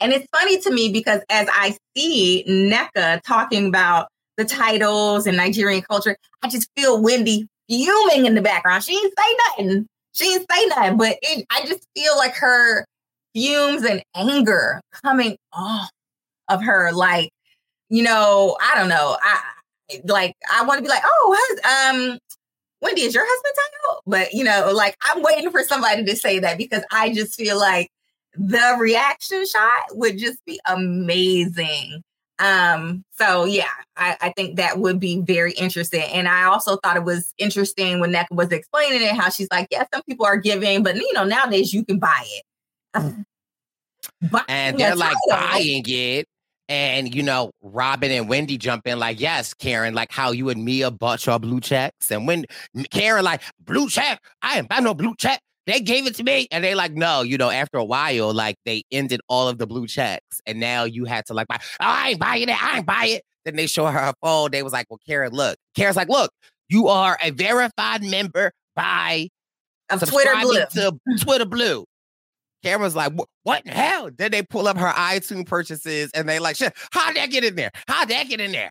And 0.00 0.12
it's 0.12 0.26
funny 0.30 0.60
to 0.60 0.70
me 0.70 0.92
because 0.92 1.22
as 1.30 1.48
I 1.50 1.76
see 1.96 2.44
Nneka 2.46 3.22
talking 3.22 3.66
about 3.66 4.08
the 4.36 4.44
titles 4.44 5.26
and 5.26 5.36
Nigerian 5.36 5.82
culture, 5.82 6.16
I 6.42 6.48
just 6.48 6.68
feel 6.76 7.02
Wendy 7.02 7.48
fuming 7.68 8.26
in 8.26 8.34
the 8.34 8.42
background. 8.42 8.84
She 8.84 8.92
ain't 8.92 9.14
say 9.18 9.36
nothing. 9.48 9.86
She 10.12 10.34
ain't 10.34 10.46
say 10.50 10.66
nothing, 10.66 10.96
but 10.98 11.16
it, 11.22 11.46
I 11.50 11.64
just 11.66 11.86
feel 11.96 12.16
like 12.16 12.34
her 12.34 12.84
fumes 13.34 13.82
and 13.82 14.02
anger 14.14 14.80
coming 15.02 15.36
off 15.52 15.90
of 16.48 16.62
her. 16.62 16.92
Like, 16.92 17.30
you 17.88 18.02
know, 18.02 18.56
I 18.60 18.78
don't 18.78 18.88
know. 18.88 19.16
I 19.20 19.40
like 20.04 20.34
I 20.52 20.64
want 20.64 20.78
to 20.78 20.82
be 20.82 20.88
like, 20.88 21.02
oh, 21.04 21.36
um, 21.64 22.18
Wendy, 22.80 23.02
is 23.02 23.14
your 23.14 23.24
husband 23.26 23.54
title? 23.54 24.02
But 24.06 24.32
you 24.32 24.44
know, 24.44 24.72
like 24.74 24.96
I'm 25.02 25.22
waiting 25.22 25.50
for 25.50 25.62
somebody 25.62 26.04
to 26.04 26.16
say 26.16 26.38
that 26.40 26.58
because 26.58 26.84
I 26.90 27.12
just 27.12 27.34
feel 27.34 27.58
like 27.58 27.90
the 28.34 28.76
reaction 28.78 29.46
shot 29.46 29.84
would 29.92 30.18
just 30.18 30.44
be 30.44 30.60
amazing. 30.66 32.02
Um, 32.38 33.02
so 33.12 33.44
yeah, 33.44 33.64
I, 33.96 34.16
I 34.20 34.32
think 34.36 34.56
that 34.56 34.78
would 34.78 35.00
be 35.00 35.22
very 35.22 35.52
interesting. 35.52 36.02
And 36.02 36.28
I 36.28 36.44
also 36.44 36.76
thought 36.76 36.96
it 36.96 37.04
was 37.04 37.32
interesting 37.38 37.98
when 37.98 38.12
Nneka 38.12 38.32
was 38.32 38.52
explaining 38.52 39.02
it, 39.02 39.14
how 39.14 39.30
she's 39.30 39.48
like, 39.50 39.68
yeah, 39.70 39.84
some 39.92 40.02
people 40.02 40.26
are 40.26 40.36
giving, 40.36 40.82
but 40.82 40.96
you 40.96 41.12
know, 41.14 41.24
nowadays 41.24 41.72
you 41.72 41.84
can 41.84 41.98
buy 41.98 42.24
it. 42.26 42.44
and 44.48 44.78
they're 44.78 44.96
like 44.96 45.16
buying 45.30 45.84
it. 45.86 46.28
And 46.68 47.14
you 47.14 47.22
know, 47.22 47.52
Robyn 47.62 48.10
and 48.10 48.28
Wendy 48.28 48.58
jump 48.58 48.86
in 48.86 48.98
like, 48.98 49.20
yes, 49.20 49.54
Karen, 49.54 49.94
like 49.94 50.10
how 50.10 50.32
you 50.32 50.48
and 50.48 50.64
Mia 50.64 50.90
bought 50.90 51.24
your 51.24 51.38
blue 51.38 51.60
checks. 51.60 52.10
And 52.10 52.26
when 52.26 52.44
Karen, 52.90 53.24
like, 53.24 53.42
blue 53.60 53.88
check, 53.88 54.20
I 54.42 54.58
ain't 54.58 54.68
buy 54.68 54.80
no 54.80 54.94
blue 54.94 55.14
check. 55.16 55.40
They 55.66 55.80
gave 55.80 56.06
it 56.06 56.14
to 56.16 56.24
me. 56.24 56.46
And 56.50 56.62
they 56.64 56.74
like, 56.74 56.92
no, 56.92 57.22
you 57.22 57.38
know, 57.38 57.50
after 57.50 57.76
a 57.76 57.84
while, 57.84 58.32
like 58.32 58.56
they 58.64 58.84
ended 58.90 59.20
all 59.28 59.48
of 59.48 59.58
the 59.58 59.66
blue 59.66 59.86
checks. 59.86 60.40
And 60.46 60.60
now 60.60 60.84
you 60.84 61.04
had 61.04 61.26
to 61.26 61.34
like 61.34 61.48
buy, 61.48 61.58
oh, 61.60 61.66
I 61.80 62.10
ain't 62.10 62.20
buying 62.20 62.48
it. 62.48 62.62
I 62.62 62.78
ain't 62.78 62.86
buy 62.86 63.06
it. 63.06 63.22
Then 63.44 63.56
they 63.56 63.66
show 63.66 63.86
her 63.86 63.98
her 63.98 64.14
phone. 64.22 64.50
They 64.50 64.62
was 64.62 64.72
like, 64.72 64.86
well, 64.90 65.00
Karen, 65.06 65.32
look. 65.32 65.56
Karen's 65.76 65.96
like, 65.96 66.08
look, 66.08 66.30
you 66.68 66.88
are 66.88 67.16
a 67.22 67.30
verified 67.30 68.02
member 68.02 68.52
by 68.74 69.28
of 69.90 70.08
Twitter 70.08 70.34
Blue. 70.40 70.64
To 70.74 70.98
Twitter 71.20 71.44
Blue. 71.44 71.84
Cameron's 72.62 72.96
like, 72.96 73.12
what 73.42 73.64
in 73.64 73.72
hell? 73.72 74.10
Then 74.16 74.30
they 74.32 74.42
pull 74.42 74.66
up 74.68 74.76
her 74.76 74.92
iTunes 74.92 75.46
purchases 75.46 76.10
and 76.14 76.28
they 76.28 76.38
like, 76.38 76.56
shit, 76.56 76.72
how'd 76.90 77.16
that 77.16 77.30
get 77.30 77.44
in 77.44 77.54
there? 77.56 77.70
How'd 77.86 78.08
that 78.08 78.28
get 78.28 78.40
in 78.40 78.52
there? 78.52 78.70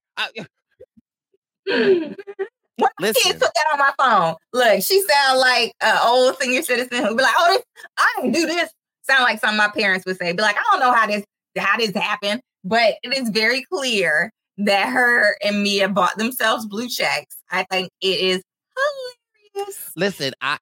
What 2.77 2.91
Listen. 2.99 3.21
kids 3.23 3.39
put 3.39 3.51
that 3.55 3.67
on 3.73 3.79
my 3.79 3.93
phone? 3.97 4.35
Look, 4.51 4.83
she 4.83 5.01
sound 5.01 5.39
like 5.39 5.73
an 5.81 5.97
old 6.03 6.37
senior 6.41 6.61
citizen 6.61 7.05
who 7.05 7.15
be 7.15 7.23
like, 7.23 7.33
"Oh, 7.37 7.53
this, 7.53 7.63
I 7.97 8.13
didn't 8.17 8.33
do 8.33 8.45
this." 8.45 8.69
Sound 9.03 9.23
like 9.23 9.39
some 9.39 9.51
of 9.51 9.57
my 9.57 9.69
parents 9.69 10.05
would 10.05 10.17
say, 10.17 10.33
"Be 10.33 10.41
like, 10.41 10.57
I 10.57 10.63
don't 10.71 10.81
know 10.81 10.91
how 10.91 11.07
this 11.07 11.23
how 11.57 11.77
this 11.77 11.93
happened," 11.95 12.41
but 12.65 12.95
it 13.01 13.13
is 13.17 13.29
very 13.29 13.63
clear 13.71 14.29
that 14.57 14.89
her 14.89 15.37
and 15.41 15.63
Mia 15.63 15.87
bought 15.87 16.17
themselves 16.17 16.65
blue 16.65 16.89
checks. 16.89 17.37
I 17.49 17.63
think 17.71 17.89
it 18.01 18.19
is 18.19 18.41
hilarious. 19.55 19.91
Listen, 19.95 20.33
I 20.41 20.57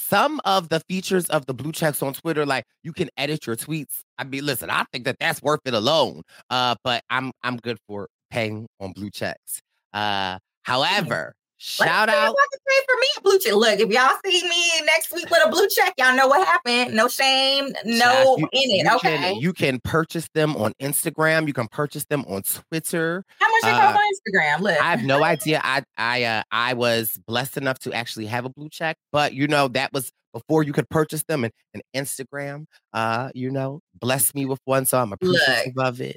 some 0.00 0.40
of 0.44 0.68
the 0.68 0.80
features 0.80 1.26
of 1.30 1.46
the 1.46 1.54
blue 1.54 1.72
checks 1.72 2.02
on 2.02 2.14
Twitter, 2.14 2.46
like 2.46 2.64
you 2.82 2.92
can 2.92 3.08
edit 3.16 3.46
your 3.46 3.56
tweets. 3.56 4.00
I 4.18 4.24
mean, 4.24 4.44
listen, 4.44 4.70
I 4.70 4.84
think 4.92 5.04
that 5.04 5.16
that's 5.20 5.42
worth 5.42 5.60
it 5.64 5.74
alone. 5.74 6.22
Uh, 6.48 6.74
but 6.84 7.02
I'm 7.10 7.32
I'm 7.42 7.56
good 7.58 7.78
for 7.86 8.08
paying 8.30 8.66
on 8.80 8.92
blue 8.92 9.10
checks. 9.10 9.60
Uh, 9.92 10.38
however, 10.62 11.34
Shout 11.62 12.08
out. 12.08 12.34
Pay 12.68 12.74
for 12.86 12.98
me 12.98 13.06
a 13.18 13.20
blue 13.20 13.38
check. 13.38 13.52
Look, 13.52 13.80
if 13.80 13.90
y'all 13.90 14.16
see 14.24 14.48
me 14.48 14.86
next 14.86 15.12
week 15.12 15.28
with 15.30 15.44
a 15.44 15.50
blue 15.50 15.68
check, 15.68 15.92
y'all 15.98 16.16
know 16.16 16.26
what 16.26 16.46
happened. 16.46 16.96
No 16.96 17.06
shame, 17.06 17.68
no 17.84 18.38
you, 18.38 18.48
in 18.50 18.70
it. 18.70 18.84
You 18.86 18.96
okay. 18.96 19.16
Can, 19.18 19.40
you 19.40 19.52
can 19.52 19.78
purchase 19.84 20.26
them 20.32 20.56
on 20.56 20.72
Instagram. 20.80 21.46
You 21.46 21.52
can 21.52 21.68
purchase 21.68 22.06
them 22.06 22.24
on 22.28 22.40
Twitter. 22.44 23.26
How 23.38 23.46
much 23.50 23.74
uh, 23.74 23.94
on 23.94 23.94
Instagram? 23.94 24.60
Look, 24.60 24.80
I 24.80 24.90
have 24.90 25.04
no 25.04 25.22
idea. 25.22 25.60
I 25.62 25.82
I 25.98 26.24
uh, 26.24 26.42
I 26.50 26.72
was 26.72 27.18
blessed 27.26 27.58
enough 27.58 27.78
to 27.80 27.92
actually 27.92 28.24
have 28.24 28.46
a 28.46 28.48
blue 28.48 28.70
check, 28.70 28.96
but 29.12 29.34
you 29.34 29.46
know 29.46 29.68
that 29.68 29.92
was 29.92 30.10
before 30.32 30.62
you 30.62 30.72
could 30.72 30.88
purchase 30.88 31.24
them. 31.24 31.44
And, 31.44 31.52
and 31.74 31.82
Instagram, 31.94 32.64
uh, 32.94 33.32
you 33.34 33.50
know, 33.50 33.80
blessed 34.00 34.34
me 34.34 34.46
with 34.46 34.60
one, 34.64 34.86
so 34.86 34.98
I'm 34.98 35.12
appreciative 35.12 35.74
Look, 35.76 35.86
of 35.86 36.00
it. 36.00 36.16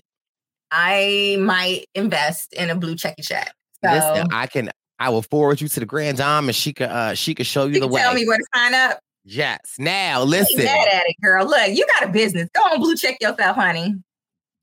I 0.72 1.36
might 1.42 1.88
invest 1.96 2.54
in 2.54 2.70
a 2.70 2.76
blue 2.76 2.96
checky 2.96 3.24
check. 3.24 3.54
So. 3.84 3.92
Listen, 3.92 4.28
I 4.32 4.48
can 4.48 4.70
I 5.04 5.10
will 5.10 5.22
forward 5.22 5.60
you 5.60 5.68
to 5.68 5.80
the 5.82 5.86
Grand 5.86 6.18
Dame, 6.18 6.48
and 6.48 6.56
she 6.56 6.72
could 6.72 6.88
uh 6.88 7.14
she 7.14 7.36
could 7.36 7.46
show 7.46 7.66
you, 7.66 7.74
you 7.74 7.80
the 7.82 7.88
way. 7.88 8.00
Tell 8.00 8.14
me 8.14 8.26
where 8.26 8.38
to 8.38 8.46
sign 8.56 8.74
up. 8.74 9.00
Yes. 9.26 9.60
Now 9.78 10.24
listen. 10.24 10.64
Mad 10.64 10.88
at 10.88 11.04
it, 11.06 11.18
girl. 11.22 11.46
Look, 11.46 11.72
you 11.72 11.86
got 12.00 12.08
a 12.08 12.12
business. 12.12 12.48
Go 12.54 12.62
on, 12.62 12.80
blue 12.80 12.96
check 12.96 13.18
yourself, 13.20 13.58
honey. 13.58 13.96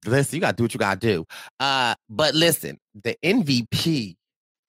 Listen, 0.07 0.37
you 0.37 0.41
gotta 0.41 0.57
do 0.57 0.65
what 0.65 0.73
you 0.73 0.79
gotta 0.79 0.99
do. 0.99 1.27
Uh, 1.61 1.95
but 2.09 2.35
listen, 2.35 2.79
the 3.05 3.19
MVP 3.23 4.17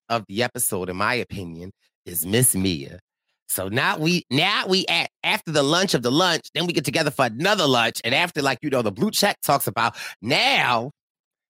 of 0.09 0.25
the 0.27 0.43
episode, 0.43 0.89
in 0.89 0.97
my 0.97 1.13
opinion, 1.13 1.71
is 2.05 2.25
Miss 2.25 2.53
Mia. 2.53 2.99
So 3.47 3.69
now 3.69 3.97
we 3.97 4.25
now 4.29 4.67
we 4.67 4.85
at 4.87 5.09
after 5.23 5.53
the 5.53 5.63
lunch 5.63 5.93
of 5.93 6.01
the 6.01 6.11
lunch, 6.11 6.49
then 6.53 6.67
we 6.67 6.73
get 6.73 6.83
together 6.83 7.11
for 7.11 7.27
another 7.27 7.65
lunch, 7.65 8.01
and 8.03 8.13
after 8.13 8.41
like 8.41 8.59
you 8.61 8.69
know 8.69 8.81
the 8.81 8.91
blue 8.91 9.09
check 9.09 9.39
talks 9.39 9.67
about 9.67 9.95
now, 10.21 10.91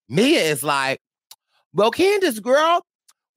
Mia 0.09 0.41
is 0.41 0.61
like, 0.61 0.99
well, 1.74 1.89
Candace, 1.89 2.39
girl, 2.39 2.84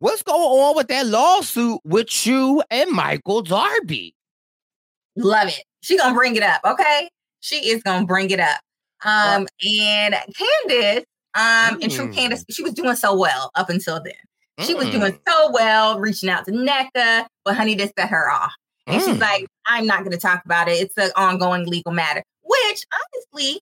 What's 0.00 0.22
going 0.22 0.40
on 0.40 0.76
with 0.76 0.88
that 0.88 1.06
lawsuit 1.06 1.80
with 1.84 2.26
you 2.26 2.62
and 2.70 2.90
Michael 2.90 3.42
Darby? 3.42 4.14
Love 5.16 5.48
it. 5.48 5.62
She 5.82 5.96
gonna 5.96 6.14
bring 6.14 6.34
it 6.36 6.42
up, 6.42 6.60
okay? 6.64 7.08
She 7.40 7.56
is 7.70 7.82
gonna 7.82 8.06
bring 8.06 8.30
it 8.30 8.40
up. 8.40 8.60
Um, 9.04 9.46
and 9.62 10.14
Candace, 10.36 11.04
um, 11.34 11.78
mm. 11.78 11.82
and 11.82 11.92
true 11.92 12.12
Candace, 12.12 12.42
mm. 12.44 12.54
she 12.54 12.62
was 12.62 12.72
doing 12.72 12.96
so 12.96 13.16
well 13.16 13.50
up 13.54 13.70
until 13.70 14.02
then. 14.02 14.14
She 14.66 14.74
mm. 14.74 14.78
was 14.78 14.90
doing 14.90 15.12
mm. 15.12 15.20
so 15.28 15.50
well, 15.52 16.00
reaching 16.00 16.28
out 16.28 16.44
to 16.46 16.52
Nneka, 16.52 17.26
but 17.44 17.54
honey, 17.54 17.74
this 17.74 17.92
set 17.98 18.08
her 18.08 18.30
off. 18.30 18.52
And 18.86 19.00
mm. 19.00 19.04
she's 19.04 19.18
like, 19.18 19.46
I'm 19.66 19.86
not 19.86 20.04
gonna 20.04 20.16
talk 20.16 20.44
about 20.44 20.68
it. 20.68 20.80
It's 20.80 20.96
an 20.96 21.10
ongoing 21.16 21.66
legal 21.66 21.92
matter, 21.92 22.22
which 22.42 22.84
honestly, 22.92 23.60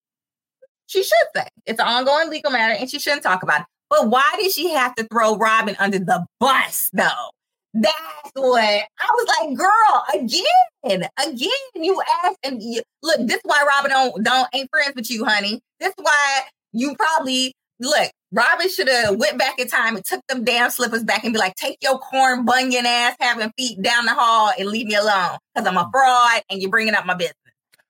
she 0.87 1.03
should 1.03 1.29
say. 1.35 1.49
It's 1.67 1.81
an 1.81 1.87
ongoing 1.87 2.31
legal 2.31 2.51
matter 2.51 2.75
and 2.75 2.89
she 2.89 2.99
shouldn't 2.99 3.23
talk 3.23 3.43
about 3.43 3.63
it. 3.63 3.67
But 3.93 4.09
why 4.09 4.27
did 4.41 4.51
she 4.51 4.71
have 4.71 4.95
to 4.95 5.05
throw 5.05 5.37
Robyn 5.37 5.77
under 5.79 5.99
the 5.99 6.25
bus 6.41 6.89
though? 6.95 7.29
That's 7.75 8.33
what 8.35 8.65
I 8.65 9.07
was 9.13 9.29
like, 9.39 9.55
girl, 9.55 10.05
again, 10.15 11.07
again, 11.23 11.51
you 11.75 12.03
asked 12.25 12.39
and 12.43 12.63
you, 12.63 12.81
look, 13.03 13.19
this 13.27 13.37
is 13.37 13.43
why 13.45 13.63
Robyn 13.69 13.91
don't 13.91 14.25
don't 14.25 14.49
ain't 14.55 14.71
friends 14.71 14.95
with 14.97 15.11
you, 15.11 15.27
honey. 15.27 15.61
This 15.79 15.91
is 15.91 15.95
why 15.99 16.41
you 16.73 16.97
probably 16.97 17.53
look, 17.81 18.11
Robyn 18.33 18.71
should 18.71 18.89
have 18.89 19.17
went 19.17 19.37
back 19.37 19.59
in 19.59 19.69
time 19.69 19.97
and 19.97 20.05
took 20.07 20.27
them 20.27 20.43
damn 20.43 20.71
slippers 20.71 21.05
back 21.05 21.25
and 21.25 21.35
be 21.35 21.39
like, 21.39 21.55
take 21.57 21.77
your 21.83 21.99
corn 21.99 22.47
bunion 22.47 22.87
ass 22.87 23.15
having 23.21 23.53
feet 23.59 23.83
down 23.83 24.07
the 24.07 24.15
hall 24.15 24.53
and 24.59 24.69
leave 24.71 24.87
me 24.87 24.95
alone. 24.95 25.37
Cause 25.55 25.67
I'm 25.67 25.77
a 25.77 25.83
mm-hmm. 25.83 25.91
fraud 25.91 26.43
and 26.49 26.63
you're 26.63 26.71
bringing 26.71 26.95
up 26.95 27.05
my 27.05 27.15
business. 27.15 27.37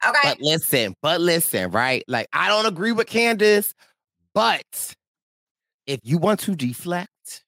Okay. 0.04 0.18
But 0.24 0.40
listen, 0.40 0.96
but 1.00 1.20
listen, 1.20 1.70
right? 1.70 2.02
Like 2.08 2.26
I 2.32 2.48
don't 2.48 2.66
agree 2.66 2.90
with 2.90 3.06
Candace, 3.06 3.72
but 4.34 4.96
if 5.92 6.00
you 6.04 6.16
want 6.16 6.40
to 6.40 6.56
deflect, 6.56 7.44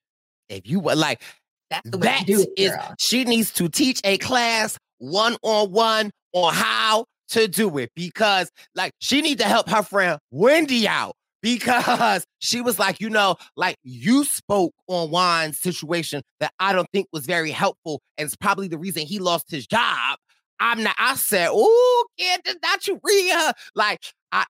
if 0.51 0.68
you 0.68 0.78
want 0.78 0.99
like 0.99 1.22
that's 1.70 1.88
the 1.88 1.97
way 1.97 2.07
that 2.07 2.26
do 2.26 2.42
it, 2.42 2.49
is, 2.57 2.72
she 2.99 3.24
needs 3.24 3.51
to 3.53 3.70
teach 3.70 4.01
a 4.05 4.18
class 4.18 4.76
one 4.99 5.36
on 5.42 5.72
one 5.72 6.11
on 6.34 6.53
how 6.53 7.07
to 7.28 7.49
do 7.49 7.78
it 7.78 7.90
because 7.97 8.51
like 8.74 8.92
she 8.99 9.22
need 9.22 9.38
to 9.38 9.45
help 9.45 9.70
her 9.70 9.82
friend 9.82 10.18
Wendy 10.30 10.86
out 10.86 11.14
because 11.40 12.26
she 12.38 12.61
was 12.61 12.78
like, 12.78 13.01
you 13.01 13.09
know, 13.09 13.36
like 13.57 13.76
you 13.82 14.24
spoke 14.24 14.74
on 14.88 15.09
Juan's 15.09 15.59
situation 15.59 16.20
that 16.40 16.53
I 16.61 16.74
don't 16.74 16.88
think 16.92 17.09
was 17.14 17.24
very 17.24 17.51
helpful, 17.51 18.03
and 18.18 18.26
it's 18.26 18.36
probably 18.36 18.68
the 18.68 18.78
reason 18.78 19.07
he 19.07 19.20
lost 19.20 19.51
his 19.51 19.66
job. 19.66 20.18
I'm 20.61 20.82
not. 20.82 20.97
I 20.99 21.14
said, 21.14 21.49
"Oh, 21.51 22.05
kid, 22.18 22.40
not 22.62 22.86
you, 22.86 23.01
Rhea." 23.03 23.55
Like 23.74 24.01
I, 24.32 24.45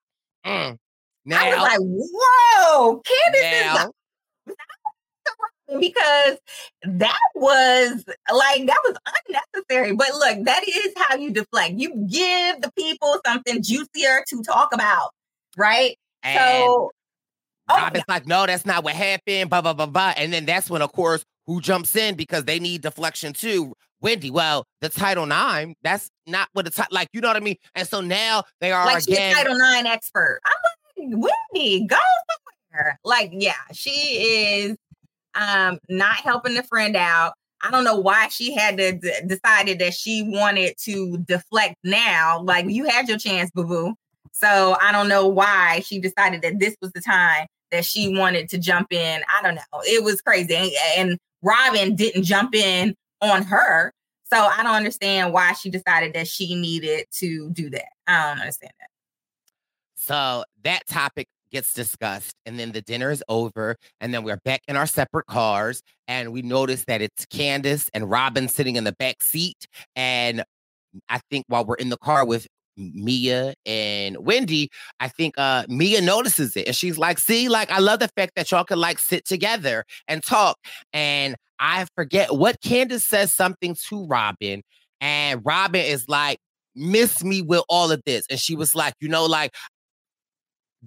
mm, 0.44 0.78
now, 1.24 1.42
I 1.42 1.50
was 1.50 1.62
like, 1.62 1.78
whoa, 1.80 3.02
Candace 3.04 3.86
is 4.46 4.56
because 5.80 6.38
that 6.82 7.18
was 7.34 8.04
like 8.32 8.66
that 8.66 8.78
was 8.84 8.96
unnecessary. 9.28 9.94
But 9.94 10.12
look, 10.14 10.44
that 10.44 10.68
is 10.68 10.92
how 10.96 11.16
you 11.16 11.30
deflect. 11.30 11.74
You 11.74 12.06
give 12.08 12.60
the 12.60 12.70
people 12.76 13.18
something 13.24 13.62
juicier 13.62 14.24
to 14.28 14.42
talk 14.42 14.74
about, 14.74 15.10
right? 15.56 15.96
And 16.22 16.38
so 16.38 16.90
oh, 17.68 17.76
Robyn's 17.76 18.04
like, 18.08 18.26
no, 18.26 18.46
that's 18.46 18.66
not 18.66 18.84
what 18.84 18.94
happened, 18.94 19.50
blah, 19.50 19.62
blah, 19.62 19.72
blah, 19.72 19.86
blah. 19.86 20.12
And 20.16 20.32
then 20.32 20.44
that's 20.44 20.68
when, 20.68 20.82
of 20.82 20.92
course, 20.92 21.24
who 21.46 21.60
jumps 21.60 21.96
in 21.96 22.14
because 22.14 22.44
they 22.44 22.58
need 22.58 22.82
deflection 22.82 23.32
too? 23.32 23.74
Wendy. 24.00 24.30
Well, 24.30 24.66
the 24.82 24.90
Title 24.90 25.24
Nine, 25.24 25.74
that's 25.82 26.10
not 26.26 26.48
what 26.52 26.66
the 26.66 26.70
title, 26.70 26.94
like, 26.94 27.08
you 27.14 27.22
know 27.22 27.28
what 27.28 27.38
I 27.38 27.40
mean? 27.40 27.56
And 27.74 27.88
so 27.88 28.02
now 28.02 28.44
they 28.60 28.70
are 28.70 28.84
like 28.84 29.02
again 29.04 29.34
Title 29.34 29.58
Nine 29.58 29.86
expert. 29.86 30.40
I'm 30.44 30.52
Wendy, 30.96 31.86
go 31.86 31.96
somewhere. 32.72 32.98
Like, 33.04 33.30
yeah, 33.32 33.52
she 33.72 33.90
is 33.90 34.76
um 35.34 35.78
not 35.88 36.16
helping 36.16 36.54
the 36.54 36.62
friend 36.62 36.96
out. 36.96 37.34
I 37.62 37.70
don't 37.70 37.84
know 37.84 37.96
why 37.96 38.28
she 38.28 38.54
had 38.54 38.76
to 38.76 38.92
d- 38.92 39.12
decided 39.26 39.78
that 39.78 39.94
she 39.94 40.22
wanted 40.22 40.76
to 40.80 41.18
deflect 41.18 41.76
now. 41.82 42.42
Like 42.42 42.66
you 42.68 42.84
had 42.84 43.08
your 43.08 43.18
chance, 43.18 43.50
boo 43.50 43.64
boo. 43.64 43.94
So 44.32 44.76
I 44.80 44.92
don't 44.92 45.08
know 45.08 45.26
why 45.26 45.80
she 45.84 45.98
decided 45.98 46.42
that 46.42 46.58
this 46.58 46.76
was 46.82 46.92
the 46.92 47.00
time 47.00 47.46
that 47.70 47.84
she 47.84 48.16
wanted 48.16 48.48
to 48.50 48.58
jump 48.58 48.92
in. 48.92 49.22
I 49.28 49.42
don't 49.42 49.54
know. 49.54 49.80
It 49.84 50.04
was 50.04 50.20
crazy. 50.20 50.54
And, 50.54 50.70
and 50.96 51.18
Robyn 51.42 51.96
didn't 51.96 52.24
jump 52.24 52.54
in 52.54 52.94
on 53.20 53.42
her. 53.44 53.92
So 54.32 54.36
I 54.36 54.62
don't 54.62 54.74
understand 54.74 55.32
why 55.32 55.52
she 55.52 55.70
decided 55.70 56.14
that 56.14 56.28
she 56.28 56.54
needed 56.54 57.06
to 57.12 57.50
do 57.50 57.70
that. 57.70 57.86
I 58.06 58.30
don't 58.30 58.40
understand 58.40 58.72
that. 58.80 58.88
So 60.06 60.44
that 60.64 60.86
topic 60.86 61.28
gets 61.50 61.72
discussed, 61.72 62.34
and 62.44 62.58
then 62.58 62.72
the 62.72 62.82
dinner 62.82 63.10
is 63.10 63.22
over, 63.28 63.76
and 64.02 64.12
then 64.12 64.22
we're 64.22 64.40
back 64.44 64.60
in 64.68 64.76
our 64.76 64.86
separate 64.86 65.26
cars, 65.26 65.82
and 66.08 66.30
we 66.30 66.42
notice 66.42 66.84
that 66.86 67.00
it's 67.00 67.24
Candace 67.26 67.88
and 67.94 68.10
Robyn 68.10 68.48
sitting 68.48 68.76
in 68.76 68.84
the 68.84 68.92
back 68.92 69.22
seat. 69.22 69.66
And 69.96 70.44
I 71.08 71.20
think 71.30 71.46
while 71.48 71.64
we're 71.64 71.76
in 71.76 71.88
the 71.88 71.96
car 71.96 72.26
with 72.26 72.46
Mia 72.76 73.54
and 73.64 74.18
Wendy, 74.18 74.68
I 75.00 75.08
think 75.08 75.36
uh 75.38 75.64
Mia 75.68 76.02
notices 76.02 76.54
it 76.56 76.66
and 76.66 76.76
she's 76.76 76.98
like, 76.98 77.18
see, 77.18 77.48
like 77.48 77.70
I 77.70 77.78
love 77.78 78.00
the 78.00 78.08
fact 78.08 78.32
that 78.36 78.50
y'all 78.50 78.64
can 78.64 78.80
like 78.80 78.98
sit 78.98 79.24
together 79.24 79.84
and 80.06 80.22
talk. 80.22 80.58
And 80.92 81.36
I 81.60 81.86
forget 81.94 82.34
what 82.34 82.60
Candace 82.60 83.06
says 83.06 83.32
something 83.32 83.74
to 83.88 84.06
Robyn, 84.06 84.62
and 85.00 85.40
Robyn 85.44 85.84
is 85.84 86.08
like, 86.08 86.40
miss 86.74 87.22
me 87.22 87.42
with 87.42 87.62
all 87.68 87.90
of 87.92 88.02
this. 88.04 88.26
And 88.28 88.38
she 88.38 88.56
was 88.56 88.74
like, 88.74 88.94
you 89.00 89.08
know, 89.08 89.26
like 89.26 89.54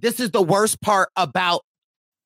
this 0.00 0.20
is 0.20 0.30
the 0.30 0.42
worst 0.42 0.80
part 0.80 1.08
about 1.16 1.62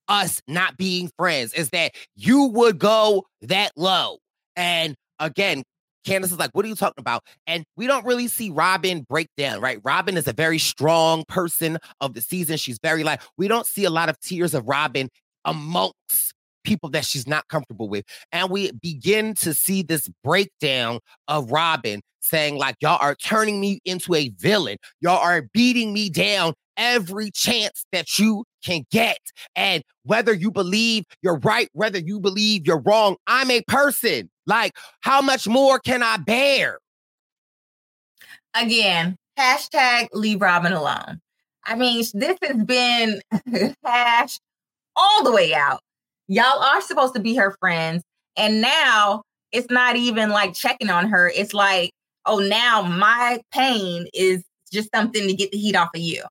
us 0.09 0.43
not 0.49 0.77
being 0.77 1.11
friends 1.17 1.55
is 1.55 1.71
that 1.71 1.93
you 2.15 2.47
would 2.47 2.79
go 2.79 3.25
that 3.43 3.73
low. 3.77 4.19
And 4.57 4.95
again, 5.19 5.63
Candace 6.05 6.33
is 6.33 6.39
like, 6.39 6.51
what 6.53 6.65
are 6.65 6.69
you 6.69 6.75
talking 6.75 7.01
about? 7.01 7.23
And 7.47 7.65
we 7.77 7.87
don't 7.87 8.05
really 8.05 8.29
see 8.29 8.51
Robyn 8.51 9.07
break 9.09 9.29
down, 9.37 9.61
right? 9.61 9.79
Robyn 9.85 10.17
is 10.17 10.27
a 10.27 10.33
very 10.33 10.59
strong 10.59 11.25
person 11.29 11.79
of 12.01 12.15
the 12.15 12.21
season. 12.21 12.57
She's 12.57 12.79
very 12.83 13.05
like, 13.05 13.23
we 13.39 13.49
don't 13.49 13.67
see 13.67 13.85
a 13.85 13.91
lot 13.91 14.09
of 14.09 14.19
tears 14.21 14.55
of 14.55 14.67
Robyn 14.67 15.09
amongst 15.45 16.35
people 16.65 16.91
that 16.91 17.05
she's 17.05 17.27
not 17.27 17.47
comfortable 17.49 17.89
with. 17.89 18.05
And 18.33 18.51
we 18.51 18.73
begin 18.73 19.35
to 19.35 19.55
see 19.55 19.83
this 19.83 20.09
breakdown 20.25 20.99
of 21.29 21.51
Robyn 21.51 22.03
saying, 22.21 22.57
like, 22.57 22.77
y'all 22.81 22.99
are 23.01 23.15
turning 23.15 23.61
me 23.61 23.81
into 23.85 24.15
a 24.15 24.29
villain. 24.39 24.79
Y'all 25.01 25.19
are 25.19 25.49
beating 25.53 25.93
me 25.93 26.09
down 26.09 26.55
every 26.77 27.31
chance 27.31 27.85
that 27.93 28.19
you 28.19 28.45
can 28.65 28.85
get. 28.91 29.19
And 29.57 29.83
whether 30.05 30.33
you 30.33 30.51
believe 30.51 31.05
you're 31.23 31.39
right, 31.39 31.69
whether 31.73 31.99
you 31.99 32.21
believe 32.21 32.67
you're 32.67 32.81
wrong, 32.81 33.17
I'm 33.27 33.51
a 33.51 33.63
person. 33.69 34.31
Like, 34.47 34.73
how 35.01 35.23
much 35.23 35.47
more 35.47 35.79
can 35.79 36.03
I 36.03 36.17
bear? 36.17 36.79
Again, 38.55 39.17
hashtag 39.39 40.09
leave 40.13 40.41
Robyn 40.41 40.73
alone. 40.73 41.21
I 41.65 41.77
mean, 41.77 42.05
this 42.15 42.39
has 42.43 42.65
been 42.65 43.21
hashed 43.85 44.41
all 44.97 45.25
the 45.25 45.33
way 45.33 45.55
out. 45.55 45.81
Y'all 46.29 46.63
are 46.63 46.81
supposed 46.81 47.15
to 47.15 47.21
be 47.21 47.35
her 47.37 47.57
friends. 47.61 48.03
And 48.37 48.61
now 48.61 49.23
it's 49.53 49.71
not 49.71 49.97
even 49.97 50.31
like 50.31 50.55
checking 50.55 50.91
on 50.91 51.09
her. 51.09 51.29
It's 51.29 51.55
like, 51.55 51.93
oh, 52.27 52.39
now 52.39 52.83
my 52.83 53.41
pain 53.53 54.07
is 54.15 54.43
just 54.73 54.89
something 54.95 55.27
to 55.27 55.35
get 55.35 55.53
the 55.53 55.59
heat 55.59 55.77
off 55.77 55.91
of 55.95 56.01
you. 56.01 56.23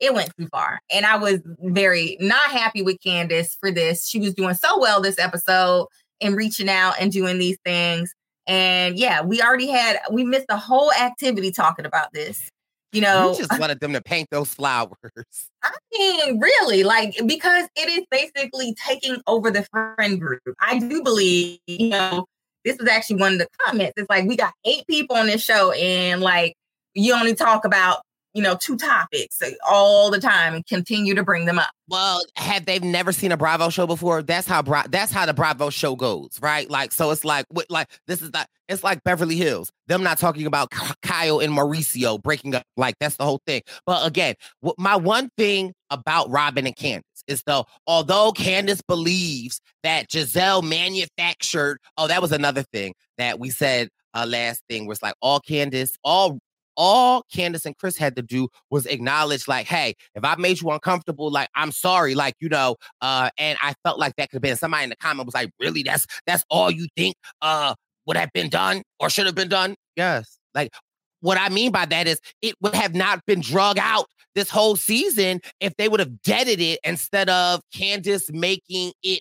It 0.00 0.14
went 0.14 0.30
too 0.38 0.48
far. 0.48 0.80
And 0.90 1.04
I 1.04 1.16
was 1.16 1.40
very 1.60 2.16
not 2.20 2.50
happy 2.50 2.82
with 2.82 3.00
Candace 3.02 3.56
for 3.60 3.70
this. 3.70 4.08
She 4.08 4.18
was 4.18 4.34
doing 4.34 4.54
so 4.54 4.78
well 4.78 5.00
this 5.00 5.18
episode 5.18 5.86
and 6.20 6.36
reaching 6.36 6.68
out 6.68 6.94
and 6.98 7.12
doing 7.12 7.38
these 7.38 7.58
things. 7.64 8.14
And 8.46 8.98
yeah, 8.98 9.22
we 9.22 9.42
already 9.42 9.68
had, 9.68 9.98
we 10.10 10.24
missed 10.24 10.46
the 10.48 10.56
whole 10.56 10.92
activity 10.92 11.52
talking 11.52 11.84
about 11.84 12.12
this. 12.12 12.50
You 12.92 13.02
know, 13.02 13.32
you 13.32 13.38
just 13.38 13.60
wanted 13.60 13.78
them 13.78 13.92
to 13.92 14.02
paint 14.02 14.28
those 14.32 14.52
flowers. 14.52 14.90
I 15.62 15.70
mean, 15.92 16.40
really, 16.40 16.82
like 16.82 17.14
because 17.24 17.68
it 17.76 17.88
is 17.88 18.04
basically 18.10 18.74
taking 18.74 19.22
over 19.28 19.52
the 19.52 19.64
friend 19.70 20.20
group. 20.20 20.40
I 20.58 20.80
do 20.80 21.00
believe, 21.00 21.60
you 21.68 21.90
know, 21.90 22.26
this 22.64 22.78
was 22.78 22.88
actually 22.88 23.20
one 23.20 23.34
of 23.34 23.38
the 23.38 23.46
comments. 23.60 23.92
It's 23.96 24.10
like 24.10 24.26
we 24.26 24.36
got 24.36 24.54
eight 24.64 24.88
people 24.88 25.14
on 25.14 25.26
this 25.26 25.40
show, 25.40 25.70
and 25.70 26.20
like 26.20 26.56
you 26.94 27.14
only 27.14 27.34
talk 27.34 27.64
about 27.64 28.02
you 28.34 28.42
know, 28.42 28.56
two 28.56 28.76
topics 28.76 29.40
all 29.68 30.10
the 30.10 30.20
time 30.20 30.54
and 30.54 30.66
continue 30.66 31.14
to 31.14 31.22
bring 31.22 31.46
them 31.46 31.58
up. 31.58 31.70
Well, 31.88 32.22
have 32.36 32.66
they 32.66 32.78
never 32.78 33.10
seen 33.10 33.32
a 33.32 33.36
Bravo 33.36 33.68
show 33.68 33.86
before? 33.86 34.22
That's 34.22 34.46
how 34.46 34.62
Bra- 34.62 34.86
that's 34.88 35.10
how 35.10 35.26
the 35.26 35.34
Bravo 35.34 35.70
show 35.70 35.96
goes, 35.96 36.38
right? 36.40 36.70
Like, 36.70 36.92
so 36.92 37.10
it's 37.10 37.24
like, 37.24 37.46
what, 37.50 37.66
like 37.68 37.88
this 38.06 38.22
is 38.22 38.32
like 38.32 38.46
it's 38.68 38.84
like 38.84 39.02
Beverly 39.02 39.34
Hills. 39.36 39.72
Them 39.88 40.04
not 40.04 40.18
talking 40.18 40.46
about 40.46 40.70
Kyle 41.02 41.40
and 41.40 41.52
Mauricio 41.52 42.22
breaking 42.22 42.54
up. 42.54 42.62
Like 42.76 42.94
that's 43.00 43.16
the 43.16 43.24
whole 43.24 43.40
thing. 43.46 43.62
But 43.84 44.06
again, 44.06 44.36
my 44.78 44.94
one 44.94 45.30
thing 45.36 45.72
about 45.90 46.30
Robyn 46.30 46.66
and 46.66 46.76
Candace 46.76 47.04
is 47.26 47.42
though, 47.44 47.66
although 47.88 48.30
Candace 48.30 48.82
believes 48.82 49.60
that 49.82 50.08
Gizelle 50.08 50.62
manufactured. 50.62 51.78
Oh, 51.96 52.06
that 52.06 52.22
was 52.22 52.30
another 52.30 52.62
thing 52.72 52.94
that 53.18 53.40
we 53.40 53.50
said. 53.50 53.88
Uh, 54.12 54.26
last 54.28 54.64
thing 54.68 54.86
was 54.86 55.00
like 55.02 55.14
all 55.20 55.38
Candace, 55.38 55.96
all 56.02 56.40
all 56.82 57.26
Candace 57.30 57.66
and 57.66 57.76
Chris 57.76 57.98
had 57.98 58.16
to 58.16 58.22
do 58.22 58.48
was 58.70 58.86
acknowledge, 58.86 59.46
like, 59.46 59.66
hey, 59.66 59.94
if 60.14 60.24
I 60.24 60.34
made 60.36 60.62
you 60.62 60.70
uncomfortable, 60.70 61.30
like, 61.30 61.50
I'm 61.54 61.72
sorry, 61.72 62.14
like, 62.14 62.36
you 62.40 62.48
know, 62.48 62.76
uh, 63.02 63.28
and 63.36 63.58
I 63.62 63.74
felt 63.84 63.98
like 63.98 64.16
that 64.16 64.30
could 64.30 64.36
have 64.36 64.42
been 64.42 64.56
somebody 64.56 64.84
in 64.84 64.90
the 64.90 64.96
comment 64.96 65.26
was 65.26 65.34
like, 65.34 65.50
really, 65.60 65.82
that's 65.82 66.06
that's 66.26 66.42
all 66.48 66.70
you 66.70 66.86
think 66.96 67.16
uh 67.42 67.74
would 68.06 68.16
have 68.16 68.32
been 68.32 68.48
done 68.48 68.82
or 68.98 69.10
should 69.10 69.26
have 69.26 69.34
been 69.34 69.50
done? 69.50 69.76
Yes. 69.94 70.38
Like 70.54 70.72
what 71.20 71.38
I 71.38 71.50
mean 71.50 71.70
by 71.70 71.84
that 71.84 72.08
is 72.08 72.18
it 72.40 72.54
would 72.62 72.74
have 72.74 72.94
not 72.94 73.26
been 73.26 73.40
drug 73.40 73.78
out 73.78 74.06
this 74.34 74.48
whole 74.48 74.74
season 74.74 75.40
if 75.60 75.76
they 75.76 75.86
would 75.86 76.00
have 76.00 76.22
deaded 76.22 76.62
it 76.62 76.80
instead 76.82 77.28
of 77.28 77.60
Candace 77.74 78.30
making 78.32 78.92
it 79.02 79.20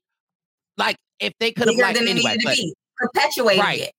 like 0.77 0.95
if 1.19 1.33
they 1.41 1.51
could 1.51 1.67
have 1.67 1.75
like 1.75 1.97
anyway, 1.97 2.37
but, 2.41 2.57
perpetuated 2.97 3.61
right. 3.61 3.81
it. 3.81 3.91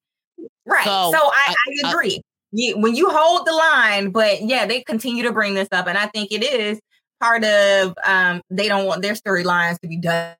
Right. 0.65 0.85
So, 0.85 1.13
so 1.13 1.19
I, 1.19 1.55
I, 1.55 1.55
I 1.85 1.91
agree 1.91 2.23
you, 2.53 2.79
when 2.79 2.95
you 2.95 3.09
hold 3.11 3.47
the 3.47 3.53
line, 3.53 4.11
but 4.11 4.43
yeah, 4.43 4.67
they 4.67 4.83
continue 4.83 5.23
to 5.25 5.33
bring 5.33 5.55
this 5.55 5.69
up, 5.73 5.87
and 5.87 5.97
I 5.97 6.07
think 6.07 6.33
it 6.33 6.43
is 6.43 6.81
part 7.21 7.45
of 7.45 7.95
um, 8.05 8.43
they 8.51 8.69
don't 8.69 8.87
want 8.87 9.03
their 9.03 9.15
storylines 9.15 9.79
to 9.81 9.89
be 9.89 9.99
dug 9.99 10.35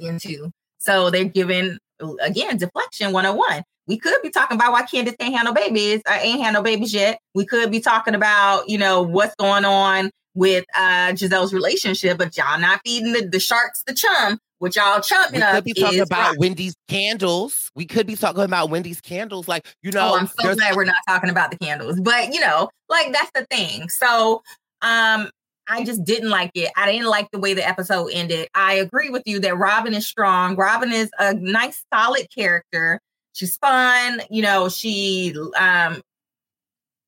into, 0.00 0.50
so 0.78 1.10
they're 1.10 1.24
giving 1.24 1.78
again 2.20 2.56
deflection 2.56 3.12
101. 3.12 3.62
We 3.86 3.98
could 3.98 4.22
be 4.22 4.30
talking 4.30 4.56
about 4.56 4.72
why 4.72 4.82
Candace 4.82 5.14
ain't 5.20 5.34
handle 5.34 5.54
babies, 5.54 6.02
I 6.06 6.20
ain't 6.20 6.42
handle 6.42 6.62
babies 6.62 6.92
yet. 6.92 7.18
We 7.34 7.46
could 7.46 7.70
be 7.70 7.80
talking 7.80 8.14
about 8.14 8.68
you 8.68 8.78
know 8.78 9.02
what's 9.02 9.34
going 9.36 9.64
on 9.64 10.10
with 10.34 10.64
uh 10.76 11.12
Gizelle's 11.12 11.54
relationship, 11.54 12.18
but 12.18 12.36
y'all 12.36 12.58
not 12.58 12.80
feeding 12.84 13.12
the, 13.12 13.26
the 13.26 13.40
sharks 13.40 13.82
the 13.86 13.94
chum 13.94 14.38
which 14.64 14.76
y'all 14.76 14.98
chumping 14.98 15.40
we 15.40 15.42
up. 15.42 15.56
could 15.56 15.64
be 15.64 15.74
talking 15.74 16.00
about 16.00 16.30
rock. 16.30 16.38
Wendy's 16.38 16.74
candles. 16.88 17.70
We 17.74 17.84
could 17.84 18.06
be 18.06 18.16
talking 18.16 18.44
about 18.44 18.70
Wendy's 18.70 18.98
candles. 18.98 19.46
Like, 19.46 19.66
you 19.82 19.92
know, 19.92 20.12
oh, 20.14 20.16
I'm 20.16 20.26
so 20.26 20.54
glad 20.54 20.74
we're 20.74 20.84
not 20.86 20.96
talking 21.06 21.28
about 21.28 21.50
the 21.50 21.58
candles. 21.58 22.00
But 22.00 22.32
you 22.32 22.40
know, 22.40 22.70
like 22.88 23.12
that's 23.12 23.30
the 23.34 23.44
thing. 23.50 23.90
So 23.90 24.42
um 24.80 25.28
I 25.68 25.84
just 25.84 26.02
didn't 26.02 26.30
like 26.30 26.50
it. 26.54 26.70
I 26.78 26.90
didn't 26.90 27.08
like 27.08 27.30
the 27.30 27.38
way 27.38 27.52
the 27.52 27.66
episode 27.66 28.08
ended. 28.14 28.48
I 28.54 28.72
agree 28.72 29.10
with 29.10 29.24
you 29.26 29.38
that 29.40 29.54
Robyn 29.58 29.92
is 29.92 30.06
strong. 30.06 30.56
Robyn 30.56 30.92
is 30.92 31.10
a 31.18 31.34
nice, 31.34 31.84
solid 31.92 32.26
character. 32.34 33.02
She's 33.34 33.58
fun. 33.58 34.22
You 34.30 34.40
know, 34.44 34.70
she 34.70 35.34
um 35.58 36.00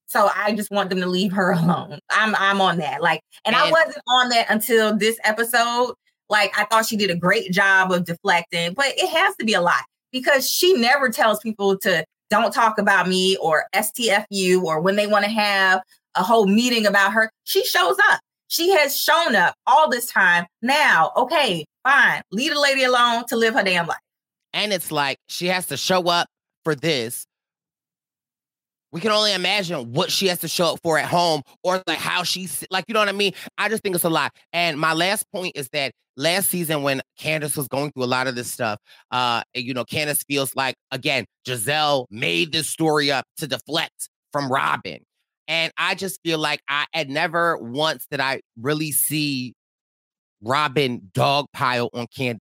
so 0.08 0.28
I 0.36 0.54
just 0.54 0.70
want 0.70 0.90
them 0.90 1.00
to 1.00 1.06
leave 1.06 1.32
her 1.32 1.52
alone. 1.58 2.00
I'm 2.10 2.34
I'm 2.34 2.60
on 2.60 2.76
that. 2.80 3.00
Like, 3.00 3.22
and, 3.46 3.56
and 3.56 3.64
I 3.64 3.70
wasn't 3.70 4.04
on 4.06 4.28
that 4.28 4.50
until 4.50 4.94
this 4.94 5.18
episode 5.24 5.94
like 6.28 6.52
I 6.58 6.64
thought 6.64 6.86
she 6.86 6.96
did 6.96 7.10
a 7.10 7.16
great 7.16 7.52
job 7.52 7.92
of 7.92 8.04
deflecting, 8.04 8.74
but 8.74 8.86
it 8.86 9.08
has 9.08 9.36
to 9.36 9.44
be 9.44 9.54
a 9.54 9.60
lot 9.60 9.84
because 10.12 10.48
she 10.48 10.74
never 10.74 11.08
tells 11.08 11.38
people 11.40 11.78
to 11.78 12.04
don't 12.30 12.52
talk 12.52 12.78
about 12.78 13.08
me 13.08 13.36
or 13.36 13.66
STFU 13.74 14.62
or 14.62 14.80
when 14.80 14.96
they 14.96 15.06
want 15.06 15.24
to 15.24 15.30
have 15.30 15.80
a 16.14 16.22
whole 16.22 16.46
meeting 16.46 16.86
about 16.86 17.12
her. 17.12 17.30
She 17.44 17.64
shows 17.64 17.96
up. 18.10 18.20
She 18.48 18.70
has 18.70 18.96
shown 18.96 19.34
up 19.36 19.54
all 19.66 19.90
this 19.90 20.06
time. 20.06 20.46
Now, 20.62 21.12
okay, 21.16 21.64
fine. 21.84 22.22
Leave 22.30 22.54
the 22.54 22.60
lady 22.60 22.84
alone 22.84 23.24
to 23.26 23.36
live 23.36 23.54
her 23.54 23.62
damn 23.62 23.86
life. 23.86 23.98
And 24.52 24.72
it's 24.72 24.90
like 24.90 25.18
she 25.28 25.46
has 25.48 25.66
to 25.66 25.76
show 25.76 26.08
up 26.08 26.28
for 26.64 26.74
this 26.74 27.25
we 28.96 29.02
can 29.02 29.10
only 29.10 29.34
imagine 29.34 29.92
what 29.92 30.10
she 30.10 30.26
has 30.28 30.38
to 30.38 30.48
show 30.48 30.72
up 30.72 30.80
for 30.82 30.98
at 30.98 31.04
home 31.04 31.42
or 31.62 31.82
like 31.86 31.98
how 31.98 32.22
she's 32.22 32.64
like, 32.70 32.86
you 32.88 32.94
know 32.94 33.00
what 33.00 33.10
I 33.10 33.12
mean? 33.12 33.34
I 33.58 33.68
just 33.68 33.82
think 33.82 33.94
it's 33.94 34.04
a 34.04 34.08
lot. 34.08 34.34
And 34.54 34.80
my 34.80 34.94
last 34.94 35.30
point 35.30 35.52
is 35.54 35.68
that 35.74 35.92
last 36.16 36.48
season 36.48 36.82
when 36.82 37.02
Candace 37.18 37.58
was 37.58 37.68
going 37.68 37.92
through 37.92 38.04
a 38.04 38.06
lot 38.06 38.26
of 38.26 38.36
this 38.36 38.50
stuff, 38.50 38.78
uh, 39.10 39.42
you 39.52 39.74
know, 39.74 39.84
Candace 39.84 40.22
feels 40.22 40.56
like 40.56 40.76
again, 40.92 41.26
Gizelle 41.46 42.06
made 42.10 42.52
this 42.52 42.68
story 42.68 43.12
up 43.12 43.26
to 43.36 43.46
deflect 43.46 44.08
from 44.32 44.50
Robyn. 44.50 45.00
And 45.46 45.74
I 45.76 45.94
just 45.94 46.18
feel 46.24 46.38
like 46.38 46.60
I 46.66 46.86
had 46.94 47.10
never 47.10 47.58
once 47.58 48.06
did 48.10 48.20
I 48.20 48.40
really 48.58 48.92
see 48.92 49.52
Robyn 50.40 51.10
dogpile 51.12 51.90
on 51.92 52.06
Candace. 52.16 52.40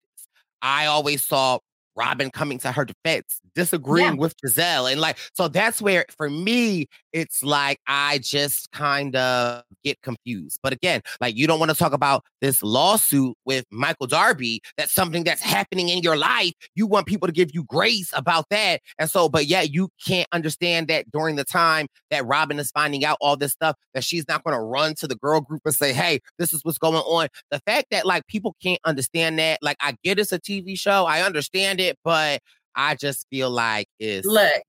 I 0.62 0.86
always 0.86 1.24
saw 1.24 1.58
Robyn 1.96 2.30
coming 2.30 2.58
to 2.60 2.70
her 2.70 2.84
defense, 2.84 3.40
disagreeing 3.54 4.14
Yeah. 4.14 4.18
with 4.20 4.34
Gizelle. 4.44 4.90
And 4.90 5.00
like, 5.00 5.18
so 5.34 5.48
that's 5.48 5.80
where 5.80 6.04
for 6.16 6.28
me, 6.30 6.86
it's 7.12 7.42
like 7.42 7.78
I 7.86 8.18
just 8.18 8.70
kind 8.72 9.14
of 9.14 9.62
get 9.84 10.00
confused. 10.02 10.58
But 10.62 10.72
again, 10.72 11.00
like 11.20 11.36
you 11.36 11.46
don't 11.46 11.58
want 11.60 11.70
to 11.70 11.76
talk 11.76 11.92
about 11.92 12.24
this 12.40 12.62
lawsuit 12.62 13.36
with 13.44 13.64
Michael 13.70 14.06
Darby. 14.06 14.60
That's 14.76 14.92
something 14.92 15.22
that's 15.24 15.40
happening 15.42 15.88
in 15.88 15.98
your 16.02 16.16
life. 16.16 16.52
You 16.74 16.86
want 16.86 17.06
people 17.06 17.28
to 17.28 17.32
give 17.32 17.54
you 17.54 17.64
grace 17.64 18.10
about 18.14 18.46
that. 18.50 18.80
And 18.98 19.08
so, 19.08 19.28
but 19.28 19.46
yeah, 19.46 19.62
you 19.62 19.90
can't 20.04 20.28
understand 20.32 20.88
that 20.88 21.10
during 21.12 21.36
the 21.36 21.44
time 21.44 21.86
that 22.10 22.26
Robyn 22.26 22.58
is 22.58 22.70
finding 22.72 23.04
out 23.04 23.16
all 23.20 23.36
this 23.36 23.52
stuff, 23.52 23.76
that 23.94 24.02
she's 24.04 24.26
not 24.28 24.42
going 24.42 24.56
to 24.56 24.60
run 24.62 24.94
to 24.96 25.06
the 25.06 25.16
girl 25.16 25.40
group 25.40 25.62
and 25.64 25.74
say, 25.74 25.92
hey, 25.92 26.20
this 26.38 26.52
is 26.52 26.64
what's 26.64 26.78
going 26.78 26.96
on. 26.96 27.28
The 27.50 27.60
fact 27.60 27.86
that 27.92 28.04
like 28.06 28.26
people 28.26 28.56
can't 28.62 28.80
understand 28.84 29.38
that, 29.38 29.60
like 29.62 29.76
I 29.80 29.94
get 30.02 30.18
it's 30.18 30.32
a 30.32 30.40
TV 30.40 30.78
show, 30.78 31.04
I 31.06 31.22
understand 31.22 31.80
it, 31.80 31.96
but 32.04 32.40
I 32.76 32.94
just 32.94 33.26
feel 33.30 33.50
like 33.50 33.88
it's 33.98 34.26
Look, 34.26 34.62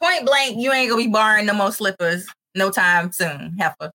point 0.00 0.26
blank, 0.26 0.56
you 0.58 0.72
ain't 0.72 0.90
gonna 0.90 1.02
be 1.02 1.08
borrowing 1.10 1.46
no 1.46 1.54
more 1.54 1.72
slippers 1.72 2.26
no 2.54 2.70
time 2.70 3.12
soon, 3.12 3.56
heifer. 3.58 3.90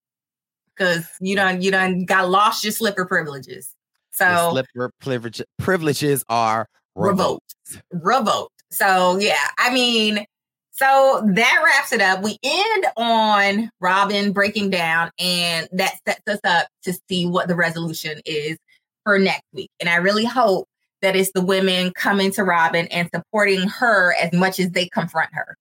Cause 0.75 1.05
you 1.21 1.35
done 1.35 1.61
you 1.61 1.69
done 1.69 2.05
got 2.05 2.29
lost 2.29 2.63
your 2.63 2.73
slipper 2.73 3.05
privileges. 3.05 3.75
the 4.19 4.39
So 4.39 4.49
slipper 4.51 4.91
privilege, 4.99 5.41
privileges 5.59 6.23
are 6.29 6.67
revoked. 6.95 7.53
revoked. 7.91 8.63
So 8.71 9.19
yeah, 9.19 9.49
I 9.59 9.71
mean, 9.71 10.25
so 10.71 11.21
that 11.35 11.61
wraps 11.63 11.91
it 11.91 12.01
up. 12.01 12.23
We 12.23 12.39
end 12.43 12.87
on 12.97 13.69
Robyn 13.79 14.33
breaking 14.33 14.71
down, 14.71 15.11
and 15.19 15.67
that 15.73 15.93
sets 16.07 16.23
us 16.27 16.39
up 16.43 16.67
to 16.83 16.93
see 17.07 17.27
what 17.27 17.47
the 17.47 17.55
resolution 17.55 18.19
is 18.25 18.57
for 19.03 19.19
next 19.19 19.43
week. 19.53 19.69
And 19.79 19.87
I 19.87 19.97
really 19.97 20.25
hope 20.25 20.67
that 21.03 21.15
it's 21.15 21.31
the 21.33 21.41
women 21.43 21.91
coming 21.91 22.31
to 22.31 22.43
Robyn 22.43 22.87
and 22.87 23.09
supporting 23.13 23.67
her 23.67 24.15
as 24.19 24.33
much 24.33 24.59
as 24.59 24.71
they 24.71 24.87
confront 24.87 25.29
her. 25.33 25.55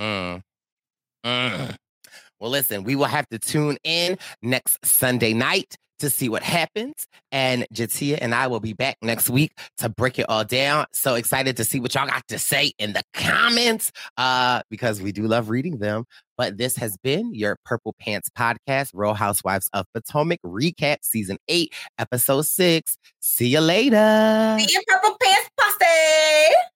Mm. 0.00 0.42
Mm. 1.24 1.76
Well, 2.40 2.50
listen, 2.50 2.82
we 2.82 2.96
will 2.96 3.04
have 3.04 3.28
to 3.28 3.38
tune 3.38 3.78
in 3.84 4.18
next 4.42 4.84
Sunday 4.84 5.32
night 5.32 5.76
to 5.98 6.10
see 6.10 6.28
what 6.28 6.42
happens. 6.42 7.06
And 7.32 7.66
Jtia 7.72 8.18
and 8.20 8.34
I 8.34 8.46
will 8.46 8.60
be 8.60 8.72
back 8.72 8.96
next 9.02 9.30
week 9.30 9.52
to 9.78 9.88
break 9.88 10.18
it 10.18 10.26
all 10.28 10.44
down. 10.44 10.86
So 10.92 11.14
excited 11.14 11.56
to 11.56 11.64
see 11.64 11.80
what 11.80 11.94
y'all 11.94 12.06
got 12.06 12.26
to 12.28 12.38
say 12.38 12.72
in 12.78 12.92
the 12.92 13.02
comments 13.14 13.92
uh, 14.16 14.62
because 14.70 15.00
we 15.00 15.12
do 15.12 15.26
love 15.26 15.50
reading 15.50 15.78
them. 15.78 16.04
But 16.36 16.58
this 16.58 16.76
has 16.76 16.96
been 16.98 17.34
your 17.34 17.56
Purple 17.64 17.94
Pants 17.98 18.28
Podcast, 18.28 18.90
Real 18.92 19.14
Housewives 19.14 19.70
of 19.72 19.86
Potomac 19.94 20.40
recap, 20.44 20.98
season 21.02 21.38
eight, 21.48 21.72
episode 21.98 22.42
six. 22.42 22.98
See 23.20 23.48
you 23.48 23.60
later. 23.60 24.56
See 24.58 24.72
you, 24.72 24.82
Purple 24.86 25.16
Pants 25.20 25.50
Posse. 25.58 26.75